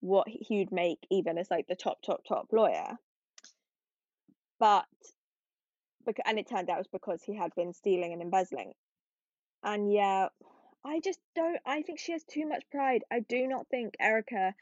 what 0.00 0.28
he- 0.28 0.44
he'd 0.48 0.70
make 0.70 0.98
even 1.10 1.36
as 1.36 1.50
like 1.50 1.66
the 1.66 1.74
top, 1.74 2.00
top, 2.02 2.20
top 2.28 2.46
lawyer. 2.52 2.96
But, 4.60 4.86
bec- 6.06 6.20
and 6.24 6.38
it 6.38 6.48
turned 6.48 6.70
out 6.70 6.76
it 6.76 6.78
was 6.78 7.00
because 7.00 7.22
he 7.24 7.34
had 7.34 7.52
been 7.56 7.72
stealing 7.72 8.12
and 8.12 8.22
embezzling. 8.22 8.74
And 9.64 9.92
yeah, 9.92 10.28
I 10.84 11.00
just 11.00 11.20
don't, 11.34 11.58
I 11.66 11.82
think 11.82 11.98
she 11.98 12.12
has 12.12 12.24
too 12.24 12.46
much 12.46 12.68
pride. 12.70 13.04
I 13.10 13.20
do 13.20 13.46
not 13.48 13.68
think 13.68 13.96
Erika 14.00 14.54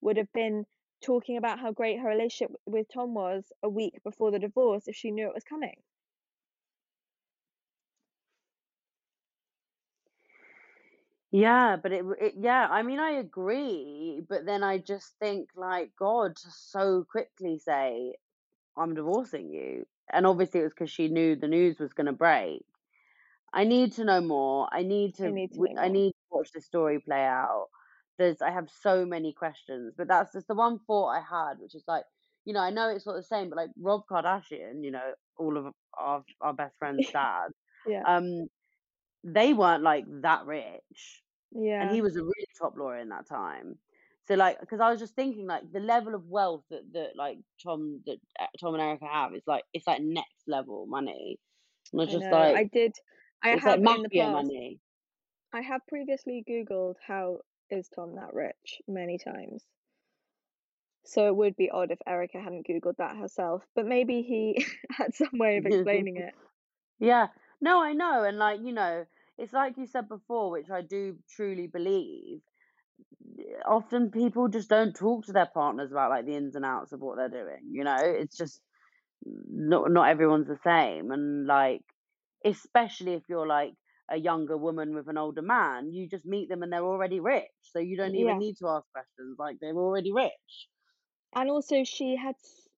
would 0.00 0.16
have 0.18 0.32
been 0.32 0.66
talking 1.02 1.36
about 1.36 1.60
how 1.60 1.72
great 1.72 2.00
her 2.00 2.08
relationship 2.08 2.56
with 2.66 2.88
Tom 2.92 3.14
was 3.14 3.52
a 3.62 3.68
week 3.68 4.02
before 4.04 4.30
the 4.30 4.38
divorce 4.38 4.88
if 4.88 4.96
she 4.96 5.10
knew 5.10 5.28
it 5.28 5.34
was 5.34 5.44
coming. 5.44 5.82
Yeah, 11.30 11.76
but 11.82 11.92
it, 11.92 12.04
it, 12.20 12.34
yeah, 12.38 12.68
I 12.70 12.82
mean, 12.82 13.00
I 13.00 13.12
agree, 13.12 14.22
but 14.28 14.46
then 14.46 14.62
I 14.62 14.78
just 14.78 15.14
think, 15.18 15.50
like, 15.56 15.92
God, 15.98 16.38
so 16.38 17.04
quickly 17.10 17.58
say, 17.58 18.14
I'm 18.76 18.94
divorcing 18.94 19.50
you. 19.50 19.86
and 20.10 20.26
obviously 20.26 20.60
it 20.60 20.64
was 20.64 20.72
because 20.74 20.90
she 20.90 21.08
knew 21.08 21.36
the 21.36 21.48
news 21.48 21.78
was 21.80 21.92
going 21.94 22.06
to 22.06 22.12
break. 22.12 22.64
I 23.52 23.64
need 23.64 23.92
to 23.94 24.04
know 24.04 24.20
more. 24.20 24.68
I 24.72 24.82
need 24.82 25.14
to. 25.16 25.26
I 25.26 25.30
need 25.30 25.52
to 25.52 25.68
I 25.78 25.88
need 25.88 26.12
to 26.12 26.16
watch 26.30 26.50
the 26.54 26.60
story 26.60 27.00
play 27.00 27.24
out. 27.24 27.68
There's. 28.18 28.40
I 28.42 28.50
have 28.50 28.70
so 28.70 29.04
many 29.04 29.32
questions, 29.32 29.94
but 29.96 30.08
that's 30.08 30.32
just 30.32 30.48
the 30.48 30.54
one 30.54 30.78
thought 30.86 31.08
I 31.08 31.20
had, 31.20 31.58
which 31.58 31.74
is 31.74 31.84
like, 31.86 32.04
you 32.44 32.52
know, 32.54 32.60
I 32.60 32.70
know 32.70 32.88
it's 32.88 33.06
not 33.06 33.16
the 33.16 33.22
same, 33.22 33.50
but 33.50 33.56
like 33.56 33.70
Rob 33.76 34.02
Kardashian, 34.10 34.84
you 34.84 34.90
know, 34.90 35.14
all 35.36 35.56
of 35.56 35.74
our 35.98 36.24
our 36.40 36.54
best 36.54 36.76
friends' 36.78 37.08
dad, 37.12 37.48
Yeah. 37.84 38.06
um, 38.06 38.48
they 39.24 39.54
weren't 39.54 39.82
like 39.82 40.04
that 40.22 40.46
rich, 40.46 41.22
Yeah. 41.52 41.80
and 41.80 41.90
he 41.90 42.02
was 42.02 42.16
a 42.16 42.22
really 42.22 42.48
top 42.60 42.74
lawyer 42.76 42.98
in 42.98 43.10
that 43.10 43.28
time. 43.28 43.78
So 44.28 44.34
like, 44.36 44.60
because 44.60 44.80
I 44.80 44.90
was 44.90 45.00
just 45.00 45.16
thinking 45.16 45.46
like 45.46 45.70
the 45.72 45.80
level 45.80 46.14
of 46.14 46.24
wealth 46.26 46.64
that 46.70 46.92
that 46.94 47.16
like 47.16 47.38
Tom 47.62 48.02
that 48.06 48.18
uh, 48.40 48.46
Tom 48.60 48.74
and 48.74 48.82
Erika 48.82 49.06
have 49.06 49.34
is 49.34 49.44
like 49.46 49.64
it's 49.74 49.86
like 49.86 50.02
next 50.02 50.44
level 50.48 50.86
money. 50.86 51.40
And 51.92 52.00
I 52.00 52.04
was 52.04 52.10
I 52.10 52.12
just 52.12 52.30
know. 52.30 52.30
like, 52.30 52.54
I 52.54 52.64
did. 52.72 52.92
I 53.42 53.50
it's 53.50 53.64
have 53.64 53.78
like 53.78 53.80
in 53.80 54.02
the 54.02 54.08
past. 54.10 54.32
money. 54.32 54.80
I 55.52 55.60
have 55.60 55.86
previously 55.86 56.44
Googled 56.48 56.96
how 57.06 57.38
is 57.70 57.88
Tom 57.88 58.14
that 58.16 58.34
rich 58.34 58.80
many 58.88 59.18
times. 59.18 59.64
So 61.04 61.26
it 61.26 61.36
would 61.36 61.56
be 61.56 61.70
odd 61.70 61.90
if 61.90 61.98
Erika 62.06 62.40
hadn't 62.40 62.66
Googled 62.66 62.96
that 62.98 63.16
herself, 63.16 63.64
but 63.74 63.86
maybe 63.86 64.22
he 64.22 64.64
had 64.90 65.14
some 65.14 65.38
way 65.38 65.58
of 65.58 65.66
explaining 65.66 66.16
it. 66.18 66.34
Yeah. 66.98 67.28
No, 67.60 67.82
I 67.82 67.92
know. 67.92 68.24
And 68.24 68.38
like, 68.38 68.60
you 68.62 68.72
know, 68.72 69.04
it's 69.38 69.52
like 69.52 69.76
you 69.76 69.86
said 69.86 70.08
before, 70.08 70.50
which 70.50 70.70
I 70.70 70.82
do 70.82 71.16
truly 71.34 71.66
believe. 71.66 72.40
Eh, 73.38 73.42
often 73.66 74.10
people 74.10 74.48
just 74.48 74.68
don't 74.68 74.94
talk 74.94 75.26
to 75.26 75.32
their 75.32 75.50
partners 75.52 75.90
about 75.90 76.10
like 76.10 76.26
the 76.26 76.36
ins 76.36 76.54
and 76.54 76.64
outs 76.64 76.92
of 76.92 77.00
what 77.00 77.16
they're 77.16 77.28
doing. 77.28 77.70
You 77.70 77.84
know, 77.84 77.96
it's 78.00 78.36
just 78.36 78.60
not 79.24 79.90
not 79.90 80.08
everyone's 80.08 80.48
the 80.48 80.58
same. 80.64 81.10
And 81.10 81.46
like, 81.46 81.82
especially 82.44 83.14
if 83.14 83.24
you're 83.28 83.46
like 83.46 83.74
a 84.10 84.16
younger 84.18 84.56
woman 84.56 84.94
with 84.94 85.08
an 85.08 85.18
older 85.18 85.42
man, 85.42 85.92
you 85.92 86.08
just 86.08 86.24
meet 86.26 86.48
them 86.48 86.62
and 86.62 86.72
they're 86.72 86.84
already 86.84 87.20
rich. 87.20 87.50
So 87.62 87.78
you 87.78 87.96
don't 87.96 88.16
even 88.16 88.36
Yeah. 88.36 88.38
need 88.38 88.56
to 88.58 88.68
ask 88.68 88.86
questions. 88.92 89.36
Like 89.38 89.58
they're 89.60 89.76
already 89.76 90.12
rich. 90.12 90.68
And 91.34 91.50
also 91.50 91.84
she 91.84 92.16
had 92.16 92.36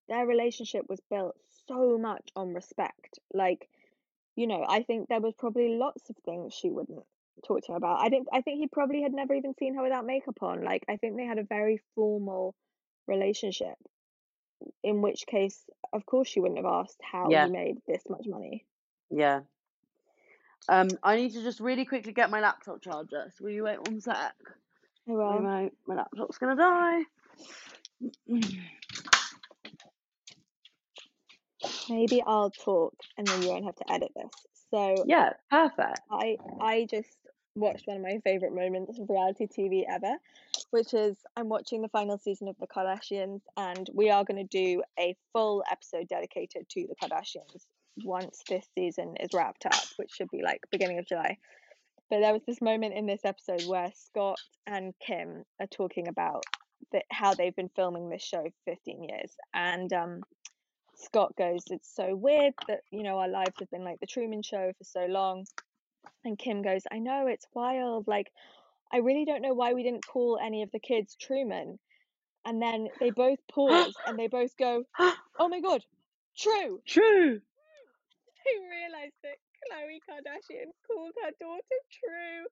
their 0.09 0.27
relationship 0.27 0.89
was 0.89 0.99
built 1.09 1.37
so 1.67 1.97
much 1.97 2.31
on 2.35 2.53
respect. 2.53 3.17
Like, 3.33 3.69
you 4.35 4.47
know, 4.47 4.65
I 4.67 4.83
think 4.83 5.09
there 5.09 5.21
was 5.21 5.35
probably 5.35 5.77
lots 5.77 6.09
of 6.09 6.17
things 6.17 6.53
she 6.53 6.69
wouldn't 6.69 7.05
talk 7.45 7.61
to 7.63 7.71
him 7.73 7.77
about. 7.77 7.99
I 8.01 8.09
didn't 8.09 8.29
I 8.33 8.41
think 8.41 8.59
he 8.59 8.67
probably 8.67 9.01
had 9.03 9.13
never 9.13 9.33
even 9.35 9.55
seen 9.55 9.75
her 9.75 9.83
without 9.83 10.05
makeup 10.05 10.43
on. 10.43 10.63
Like 10.63 10.85
I 10.89 10.97
think 10.97 11.17
they 11.17 11.25
had 11.25 11.39
a 11.39 11.43
very 11.43 11.77
formal 11.95 12.55
relationship. 13.07 13.77
In 14.83 15.01
which 15.01 15.25
case, 15.27 15.69
of 15.91 16.05
course 16.05 16.29
she 16.29 16.39
wouldn't 16.39 16.59
have 16.59 16.65
asked 16.65 17.01
how 17.01 17.31
Yeah. 17.31 17.41
he 17.41 17.49
made 17.49 17.81
this 17.85 18.07
much 18.09 18.25
money. 18.25 18.65
Yeah. 19.09 19.43
Um, 20.67 20.89
I 21.03 21.15
need 21.15 21.33
to 21.33 21.43
just 21.43 21.59
really 21.59 21.85
quickly 21.85 22.13
get 22.13 22.29
my 22.29 22.39
laptop 22.39 22.81
charger. 22.81 23.31
So 23.35 23.43
will 23.43 23.51
you 23.51 23.63
wait 23.63 23.79
one 23.87 24.01
sec? 24.01 24.33
Well. 25.05 25.39
my, 25.39 25.69
my 25.87 25.95
laptop's 25.95 26.37
gonna 26.37 26.55
die. 26.55 27.01
Maybe 31.89 32.23
I'll 32.25 32.49
talk 32.49 32.95
and 33.17 33.27
then 33.27 33.41
you 33.43 33.49
won't 33.49 33.65
have 33.65 33.75
to 33.75 33.91
edit 33.91 34.11
this. 34.15 34.31
So 34.71 35.03
Yeah, 35.05 35.33
perfect. 35.49 35.99
I 36.11 36.37
I 36.59 36.87
just 36.89 37.17
watched 37.55 37.87
one 37.87 37.97
of 37.97 38.03
my 38.03 38.19
favorite 38.23 38.53
moments 38.53 38.99
of 38.99 39.09
reality 39.09 39.47
TV 39.47 39.83
ever, 39.89 40.17
which 40.71 40.93
is 40.93 41.17
I'm 41.37 41.47
watching 41.49 41.81
the 41.81 41.89
final 41.89 42.17
season 42.17 42.47
of 42.47 42.57
The 42.59 42.67
Kardashians, 42.67 43.41
and 43.55 43.89
we 43.93 44.09
are 44.09 44.25
going 44.25 44.45
to 44.45 44.57
do 44.57 44.83
a 44.99 45.15
full 45.31 45.63
episode 45.71 46.07
dedicated 46.09 46.67
to 46.69 46.87
the 46.87 46.95
Kardashians 46.95 47.65
once 48.03 48.43
this 48.49 48.65
season 48.75 49.15
is 49.19 49.29
wrapped 49.33 49.65
up, 49.65 49.83
which 49.97 50.11
should 50.11 50.29
be 50.29 50.41
like 50.43 50.61
beginning 50.71 50.99
of 50.99 51.07
July. 51.07 51.37
But 52.09 52.19
there 52.19 52.33
was 52.33 52.43
this 52.45 52.61
moment 52.61 52.93
in 52.93 53.05
this 53.05 53.25
episode 53.25 53.63
where 53.67 53.91
Scott 53.95 54.39
and 54.67 54.93
Kim 55.05 55.43
are 55.59 55.67
talking 55.67 56.07
about 56.07 56.43
the, 56.91 57.01
how 57.11 57.33
they've 57.33 57.55
been 57.55 57.71
filming 57.75 58.09
this 58.09 58.23
show 58.23 58.43
for 58.43 58.71
15 58.73 59.03
years, 59.03 59.31
and 59.53 59.91
um, 59.93 60.21
Scott 60.95 61.35
goes, 61.37 61.63
"It's 61.71 61.93
so 61.95 62.15
weird 62.15 62.53
that 62.67 62.81
you 62.91 63.03
know 63.03 63.17
our 63.17 63.29
lives 63.29 63.55
have 63.59 63.71
been 63.71 63.83
like 63.83 63.99
the 63.99 64.07
Truman 64.07 64.43
Show 64.43 64.71
for 64.77 64.83
so 64.83 65.05
long." 65.05 65.45
And 66.23 66.37
Kim 66.37 66.61
goes, 66.61 66.81
I 66.91 66.99
know, 66.99 67.27
it's 67.27 67.47
wild. 67.53 68.07
Like, 68.07 68.31
I 68.91 68.97
really 68.97 69.25
don't 69.25 69.41
know 69.41 69.53
why 69.53 69.73
we 69.73 69.83
didn't 69.83 70.05
call 70.05 70.39
any 70.43 70.63
of 70.63 70.71
the 70.71 70.79
kids 70.79 71.15
Truman. 71.19 71.79
And 72.45 72.61
then 72.61 72.89
they 72.99 73.11
both 73.11 73.39
pause 73.51 73.93
and 74.05 74.17
they 74.17 74.27
both 74.27 74.55
go, 74.57 74.83
Oh 74.99 75.49
my 75.49 75.59
God, 75.59 75.83
true. 76.37 76.79
True. 76.85 77.41
They 78.49 78.57
realised 78.61 79.17
that 79.23 79.37
Khloe 79.65 79.97
Kardashian 80.05 80.69
called 80.85 81.13
her 81.23 81.31
daughter 81.39 81.79
True. 81.91 82.45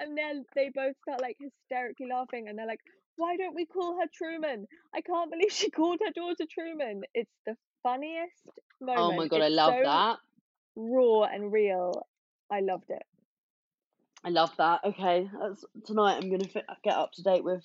And 0.00 0.16
then 0.16 0.44
they 0.56 0.70
both 0.74 0.96
start 1.02 1.20
like 1.20 1.36
hysterically 1.38 2.06
laughing 2.10 2.48
and 2.48 2.58
they're 2.58 2.66
like, 2.66 2.80
Why 3.16 3.36
don't 3.36 3.54
we 3.54 3.66
call 3.66 3.98
her 4.00 4.06
Truman? 4.12 4.66
I 4.94 5.00
can't 5.00 5.30
believe 5.30 5.52
she 5.52 5.70
called 5.78 6.00
her 6.04 6.12
daughter 6.14 6.44
Truman. 6.50 7.02
It's 7.14 7.30
the 7.46 7.56
funniest 7.82 8.48
moment. 8.80 8.98
Oh 8.98 9.12
my 9.12 9.28
god, 9.28 9.42
I 9.42 9.48
love 9.48 9.74
so 9.74 9.80
that. 9.84 10.16
raw 10.76 11.22
and 11.24 11.52
real. 11.52 12.06
I 12.50 12.60
loved 12.60 12.90
it. 12.90 13.02
I 14.24 14.30
love 14.30 14.50
that. 14.56 14.80
Okay, 14.84 15.28
that's 15.40 15.64
tonight. 15.84 16.16
I'm 16.22 16.30
gonna 16.30 16.48
fit, 16.48 16.64
get 16.82 16.96
up 16.96 17.12
to 17.12 17.22
date 17.22 17.44
with 17.44 17.62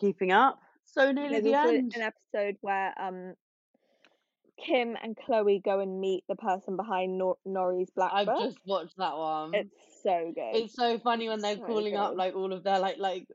keeping 0.00 0.30
up. 0.30 0.60
So 0.84 1.12
nearly 1.12 1.40
There's 1.40 1.44
the 1.44 1.54
end. 1.54 1.92
an 1.96 2.02
episode 2.02 2.56
where 2.60 2.94
um 3.00 3.34
Kim 4.66 4.96
and 5.02 5.16
Khloe 5.16 5.62
go 5.62 5.80
and 5.80 6.00
meet 6.00 6.24
the 6.28 6.36
person 6.36 6.76
behind 6.76 7.18
Nor- 7.18 7.38
Nori's 7.46 7.90
black 7.90 8.12
I've 8.12 8.26
book. 8.26 8.44
just 8.44 8.58
watched 8.66 8.96
that 8.98 9.16
one. 9.16 9.54
It's 9.54 9.74
so 10.02 10.32
good. 10.34 10.56
It's 10.56 10.74
so 10.74 10.98
funny 10.98 11.28
when 11.28 11.40
they're 11.40 11.56
so 11.56 11.64
calling 11.64 11.96
up 11.96 12.14
like 12.16 12.34
all 12.34 12.52
of 12.52 12.62
their 12.62 12.78
like 12.78 12.98
like 12.98 13.26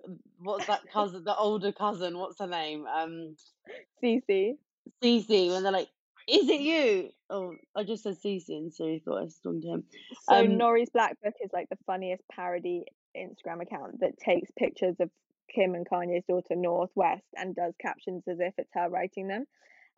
what's 0.41 0.67
that 0.67 0.82
cousin, 0.91 1.23
the 1.23 1.36
older 1.36 1.71
cousin? 1.71 2.17
What's 2.17 2.39
her 2.39 2.47
name? 2.47 2.86
Um, 2.88 3.36
Cece. 4.03 4.57
Cece. 5.03 5.51
When 5.51 5.63
they're 5.63 5.71
like, 5.71 5.89
"Is 6.28 6.49
it 6.49 6.61
you?" 6.61 7.09
Oh, 7.30 7.53
I 7.75 7.84
just 7.84 8.03
said 8.03 8.17
Cece, 8.23 8.49
and 8.49 8.73
so 8.73 8.86
he 8.86 8.99
thought 8.99 9.19
I 9.19 9.23
was 9.23 9.39
talking 9.43 9.61
to 9.61 9.67
him. 9.67 9.84
So 10.30 10.36
Um, 10.36 10.47
Nori's 10.57 10.89
black 10.89 11.17
book 11.21 11.34
is 11.43 11.51
like 11.53 11.69
the 11.69 11.78
funniest 11.86 12.23
parody 12.30 12.86
Instagram 13.15 13.61
account 13.61 13.99
that 13.99 14.17
takes 14.17 14.51
pictures 14.51 14.95
of 14.99 15.09
Kim 15.53 15.75
and 15.75 15.88
Kanye's 15.89 16.25
daughter 16.25 16.55
North 16.55 16.91
West 16.95 17.25
and 17.36 17.55
does 17.55 17.73
captions 17.82 18.23
as 18.28 18.39
if 18.39 18.53
it's 18.57 18.71
her 18.73 18.89
writing 18.89 19.28
them. 19.28 19.45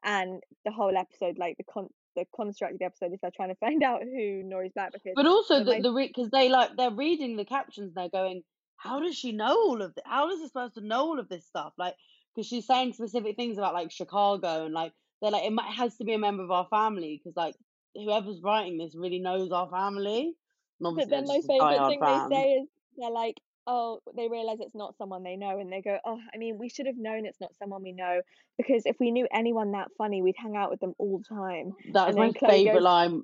And 0.04 0.42
the 0.66 0.72
whole 0.72 0.96
episode, 0.96 1.38
like 1.38 1.58
the 1.58 1.64
con 1.64 1.90
the 2.16 2.26
construct 2.36 2.74
of 2.74 2.80
the 2.80 2.86
episode 2.86 3.14
is 3.14 3.20
they're 3.22 3.32
trying 3.36 3.50
to 3.50 3.56
find 3.56 3.84
out 3.90 4.02
who 4.02 4.44
Nori's 4.44 4.74
black 4.74 4.94
is. 4.96 5.14
But 5.16 5.26
also 5.26 5.64
the 5.64 5.82
the 5.82 5.92
because 5.92 6.30
they 6.30 6.50
like 6.50 6.76
they're 6.78 6.92
reading 6.92 7.36
the 7.36 7.46
captions, 7.46 7.94
they're 7.94 8.10
going, 8.10 8.44
"How 8.78 9.00
does 9.00 9.16
she 9.16 9.32
know 9.32 9.56
all 9.56 9.82
of 9.82 9.96
this? 9.96 10.04
How 10.06 10.30
does 10.30 10.40
this 10.40 10.52
person 10.52 10.88
know 10.88 11.02
all 11.02 11.20
of 11.20 11.30
this 11.30 11.46
stuff?" 11.46 11.74
Like, 11.78 11.96
because 12.36 12.48
she's 12.48 12.66
saying 12.68 12.94
specific 12.94 13.36
things 13.36 13.58
about 13.58 13.74
like 13.74 13.92
Chicago 13.92 14.66
and 14.66 14.74
like 14.74 14.94
they're 15.22 15.32
like 15.32 15.44
it 15.44 15.52
might, 15.52 15.72
has 15.74 15.98
to 15.98 16.06
be 16.06 16.14
a 16.14 16.20
member 16.20 16.44
of 16.44 16.52
our 16.52 16.68
family 16.70 17.20
because 17.22 17.36
like 17.36 17.56
whoever's 17.96 18.42
writing 18.42 18.78
this 18.78 18.96
really 18.96 19.20
knows 19.20 19.52
our 19.52 19.70
family. 19.70 20.34
And 20.82 20.96
But 20.96 21.10
then 21.10 21.26
my 21.28 21.42
favorite 21.46 21.90
thing 21.90 22.00
fan. 22.00 22.30
they 22.30 22.36
say 22.36 22.52
is 22.54 22.68
they're 22.98 23.12
like, 23.12 23.40
oh, 23.70 24.02
they 24.18 24.28
realize 24.28 24.58
it's 24.60 24.76
not 24.76 24.98
someone 24.98 25.24
they 25.24 25.38
know, 25.38 25.60
and 25.60 25.72
they 25.72 25.82
go, 25.82 25.98
oh, 26.04 26.20
I 26.34 26.38
mean, 26.38 26.58
we 26.58 26.70
should 26.70 26.88
have 26.88 26.98
known 26.98 27.26
it's 27.26 27.40
not 27.40 27.56
someone 27.56 27.84
we 27.84 27.94
know 27.94 28.22
because 28.58 28.84
if 28.86 28.98
we 29.00 29.12
knew 29.12 29.28
anyone 29.32 29.72
that 29.74 29.90
funny, 29.98 30.22
we'd 30.24 30.36
hang 30.38 30.58
out 30.58 30.72
with 30.72 30.80
them 30.80 30.96
all 30.98 31.20
the 31.20 31.36
time. 31.36 31.76
That 31.94 32.10
is 32.10 32.16
And 32.16 32.18
my 32.18 32.32
Khloe 32.32 32.50
favorite 32.50 32.74
goes, 32.74 32.84
line. 32.84 33.24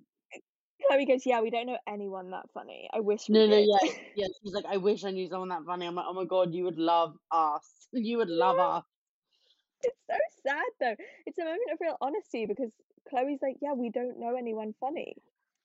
Khloe 0.90 1.08
goes, 1.08 1.26
yeah, 1.26 1.42
we 1.42 1.50
don't 1.50 1.66
know 1.66 1.80
anyone 1.88 2.30
that 2.32 2.46
funny. 2.54 2.88
I 2.94 3.00
wish 3.00 3.28
we 3.28 3.40
No, 3.40 3.48
no, 3.48 3.58
did. 3.58 3.68
yeah, 3.68 3.92
yeah. 4.16 4.28
She's 4.44 4.54
like, 4.54 4.66
I 4.66 4.78
wish 4.78 5.04
I 5.04 5.12
knew 5.12 5.28
someone 5.28 5.50
that 5.50 5.66
funny. 5.66 5.88
I'm 5.88 5.96
like, 5.96 6.06
oh 6.08 6.14
my 6.14 6.26
god, 6.26 6.54
you 6.54 6.66
would 6.66 6.78
love 6.78 7.18
us. 7.32 7.64
You 7.94 8.18
would 8.18 8.30
love 8.30 8.58
Yeah. 8.58 8.78
us. 8.78 8.84
It's 9.84 9.98
so 10.10 10.18
sad 10.44 10.66
though. 10.80 10.96
It's 11.26 11.38
a 11.38 11.44
moment 11.44 11.72
of 11.72 11.78
real 11.82 11.98
honesty 12.02 12.46
because 12.46 12.72
Khloe's 13.12 13.42
like, 13.42 13.58
yeah, 13.62 13.74
we 13.74 13.90
don't 13.90 14.20
know 14.20 14.36
anyone 14.36 14.74
funny. 14.80 15.16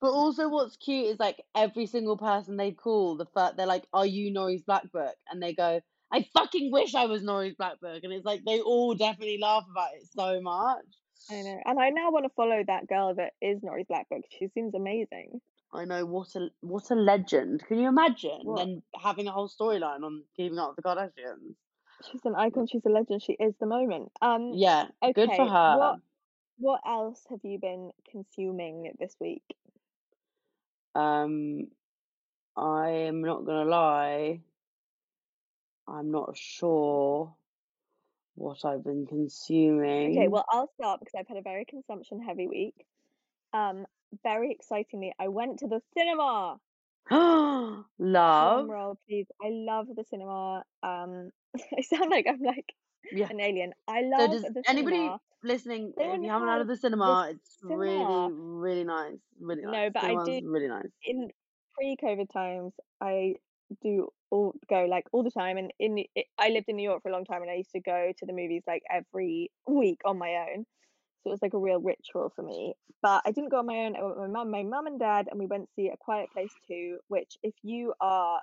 But 0.01 0.13
also, 0.13 0.49
what's 0.49 0.77
cute 0.77 1.07
is 1.09 1.19
like 1.19 1.43
every 1.55 1.87
single 1.87 2.17
person 2.17 2.57
they 2.57 2.73
call, 2.73 3.17
the 3.17 3.27
first, 3.27 3.57
they're 3.57 3.67
like, 3.67 3.87
"Are 3.93 4.07
you 4.07 4.33
Nori's 4.33 4.63
Black 4.63 4.91
Book?" 4.93 5.15
And 5.31 5.43
they 5.43 5.53
go, 5.55 5.81
"I 6.11 6.27
fucking 6.35 6.73
wish 6.73 6.95
I 6.95 7.07
was 7.07 7.23
Nori's 7.23 7.55
Black 7.57 7.81
Book." 7.81 8.03
And 8.03 8.13
it's 8.13 8.25
like 8.25 8.43
they 8.45 8.61
all 8.61 8.95
definitely 8.95 9.39
laugh 9.39 9.67
about 9.71 9.95
it 9.95 10.07
so 10.07 10.41
much. 10.41 10.85
I 11.31 11.43
know, 11.43 11.61
and 11.67 11.79
I 11.79 11.91
now 11.91 12.11
want 12.11 12.25
to 12.25 12.31
follow 12.35 12.63
that 12.67 12.87
girl 12.89 13.15
that 13.15 13.35
is 13.43 13.63
Nori's 13.63 13.87
black 13.89 14.09
book. 14.09 14.23
She 14.39 14.49
seems 14.49 14.75
amazing. 14.75 15.41
I 15.73 15.85
know 15.85 16.05
what 16.07 16.35
a 16.35 16.49
what 16.61 16.91
a 16.91 16.95
legend. 16.95 17.63
Can 17.69 17.79
you 17.79 17.89
imagine 17.89 18.41
What? 18.45 18.57
then 18.57 18.83
having 19.01 19.29
a 19.29 19.33
whole 19.33 19.49
storyline 19.49 20.03
on 20.03 20.25
Keeping 20.37 20.59
Up 20.59 20.71
with 20.71 20.77
the 20.77 20.83
Kardashians? 20.83 21.55
She's 22.11 22.25
an 22.25 22.35
icon. 22.35 22.67
She's 22.67 22.85
a 22.87 22.89
legend. 22.89 23.23
She 23.23 23.35
is 23.35 23.55
the 23.61 23.67
moment. 23.67 24.11
Um, 24.23 24.55
Yeah, 24.55 24.89
good 25.15 25.31
for 25.37 25.47
her. 25.47 25.77
what 25.79 25.99
what 26.59 26.81
else 26.87 27.23
have 27.31 27.41
you 27.45 27.59
been 27.61 27.91
consuming 28.11 28.93
this 28.99 29.15
week? 29.21 29.43
Um, 30.95 31.69
I 32.57 32.89
am 32.91 33.23
not 33.23 33.45
gonna 33.45 33.69
lie. 33.69 34.41
I'm 35.87 36.11
not 36.11 36.37
sure 36.37 37.35
what 38.35 38.65
I've 38.65 38.85
been 38.85 39.07
consuming. 39.07 40.13
Okay, 40.13 40.29
well, 40.29 40.45
I'll 40.49 40.71
start 40.75 41.01
because 41.01 41.15
I've 41.19 41.29
had 41.29 41.37
a 41.37 41.43
very 41.43 41.65
consumption 41.65 42.23
heavy 42.23 42.47
week. 42.47 42.87
Um, 43.53 43.87
very 44.23 44.53
excitingly, 44.53 45.13
I 45.19 45.29
went 45.29 45.59
to 45.61 45.69
the 45.69 45.81
cinema. 45.97 46.59
Love. 47.11 47.87
Drum 47.99 48.71
roll, 48.71 48.99
please. 49.09 49.27
I 49.43 49.49
love 49.51 49.87
the 49.95 50.05
cinema. 50.05 50.65
Um, 50.83 51.31
I 51.77 51.83
sound 51.83 52.11
like 52.11 52.27
I'm 52.29 52.41
like 52.41 52.73
Yeah. 53.13 53.29
an 53.31 53.41
alien. 53.41 53.73
I 53.89 54.03
love. 54.03 54.31
So 54.33 54.33
does 54.33 54.43
the 54.55 54.63
anybody 54.67 54.97
cinema. 54.97 55.21
listening, 55.43 55.93
They 55.97 56.05
if 56.05 56.23
you 56.23 56.29
haven't 56.29 56.49
have 56.49 56.61
of 56.63 56.67
the 56.67 56.75
the 56.75 56.81
cinema, 56.81 57.29
it's 57.31 57.59
cinema. 57.61 57.79
really, 57.79 58.33
really 58.33 58.85
nice. 58.85 59.19
Really 59.41 59.63
nice. 59.63 59.73
No, 59.73 59.91
but 59.93 60.05
I 60.05 60.25
do 60.25 60.41
really 60.51 60.69
nice. 60.69 60.87
in 61.05 61.31
pre-COVID 61.77 62.31
times. 62.33 62.73
I 63.01 63.35
do 63.83 64.09
all 64.31 64.55
go 64.69 64.85
like 64.87 65.07
all 65.13 65.23
the 65.23 65.31
time, 65.31 65.57
and 65.57 65.73
in 65.79 65.95
New- 65.95 66.07
I 66.39 66.49
lived 66.51 66.69
in 66.69 66.77
New 66.77 66.89
York 66.89 67.03
for 67.03 67.09
a 67.09 67.13
long 67.13 67.25
time, 67.25 67.43
and 67.43 67.51
I 67.51 67.55
used 67.55 67.73
to 67.73 67.81
go 67.81 68.13
to 68.19 68.27
the 68.27 68.33
movies 68.33 68.63
like 68.67 68.83
every 68.91 69.51
week 69.67 70.01
on 70.05 70.19
my 70.19 70.47
own. 70.53 70.67
So 71.23 71.29
it 71.29 71.33
was 71.33 71.43
like 71.43 71.55
a 71.55 71.59
real 71.59 71.81
ritual 71.81 72.33
for 72.35 72.43
me. 72.43 72.75
But 73.03 73.23
I 73.27 73.31
didn't 73.31 73.51
go 73.51 73.59
on 73.59 73.67
my 73.67 73.79
own. 73.85 73.97
I 73.97 74.03
went 74.03 74.19
with 74.19 74.31
my 74.31 74.39
mum, 74.39 74.51
my 74.51 74.63
mum 74.63 74.87
and 74.87 74.99
dad, 74.99 75.29
and 75.31 75.39
we 75.39 75.47
went 75.47 75.65
to 75.65 75.73
see 75.75 75.89
A 75.89 75.97
Quiet 75.97 76.31
Place 76.33 76.53
2, 76.69 76.99
which 77.09 77.37
if 77.43 77.55
you 77.63 77.93
are 78.01 78.41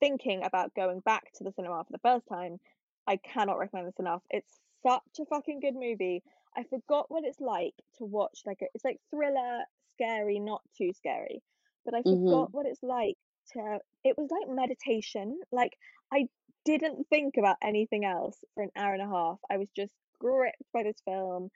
thinking 0.00 0.42
about 0.44 0.74
going 0.74 1.00
back 1.00 1.32
to 1.34 1.44
the 1.44 1.52
cinema 1.52 1.84
for 1.84 1.92
the 1.92 1.98
first 1.98 2.26
time, 2.28 2.58
I 3.06 3.16
cannot 3.16 3.58
recommend 3.58 3.88
this 3.88 3.98
enough. 3.98 4.22
It's 4.30 4.60
such 4.86 5.20
a 5.20 5.26
fucking 5.26 5.60
good 5.60 5.74
movie. 5.74 6.22
I 6.56 6.64
forgot 6.64 7.10
what 7.10 7.24
it's 7.24 7.40
like 7.40 7.74
to 7.98 8.04
watch 8.04 8.42
like 8.46 8.58
a, 8.62 8.66
it's 8.74 8.84
like 8.84 9.00
thriller, 9.10 9.62
scary, 9.94 10.38
not 10.38 10.62
too 10.76 10.92
scary. 10.96 11.42
But 11.84 11.94
I 11.94 12.02
forgot 12.02 12.16
mm-hmm. 12.16 12.56
what 12.56 12.66
it's 12.66 12.82
like 12.82 13.16
to 13.52 13.78
it 14.04 14.16
was 14.16 14.30
like 14.30 14.54
meditation. 14.54 15.40
Like 15.50 15.76
I 16.12 16.28
didn't 16.64 17.06
think 17.08 17.36
about 17.38 17.56
anything 17.62 18.04
else 18.04 18.36
for 18.54 18.62
an 18.62 18.70
hour 18.76 18.92
and 18.92 19.02
a 19.02 19.08
half. 19.08 19.38
I 19.50 19.56
was 19.56 19.68
just 19.74 19.92
gripped 20.20 20.62
by 20.72 20.84
this 20.84 21.00
film. 21.04 21.50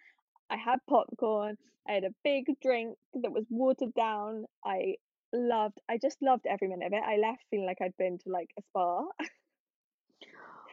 I 0.50 0.56
had 0.56 0.78
popcorn. 0.88 1.56
I 1.88 1.92
had 1.92 2.04
a 2.04 2.14
big 2.24 2.46
drink 2.60 2.96
that 3.22 3.32
was 3.32 3.44
watered 3.50 3.94
down. 3.94 4.46
I 4.64 4.96
loved 5.32 5.80
I 5.88 5.98
just 5.98 6.18
loved 6.22 6.46
every 6.46 6.68
minute 6.68 6.86
of 6.86 6.92
it. 6.92 7.02
I 7.06 7.16
left 7.18 7.44
feeling 7.50 7.66
like 7.66 7.80
I'd 7.80 7.96
been 7.96 8.18
to 8.18 8.30
like 8.30 8.50
a 8.58 8.62
spa. 8.62 9.04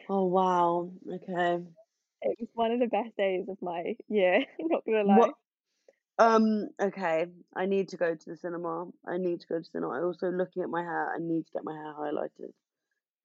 Oh, 0.10 0.26
wow. 0.26 0.92
Okay. 1.08 1.64
It 2.22 2.38
was 2.40 2.50
one 2.54 2.72
of 2.72 2.80
the 2.80 2.88
best 2.88 3.16
days 3.18 3.46
of 3.50 3.58
my 3.62 3.96
year, 4.10 4.46
not 4.60 4.86
gonna 4.86 5.04
lie. 5.04 5.18
What? 5.20 5.34
Um, 6.20 6.70
okay. 6.80 7.26
I 7.56 7.66
need 7.66 7.90
to 7.90 7.98
go 7.98 8.14
to 8.16 8.30
the 8.30 8.38
cinema. 8.38 8.88
I 9.08 9.18
need 9.18 9.42
to 9.42 9.48
go 9.48 9.58
to 9.60 9.64
cinema. 9.64 9.94
I 9.94 10.04
also 10.04 10.30
looking 10.30 10.64
at 10.64 10.70
my 10.70 10.82
hair. 10.82 11.14
I 11.14 11.20
need 11.20 11.46
to 11.48 11.52
get 11.54 11.64
my 11.64 11.74
hair 11.74 11.94
highlighted. 11.98 12.54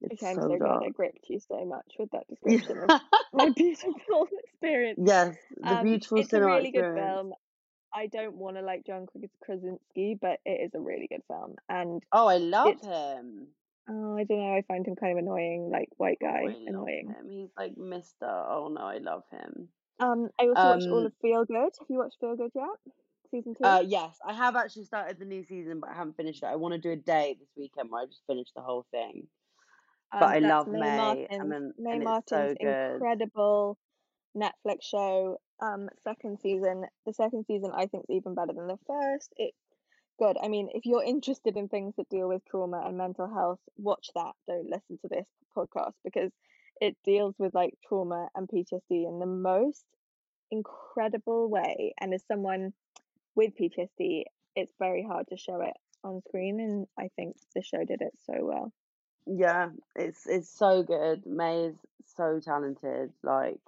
It's 0.01 0.21
Okay, 0.21 0.31
I'm 0.31 0.35
so 0.35 0.47
so 0.49 0.57
glad 0.57 0.79
I 0.85 0.89
gripped 0.89 1.25
you 1.29 1.39
so 1.39 1.65
much 1.65 1.93
with 1.99 2.09
that 2.11 2.27
description 2.29 2.77
of 2.89 3.01
my 3.33 3.49
beautiful 3.49 4.27
experience. 4.45 4.99
Yes, 5.03 5.35
the 5.57 5.75
Um, 5.75 5.83
beautiful 5.83 6.17
it's 6.19 6.33
a 6.33 6.37
cinema 6.37 6.55
really 6.55 6.71
good 6.71 6.85
film. 6.95 7.33
I 7.93 8.07
don't 8.07 8.35
want 8.35 8.55
to 8.57 8.61
like 8.61 8.85
John 8.85 9.07
Kras- 9.07 9.29
Krasinski, 9.43 10.17
but 10.19 10.39
it 10.45 10.61
is 10.65 10.71
a 10.73 10.79
really 10.79 11.07
good 11.07 11.23
film, 11.27 11.55
and 11.67 12.01
Oh, 12.11 12.27
I 12.27 12.37
love 12.37 12.81
him. 12.81 13.47
Oh, 13.89 14.17
I 14.17 14.23
don't 14.23 14.39
know. 14.39 14.53
I 14.55 14.61
find 14.67 14.85
him 14.85 14.95
kind 14.95 15.13
of 15.17 15.23
annoying, 15.23 15.69
like 15.71 15.89
white 15.97 16.19
Oh, 16.21 16.27
guy, 16.27 16.41
I 16.41 16.43
love 16.43 16.67
annoying. 16.67 17.07
him. 17.17 17.29
He's 17.29 17.49
like 17.57 17.75
Mr. 17.75 18.23
Oh 18.23 18.69
no, 18.73 18.81
I 18.81 18.97
love 18.99 19.23
him. 19.31 19.69
Um, 19.99 20.29
I 20.39 20.47
also 20.47 20.67
watched 20.69 20.87
all 20.87 20.99
Um, 20.99 21.05
of 21.07 21.13
Feel 21.21 21.45
Good. 21.45 21.71
Have 21.79 21.87
you 21.89 21.97
watched 21.97 22.17
Feel 22.19 22.35
Good 22.35 22.51
yet? 22.55 22.93
Season 23.31 23.53
two. 23.55 23.63
uh, 23.65 23.83
yes, 23.85 24.17
I 24.27 24.33
have 24.33 24.55
actually 24.55 24.85
started 24.85 25.19
the 25.19 25.25
new 25.25 25.43
season, 25.43 25.79
but 25.79 25.89
I 25.89 25.93
haven't 25.95 26.17
finished 26.17 26.41
it. 26.43 26.47
I 26.47 26.55
want 26.55 26.73
to 26.73 26.79
do 26.79 26.91
a 26.91 26.95
day 26.95 27.35
this 27.39 27.49
weekend 27.55 27.89
where 27.91 28.03
I 28.03 28.05
just 28.05 28.21
finish 28.27 28.47
the 28.55 28.61
whole 28.61 28.85
thing. 28.91 29.27
But 30.11 30.23
Um, 30.23 30.31
I 30.31 30.39
love 30.39 30.67
Mae, 30.67 30.79
Martin's 30.97 31.27
and 31.29 31.51
then 31.51 31.73
Mae 31.77 31.91
and 31.91 32.03
it's 32.03 32.29
so 32.29 32.35
Martin's 32.37 32.57
good. 32.59 32.93
incredible 32.93 33.77
Netflix 34.35 34.83
show. 34.83 35.39
Um, 35.61 35.89
second 36.03 36.39
season. 36.39 36.85
The 37.05 37.13
second 37.13 37.45
season 37.45 37.71
I 37.75 37.85
think 37.87 38.05
is 38.09 38.15
even 38.15 38.33
better 38.33 38.53
than 38.53 38.67
the 38.67 38.79
first. 38.87 39.33
It 39.37 39.53
good. 40.19 40.37
I 40.41 40.47
mean, 40.47 40.69
if 40.73 40.85
you're 40.85 41.03
interested 41.03 41.57
in 41.57 41.67
things 41.67 41.95
that 41.97 42.09
deal 42.09 42.27
with 42.27 42.45
trauma 42.45 42.83
and 42.85 42.97
mental 42.97 43.27
health, 43.27 43.59
watch 43.77 44.09
that. 44.15 44.33
Don't 44.47 44.69
listen 44.69 44.99
to 45.01 45.07
this 45.09 45.25
podcast 45.55 45.93
because 46.03 46.31
it 46.81 46.95
deals 47.03 47.35
with 47.39 47.53
like 47.53 47.73
trauma 47.87 48.27
and 48.35 48.47
PTSD 48.47 49.07
in 49.07 49.19
the 49.19 49.25
most 49.25 49.85
incredible 50.51 51.49
way. 51.49 51.93
And 51.99 52.13
as 52.13 52.23
someone 52.27 52.73
with 53.35 53.53
PTSD, 53.59 54.23
it's 54.55 54.73
very 54.79 55.03
hard 55.03 55.27
to 55.29 55.37
show 55.37 55.61
it 55.61 55.75
on 56.03 56.21
screen, 56.27 56.59
and 56.59 56.87
I 56.97 57.09
think 57.15 57.35
the 57.55 57.61
show 57.61 57.83
did 57.83 58.01
it 58.01 58.13
so 58.25 58.33
well. 58.41 58.71
Yeah, 59.25 59.69
it's 59.95 60.25
it's 60.25 60.49
so 60.49 60.83
good. 60.83 61.25
Mae 61.25 61.65
is 61.65 61.75
so 62.15 62.39
talented. 62.43 63.11
Like 63.23 63.59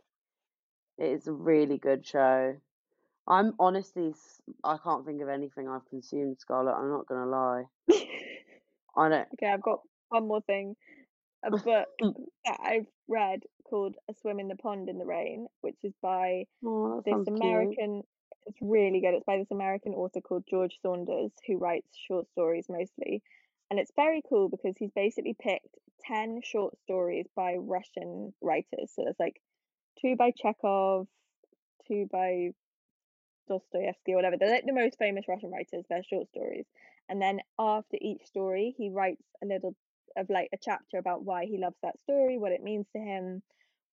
it's 0.97 1.27
a 1.27 1.33
really 1.33 1.77
good 1.77 2.05
show. 2.05 2.55
I'm 3.27 3.53
honestly, 3.59 4.13
I 4.63 4.77
can't 4.83 5.05
think 5.05 5.21
of 5.21 5.29
anything 5.29 5.67
I've 5.69 5.87
consumed, 5.89 6.37
Scarlett. 6.39 6.75
I'm 6.75 6.89
not 6.89 7.07
gonna 7.07 7.29
lie. 7.29 7.63
I 8.97 9.09
don't. 9.09 9.27
Okay, 9.33 9.51
I've 9.51 9.61
got 9.61 9.79
one 10.09 10.27
more 10.27 10.41
thing. 10.41 10.75
Uh, 11.45 11.47
A 11.55 11.57
book 11.57 11.87
hmm. 11.99 12.09
that 12.45 12.59
I've 12.61 12.87
read 13.07 13.41
called 13.69 13.95
A 14.09 14.13
Swim 14.21 14.39
in 14.39 14.47
the 14.47 14.55
Pond 14.55 14.89
in 14.89 14.97
the 14.97 15.05
Rain, 15.05 15.47
which 15.61 15.77
is 15.83 15.93
by 16.01 16.45
Oh, 16.65 17.01
this 17.05 17.13
sounds 17.13 17.27
cute. 17.27 17.41
American, 17.41 18.01
it's 18.45 18.57
really 18.61 19.01
good. 19.01 19.13
It's 19.13 19.25
by 19.25 19.37
this 19.37 19.51
American 19.51 19.93
author 19.93 20.21
called 20.21 20.43
George 20.49 20.77
Saunders, 20.81 21.31
who 21.47 21.57
writes 21.57 21.87
short 22.07 22.29
stories 22.31 22.65
mostly. 22.69 23.21
And 23.69 23.79
it's 23.79 23.91
very 23.95 24.21
cool 24.27 24.49
because 24.49 24.75
he's 24.77 24.91
basically 24.93 25.35
picked 25.39 25.73
10 26.05 26.41
short 26.43 26.77
stories 26.83 27.25
by 27.35 27.55
Russian 27.55 28.33
writers. 28.41 28.91
So 28.93 29.03
there's 29.03 29.15
like 29.19 29.41
two 30.01 30.15
by 30.17 30.31
Chekhov, 30.35 31.07
two 31.87 32.07
by 32.11 32.49
Dostoevsky 33.51 34.13
or 34.13 34.15
whatever. 34.15 34.37
They're 34.37 34.49
like 34.49 34.65
the 34.65 34.73
most 34.73 34.97
famous 34.97 35.25
Russian 35.27 35.51
writers, 35.51 35.85
they're 35.89 36.03
short 36.03 36.29
stories. 36.29 36.65
And 37.09 37.21
then 37.21 37.39
after 37.59 37.97
each 37.99 38.25
story, 38.25 38.73
he 38.77 38.89
writes 38.89 39.23
a 39.43 39.45
little 39.45 39.75
of 40.17 40.29
like 40.29 40.49
a 40.53 40.57
chapter 40.61 40.97
about 40.97 41.23
why 41.23 41.45
he 41.45 41.57
loves 41.57 41.75
that 41.83 41.99
story, 42.01 42.37
what 42.37 42.51
it 42.51 42.63
means 42.63 42.85
to 42.93 43.01
him, 43.01 43.41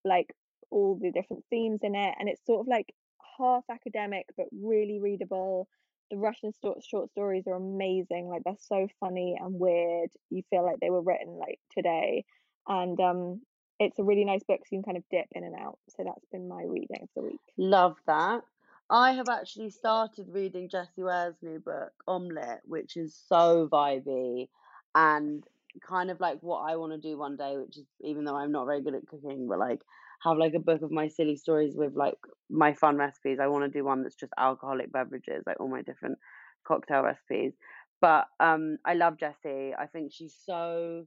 like 0.05 0.35
all 0.71 0.99
the 1.01 1.11
different 1.11 1.45
themes 1.51 1.81
in 1.83 1.95
it. 1.95 2.15
And 2.19 2.29
it's 2.29 2.45
sort 2.47 2.61
of 2.61 2.69
like 2.69 2.95
half 3.39 3.65
academic 3.71 4.27
but 4.37 4.47
really 4.53 5.01
readable. 5.01 5.69
The 6.11 6.17
Russian 6.17 6.53
short 6.61 7.11
stories 7.11 7.45
are 7.47 7.55
amazing. 7.55 8.29
Like 8.29 8.43
they're 8.45 8.55
so 8.61 8.89
funny 9.01 9.37
and 9.41 9.59
weird. 9.59 10.11
You 10.31 10.43
feel 10.51 10.65
like 10.65 10.81
they 10.81 10.91
were 10.91 11.03
written 11.03 11.39
like 11.39 11.59
today. 11.77 12.25
And 12.67 12.99
um 13.01 13.41
it's 13.81 13.99
a 13.99 14.05
really 14.05 14.25
nice 14.25 14.43
book 14.43 14.61
so 14.61 14.69
you 14.73 14.79
can 14.79 14.95
kind 14.95 14.97
of 14.97 15.05
dip 15.11 15.27
in 15.33 15.45
and 15.45 15.55
out. 15.55 15.79
So 15.97 16.03
that's 16.05 16.25
been 16.33 16.49
my 16.49 16.63
reading 16.65 16.99
of 17.03 17.09
the 17.15 17.23
week. 17.23 17.41
Love 17.57 17.97
that. 18.07 18.43
I 18.91 19.13
have 19.13 19.29
actually 19.29 19.71
started 19.71 20.29
reading 20.31 20.69
Jessie 20.69 21.03
Ware's 21.03 21.43
new 21.43 21.59
book, 21.59 21.93
Omelette, 22.07 22.63
which 22.65 22.97
is 22.97 23.15
so 23.29 23.69
vibey 23.71 24.49
and 24.95 25.45
kind 25.87 26.11
of 26.11 26.21
like 26.21 26.39
what 26.41 26.61
I 26.61 26.77
want 26.77 26.93
to 26.93 26.99
do 26.99 27.19
one 27.19 27.37
day, 27.37 27.57
which 27.59 27.77
is 27.79 27.87
even 28.01 28.25
though 28.25 28.37
I'm 28.37 28.53
not 28.53 28.67
very 28.67 28.81
good 28.83 28.95
at 28.95 29.07
cooking, 29.07 29.47
but 29.49 29.59
like 29.59 29.83
have 30.23 30.39
like 30.39 30.55
a 30.55 30.59
book 30.61 30.83
of 30.83 30.91
my 30.91 31.09
silly 31.09 31.37
stories 31.37 31.77
with 31.77 31.95
like 31.95 32.19
my 32.51 32.73
fun 32.75 32.97
recipes. 32.97 33.39
I 33.41 33.47
want 33.49 33.65
to 33.65 33.79
do 33.79 33.85
one 33.85 34.03
that's 34.03 34.15
just 34.17 34.33
alcoholic 34.39 34.91
beverages, 34.93 35.45
like 35.47 35.61
all 35.61 35.69
my 35.69 35.83
different 35.83 36.19
cocktail 36.67 37.03
recipes. 37.03 37.53
But 38.01 38.27
um 38.41 38.79
I 38.87 38.95
love 38.95 39.19
Jessie. 39.19 39.75
I 39.79 39.87
think 39.87 40.13
she's 40.13 40.35
so 40.47 41.07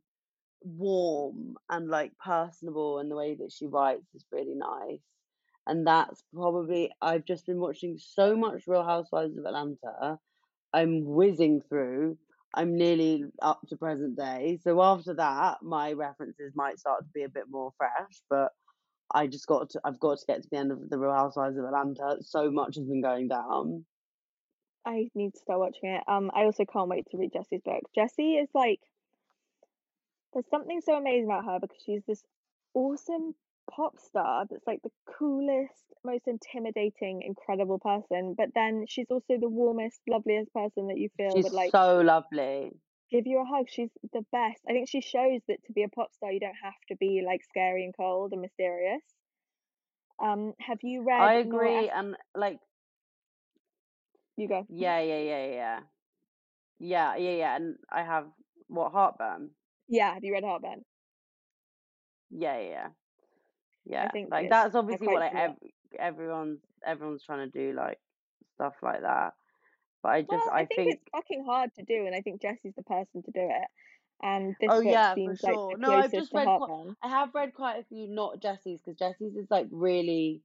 warm 0.63 1.55
and 1.69 1.89
like 1.89 2.13
personable 2.23 2.99
and 2.99 3.11
the 3.11 3.15
way 3.15 3.35
that 3.35 3.51
she 3.51 3.67
writes 3.67 4.13
is 4.15 4.25
really 4.31 4.55
nice. 4.55 5.01
And 5.67 5.85
that's 5.85 6.23
probably 6.33 6.91
I've 7.01 7.25
just 7.25 7.45
been 7.45 7.59
watching 7.59 7.97
so 7.99 8.35
much 8.35 8.63
Real 8.67 8.83
Housewives 8.83 9.37
of 9.37 9.45
Atlanta. 9.45 10.17
I'm 10.73 11.05
whizzing 11.05 11.61
through. 11.69 12.17
I'm 12.53 12.75
nearly 12.75 13.23
up 13.41 13.61
to 13.69 13.77
present 13.77 14.17
day. 14.17 14.59
So 14.63 14.81
after 14.81 15.13
that, 15.15 15.59
my 15.61 15.93
references 15.93 16.51
might 16.55 16.79
start 16.79 17.05
to 17.05 17.11
be 17.13 17.23
a 17.23 17.29
bit 17.29 17.45
more 17.49 17.71
fresh, 17.77 18.21
but 18.29 18.51
I 19.13 19.27
just 19.27 19.47
got 19.47 19.69
to 19.71 19.81
I've 19.83 19.99
got 19.99 20.19
to 20.19 20.25
get 20.25 20.43
to 20.43 20.49
the 20.51 20.57
end 20.57 20.71
of 20.71 20.89
the 20.89 20.97
Real 20.97 21.13
Housewives 21.13 21.57
of 21.57 21.65
Atlanta. 21.65 22.17
So 22.21 22.51
much 22.51 22.75
has 22.75 22.85
been 22.85 23.01
going 23.01 23.27
down. 23.27 23.85
I 24.85 25.09
need 25.13 25.33
to 25.33 25.39
start 25.39 25.59
watching 25.59 25.89
it. 25.89 26.03
Um, 26.07 26.31
I 26.33 26.43
also 26.43 26.65
can't 26.65 26.89
wait 26.89 27.05
to 27.11 27.17
read 27.17 27.33
Jessie's 27.33 27.61
book. 27.61 27.83
Jessie 27.93 28.33
is 28.33 28.49
like, 28.55 28.79
there's 30.33 30.49
something 30.49 30.81
so 30.81 30.95
amazing 30.95 31.25
about 31.25 31.45
her 31.45 31.59
because 31.59 31.77
she's 31.85 32.01
this 32.07 32.23
awesome 32.73 33.35
pop 33.75 33.97
star 33.99 34.45
that's 34.49 34.67
like 34.67 34.81
the 34.83 34.91
coolest, 35.17 35.93
most 36.03 36.27
intimidating, 36.27 37.21
incredible 37.23 37.79
person. 37.79 38.35
But 38.37 38.49
then 38.55 38.85
she's 38.87 39.09
also 39.11 39.37
the 39.39 39.49
warmest, 39.49 40.01
loveliest 40.07 40.53
person 40.53 40.87
that 40.87 40.97
you 40.97 41.09
feel 41.17 41.39
She's 41.39 41.43
would 41.43 41.53
like 41.53 41.73
so 41.73 42.01
lovely. 42.01 42.81
give 43.11 43.27
you 43.27 43.39
a 43.39 43.45
hug. 43.45 43.69
She's 43.69 43.91
the 44.11 44.25
best. 44.31 44.63
I 44.67 44.73
think 44.73 44.89
she 44.89 45.01
shows 45.01 45.41
that 45.47 45.63
to 45.65 45.73
be 45.73 45.83
a 45.83 45.89
pop 45.89 46.13
star, 46.13 46.31
you 46.31 46.39
don't 46.39 46.55
have 46.63 46.73
to 46.87 46.95
be 46.95 47.21
like 47.25 47.43
scary 47.43 47.83
and 47.85 47.95
cold 47.95 48.31
and 48.31 48.41
mysterious. 48.41 49.03
Um, 50.19 50.53
have 50.59 50.79
you 50.83 51.03
read 51.03 51.31
I 51.31 51.35
agree 51.35 51.89
F- 51.89 51.89
and 51.89 52.17
like 52.35 52.59
You 54.37 54.47
go. 54.47 54.67
yeah, 54.67 54.99
yeah, 54.99 55.19
yeah, 55.19 55.45
yeah. 55.47 55.79
Yeah, 56.79 57.15
yeah, 57.15 57.31
yeah. 57.31 57.55
And 57.55 57.77
I 57.89 58.03
have 58.03 58.31
what 58.67 58.91
heartburn. 58.91 59.51
Yeah, 59.87 60.13
have 60.15 60.23
you 60.23 60.33
read 60.33 60.43
Heartburn? 60.43 60.85
Yeah, 62.29 62.57
yeah, 62.59 62.89
yeah. 63.85 64.03
Yeah, 64.03 64.11
think 64.11 64.29
like 64.31 64.49
that's 64.49 64.75
obviously 64.75 65.07
what 65.07 65.21
like 65.21 65.33
ev- 65.35 65.55
everyone's 65.99 66.59
everyone's 66.85 67.23
trying 67.23 67.49
to 67.51 67.59
do 67.59 67.73
like 67.75 67.99
stuff 68.55 68.73
like 68.81 69.01
that. 69.01 69.33
But 70.03 70.09
I 70.09 70.21
just 70.21 70.29
Well, 70.29 70.51
I, 70.53 70.61
I 70.61 70.65
think, 70.65 70.87
it's 70.93 71.03
fucking 71.11 71.45
hard 71.45 71.73
to 71.75 71.83
do, 71.83 72.05
and 72.05 72.15
I 72.15 72.21
think 72.21 72.41
Jessie's 72.41 72.75
the 72.75 72.83
person 72.83 73.23
to 73.23 73.31
do 73.31 73.41
it. 73.41 73.67
And 74.23 74.55
this 74.61 74.71
Oh 74.71 74.79
yeah, 74.81 75.15
for 75.15 75.19
seems 75.19 75.39
like 75.43 75.55
sure. 75.55 75.71
the 75.71 75.77
No, 75.79 75.91
I've 75.93 76.11
just 76.13 76.33
read 76.33 76.47
quite. 76.55 76.69
I 77.03 77.07
have 77.09 77.33
read 77.33 77.53
quite 77.53 77.79
a 77.79 77.83
few 77.85 78.07
not 78.07 78.39
Jessie's 78.41 78.79
because 78.81 78.97
Jessie's 78.97 79.35
is 79.35 79.47
like 79.49 79.67
really 79.71 80.43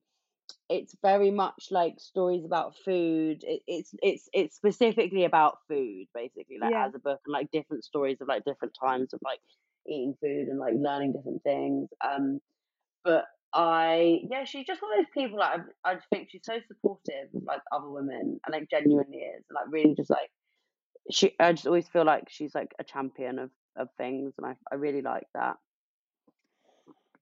it's 0.69 0.97
very 1.03 1.31
much 1.31 1.69
like 1.71 1.95
stories 2.01 2.45
about 2.45 2.77
food. 2.85 3.45
It, 3.45 3.63
it's 3.67 3.95
it's 4.03 4.29
it's 4.33 4.57
specifically 4.57 5.25
about 5.25 5.59
food 5.69 6.07
basically 6.15 6.59
like 6.61 6.71
Yeah. 6.71 6.87
as 6.87 6.95
a 6.95 6.99
book 6.99 7.21
and 7.27 7.33
like 7.33 7.51
different 7.51 7.85
stories 7.85 8.19
of 8.21 8.29
like 8.29 8.45
different 8.45 8.75
times 8.81 9.13
of 9.13 9.21
like 9.23 9.41
eating 9.87 10.17
food 10.21 10.49
and 10.49 10.59
like 10.59 10.75
learning 10.77 11.13
different 11.13 11.43
things. 11.43 11.89
Um 12.03 12.41
but 13.07 13.27
I 13.55 14.21
yeah, 14.31 14.45
she's 14.45 14.67
just 14.67 14.83
one 14.83 14.93
of 14.93 14.99
those 15.07 15.13
people 15.15 15.39
like 15.39 15.61
I, 15.87 15.93
I 15.93 15.97
think 16.13 16.29
she's 16.31 16.43
so 16.45 16.59
supportive 16.69 17.31
of 17.35 17.45
like 17.45 17.63
other 17.73 17.89
women 17.91 18.41
and 18.47 18.53
like 18.53 18.69
genuinely 18.71 19.19
is 19.19 19.45
and 19.49 19.55
like 19.57 19.67
really 19.73 19.95
just 19.97 20.11
like 20.11 20.31
she 21.11 21.35
I 21.41 21.53
just 21.53 21.67
always 21.67 21.89
feel 21.89 22.05
like 22.05 22.25
she's 22.29 22.55
like 22.55 22.73
a 22.81 22.85
champion 22.85 23.39
of 23.39 23.51
of 23.77 23.89
things 23.99 24.35
and 24.39 24.47
I 24.47 24.57
I 24.73 24.77
really 24.77 25.03
like 25.03 25.29
that. 25.35 25.57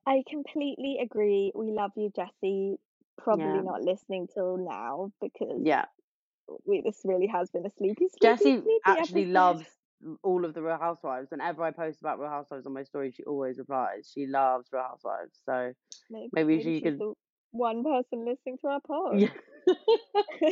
I 0.06 0.22
completely 0.28 0.98
agree. 1.02 1.52
We 1.54 1.72
love 1.72 1.92
you, 1.96 2.10
Jessie. 2.16 2.78
Probably 3.18 3.60
Yeah. 3.60 3.62
not 3.62 3.82
listening 3.82 4.28
till 4.34 4.56
now 4.58 5.12
because 5.20 5.62
Yeah. 5.62 5.86
we 6.66 6.82
this 6.82 7.02
really 7.04 7.28
has 7.28 7.50
been 7.50 7.66
a 7.66 7.70
sleepy, 7.78 8.08
sleepy, 8.18 8.18
Jessie 8.22 8.60
sleepy 8.62 8.82
actually 8.86 9.26
episode. 9.26 9.32
loves 9.32 9.66
all 10.22 10.44
of 10.44 10.54
the 10.54 10.62
Real 10.62 10.78
Housewives. 10.78 11.30
Whenever 11.30 11.62
I 11.62 11.70
post 11.70 12.00
about 12.00 12.18
Real 12.18 12.30
Housewives 12.30 12.66
on 12.66 12.72
my 12.72 12.84
story, 12.84 13.12
she 13.12 13.24
always 13.24 13.58
replies. 13.58 14.10
She 14.12 14.26
loves 14.26 14.68
Real 14.72 14.82
Housewives. 14.82 15.38
So 15.44 15.72
Maybe, 16.10 16.28
maybe 16.32 16.56
maybe 16.56 16.62
she 16.64 16.74
she's 16.74 16.82
could. 16.82 16.98
the 16.98 17.14
one 17.52 17.84
person 17.84 18.24
listening 18.24 18.58
to 18.62 18.68
our 18.68 18.80
pod. 18.80 19.20
Yeah. 19.20 19.28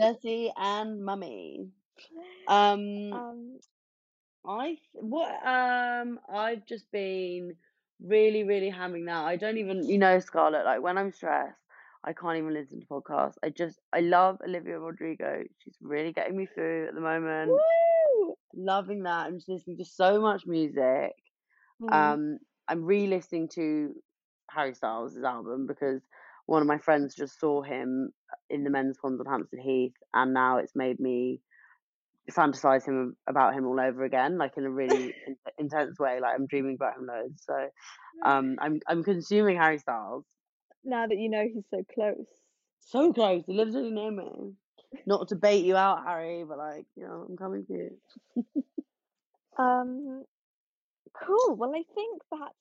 Jessie 0.00 0.52
and 0.56 1.04
Mummy. 1.04 1.68
Um, 2.48 3.12
um, 3.12 3.58
I 4.46 4.66
th- 4.66 4.78
what 4.94 5.30
um 5.46 6.18
I've 6.30 6.66
just 6.66 6.90
been 6.90 7.54
really 8.02 8.44
really 8.44 8.70
hamming 8.70 9.06
that. 9.06 9.24
I 9.24 9.36
don't 9.36 9.58
even 9.58 9.88
you 9.88 9.98
know 9.98 10.18
Scarlett 10.18 10.64
like 10.64 10.82
when 10.82 10.98
I'm 10.98 11.12
stressed 11.12 11.56
I 12.04 12.12
can't 12.12 12.36
even 12.36 12.52
listen 12.52 12.80
to 12.80 12.86
podcasts. 12.86 13.36
I 13.42 13.48
just 13.48 13.80
I 13.92 14.00
love 14.00 14.38
Olivia 14.46 14.78
Rodrigo. 14.78 15.42
She's 15.58 15.76
really 15.80 16.12
getting 16.12 16.36
me 16.36 16.46
through 16.46 16.88
at 16.88 16.94
the 16.94 17.00
moment. 17.00 17.50
woo! 17.50 17.58
Loving 18.56 19.02
that. 19.04 19.26
I'm 19.26 19.36
just 19.36 19.48
listening 19.48 19.78
to 19.78 19.84
so 19.84 20.20
much 20.20 20.46
music. 20.46 21.12
Mm. 21.82 21.92
Um 21.92 22.38
I'm 22.68 22.84
re-listening 22.84 23.48
to 23.54 23.94
Harry 24.50 24.74
Styles' 24.74 25.16
album 25.18 25.66
because 25.66 26.00
one 26.46 26.62
of 26.62 26.68
my 26.68 26.78
friends 26.78 27.14
just 27.14 27.38
saw 27.40 27.62
him 27.62 28.10
in 28.50 28.64
the 28.64 28.70
men's 28.70 28.96
ponds 29.00 29.20
on 29.20 29.26
Hampstead 29.26 29.60
Heath 29.60 29.94
and 30.12 30.32
now 30.34 30.58
it's 30.58 30.74
made 30.74 31.00
me 31.00 31.40
fantasize 32.30 32.86
him 32.86 33.16
about 33.28 33.54
him 33.54 33.66
all 33.66 33.78
over 33.80 34.04
again, 34.04 34.38
like 34.38 34.52
in 34.56 34.64
a 34.64 34.70
really 34.70 35.14
in- 35.26 35.36
intense 35.58 35.98
way. 35.98 36.20
Like 36.20 36.34
I'm 36.34 36.46
dreaming 36.46 36.76
about 36.76 36.96
him 36.96 37.06
loads. 37.06 37.42
So 37.46 37.68
um, 38.24 38.56
I'm 38.60 38.80
I'm 38.88 39.04
consuming 39.04 39.56
Harry 39.56 39.78
Styles. 39.78 40.24
now 40.84 41.06
that 41.06 41.18
you 41.18 41.28
know 41.28 41.44
he's 41.52 41.64
so 41.70 41.82
close. 41.94 42.26
So 42.80 43.12
close. 43.12 43.44
He 43.46 43.54
lives 43.54 43.74
really 43.74 43.90
near 43.90 44.10
me. 44.10 44.52
Not 45.06 45.28
to 45.28 45.36
bait 45.36 45.64
you 45.64 45.76
out, 45.76 46.04
Harry, 46.04 46.44
but 46.44 46.58
like 46.58 46.86
you 46.96 47.04
know, 47.04 47.26
I'm 47.28 47.36
coming 47.36 47.64
for 47.66 47.74
you. 47.74 47.90
Um, 49.56 50.24
cool. 51.14 51.56
Well, 51.56 51.70
I 51.70 51.82
think 51.94 52.22
that's 52.30 52.54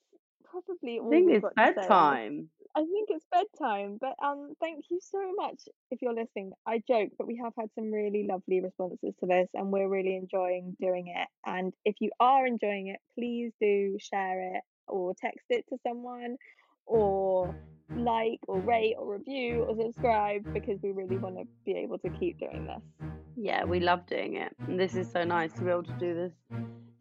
probably 0.50 0.98
I 0.98 1.00
all 1.00 1.10
think 1.10 1.28
we've 1.28 1.36
it's 1.38 1.44
got 1.44 1.56
to 1.56 1.56
say 1.56 1.70
on 1.70 1.76
this 1.76 1.76
bedtime. 1.76 2.50
I 2.76 2.80
think 2.82 3.10
it's 3.10 3.26
bedtime, 3.32 3.98
but 4.02 4.16
um, 4.24 4.54
thank 4.60 4.86
you 4.90 5.00
so 5.02 5.20
much 5.36 5.62
if 5.92 6.02
you're 6.02 6.14
listening. 6.14 6.54
I 6.66 6.82
joke, 6.88 7.12
but 7.18 7.28
we 7.28 7.40
have 7.44 7.54
had 7.58 7.70
some 7.76 7.92
really 7.92 8.26
lovely 8.28 8.62
responses 8.62 9.14
to 9.20 9.26
this, 9.28 9.48
and 9.54 9.72
we're 9.72 9.88
really 9.88 10.16
enjoying 10.16 10.76
doing 10.82 11.14
it. 11.16 11.28
And 11.46 11.74
if 11.86 11.96
you 12.00 12.10
are 12.20 12.48
enjoying 12.48 12.88
it, 12.88 13.00
please 13.16 13.52
do 13.62 13.98
share 14.00 14.56
it 14.56 14.64
or 14.88 15.14
text 15.20 15.46
it 15.50 15.66
to 15.70 15.78
someone, 15.88 16.38
or 16.86 17.56
like 17.96 18.40
or 18.48 18.60
rate 18.60 18.96
or 18.98 19.14
review 19.14 19.64
or 19.64 19.76
subscribe 19.76 20.42
because 20.54 20.80
we 20.82 20.92
really 20.92 21.18
want 21.18 21.36
to 21.38 21.44
be 21.66 21.74
able 21.78 21.98
to 22.00 22.10
keep 22.10 22.40
doing 22.40 22.66
this. 22.66 23.10
Yeah, 23.36 23.64
we 23.64 23.80
love 23.80 24.06
doing 24.06 24.36
it. 24.36 24.56
And 24.68 24.80
this 24.80 24.96
is 24.96 25.12
so 25.12 25.24
nice 25.24 25.52
to 25.54 25.62
be 25.62 25.70
able 25.72 25.84
to 25.84 25.94
do 26.00 26.14
this 26.14 26.34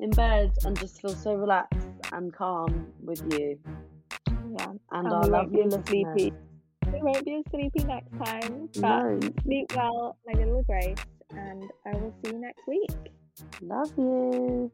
in 0.01 0.11
bed 0.11 0.53
and 0.65 0.79
just 0.79 1.01
feel 1.01 1.15
so 1.15 1.35
relaxed 1.35 1.79
and 2.13 2.33
calm 2.33 2.87
with 3.03 3.23
you 3.33 3.59
Yeah, 4.59 4.71
and, 4.71 4.81
and 4.91 5.09
our 5.09 5.23
we 5.23 5.31
lovely 5.31 5.71
sleepy. 5.87 6.33
We 6.93 7.01
won't 7.01 7.25
be 7.25 7.37
as 7.37 7.45
sleepy 7.51 7.85
next 7.85 8.11
time, 8.23 8.69
but 8.75 9.05
No, 9.05 9.21
sleep 9.45 9.73
well, 9.75 10.17
my 10.27 10.39
little 10.39 10.63
Grace, 10.65 10.99
and 11.31 11.71
I 11.87 11.97
will 11.97 12.15
see 12.23 12.33
you 12.33 12.39
next 12.41 12.67
week. 12.67 12.91
love 13.63 13.91
you. 13.97 14.71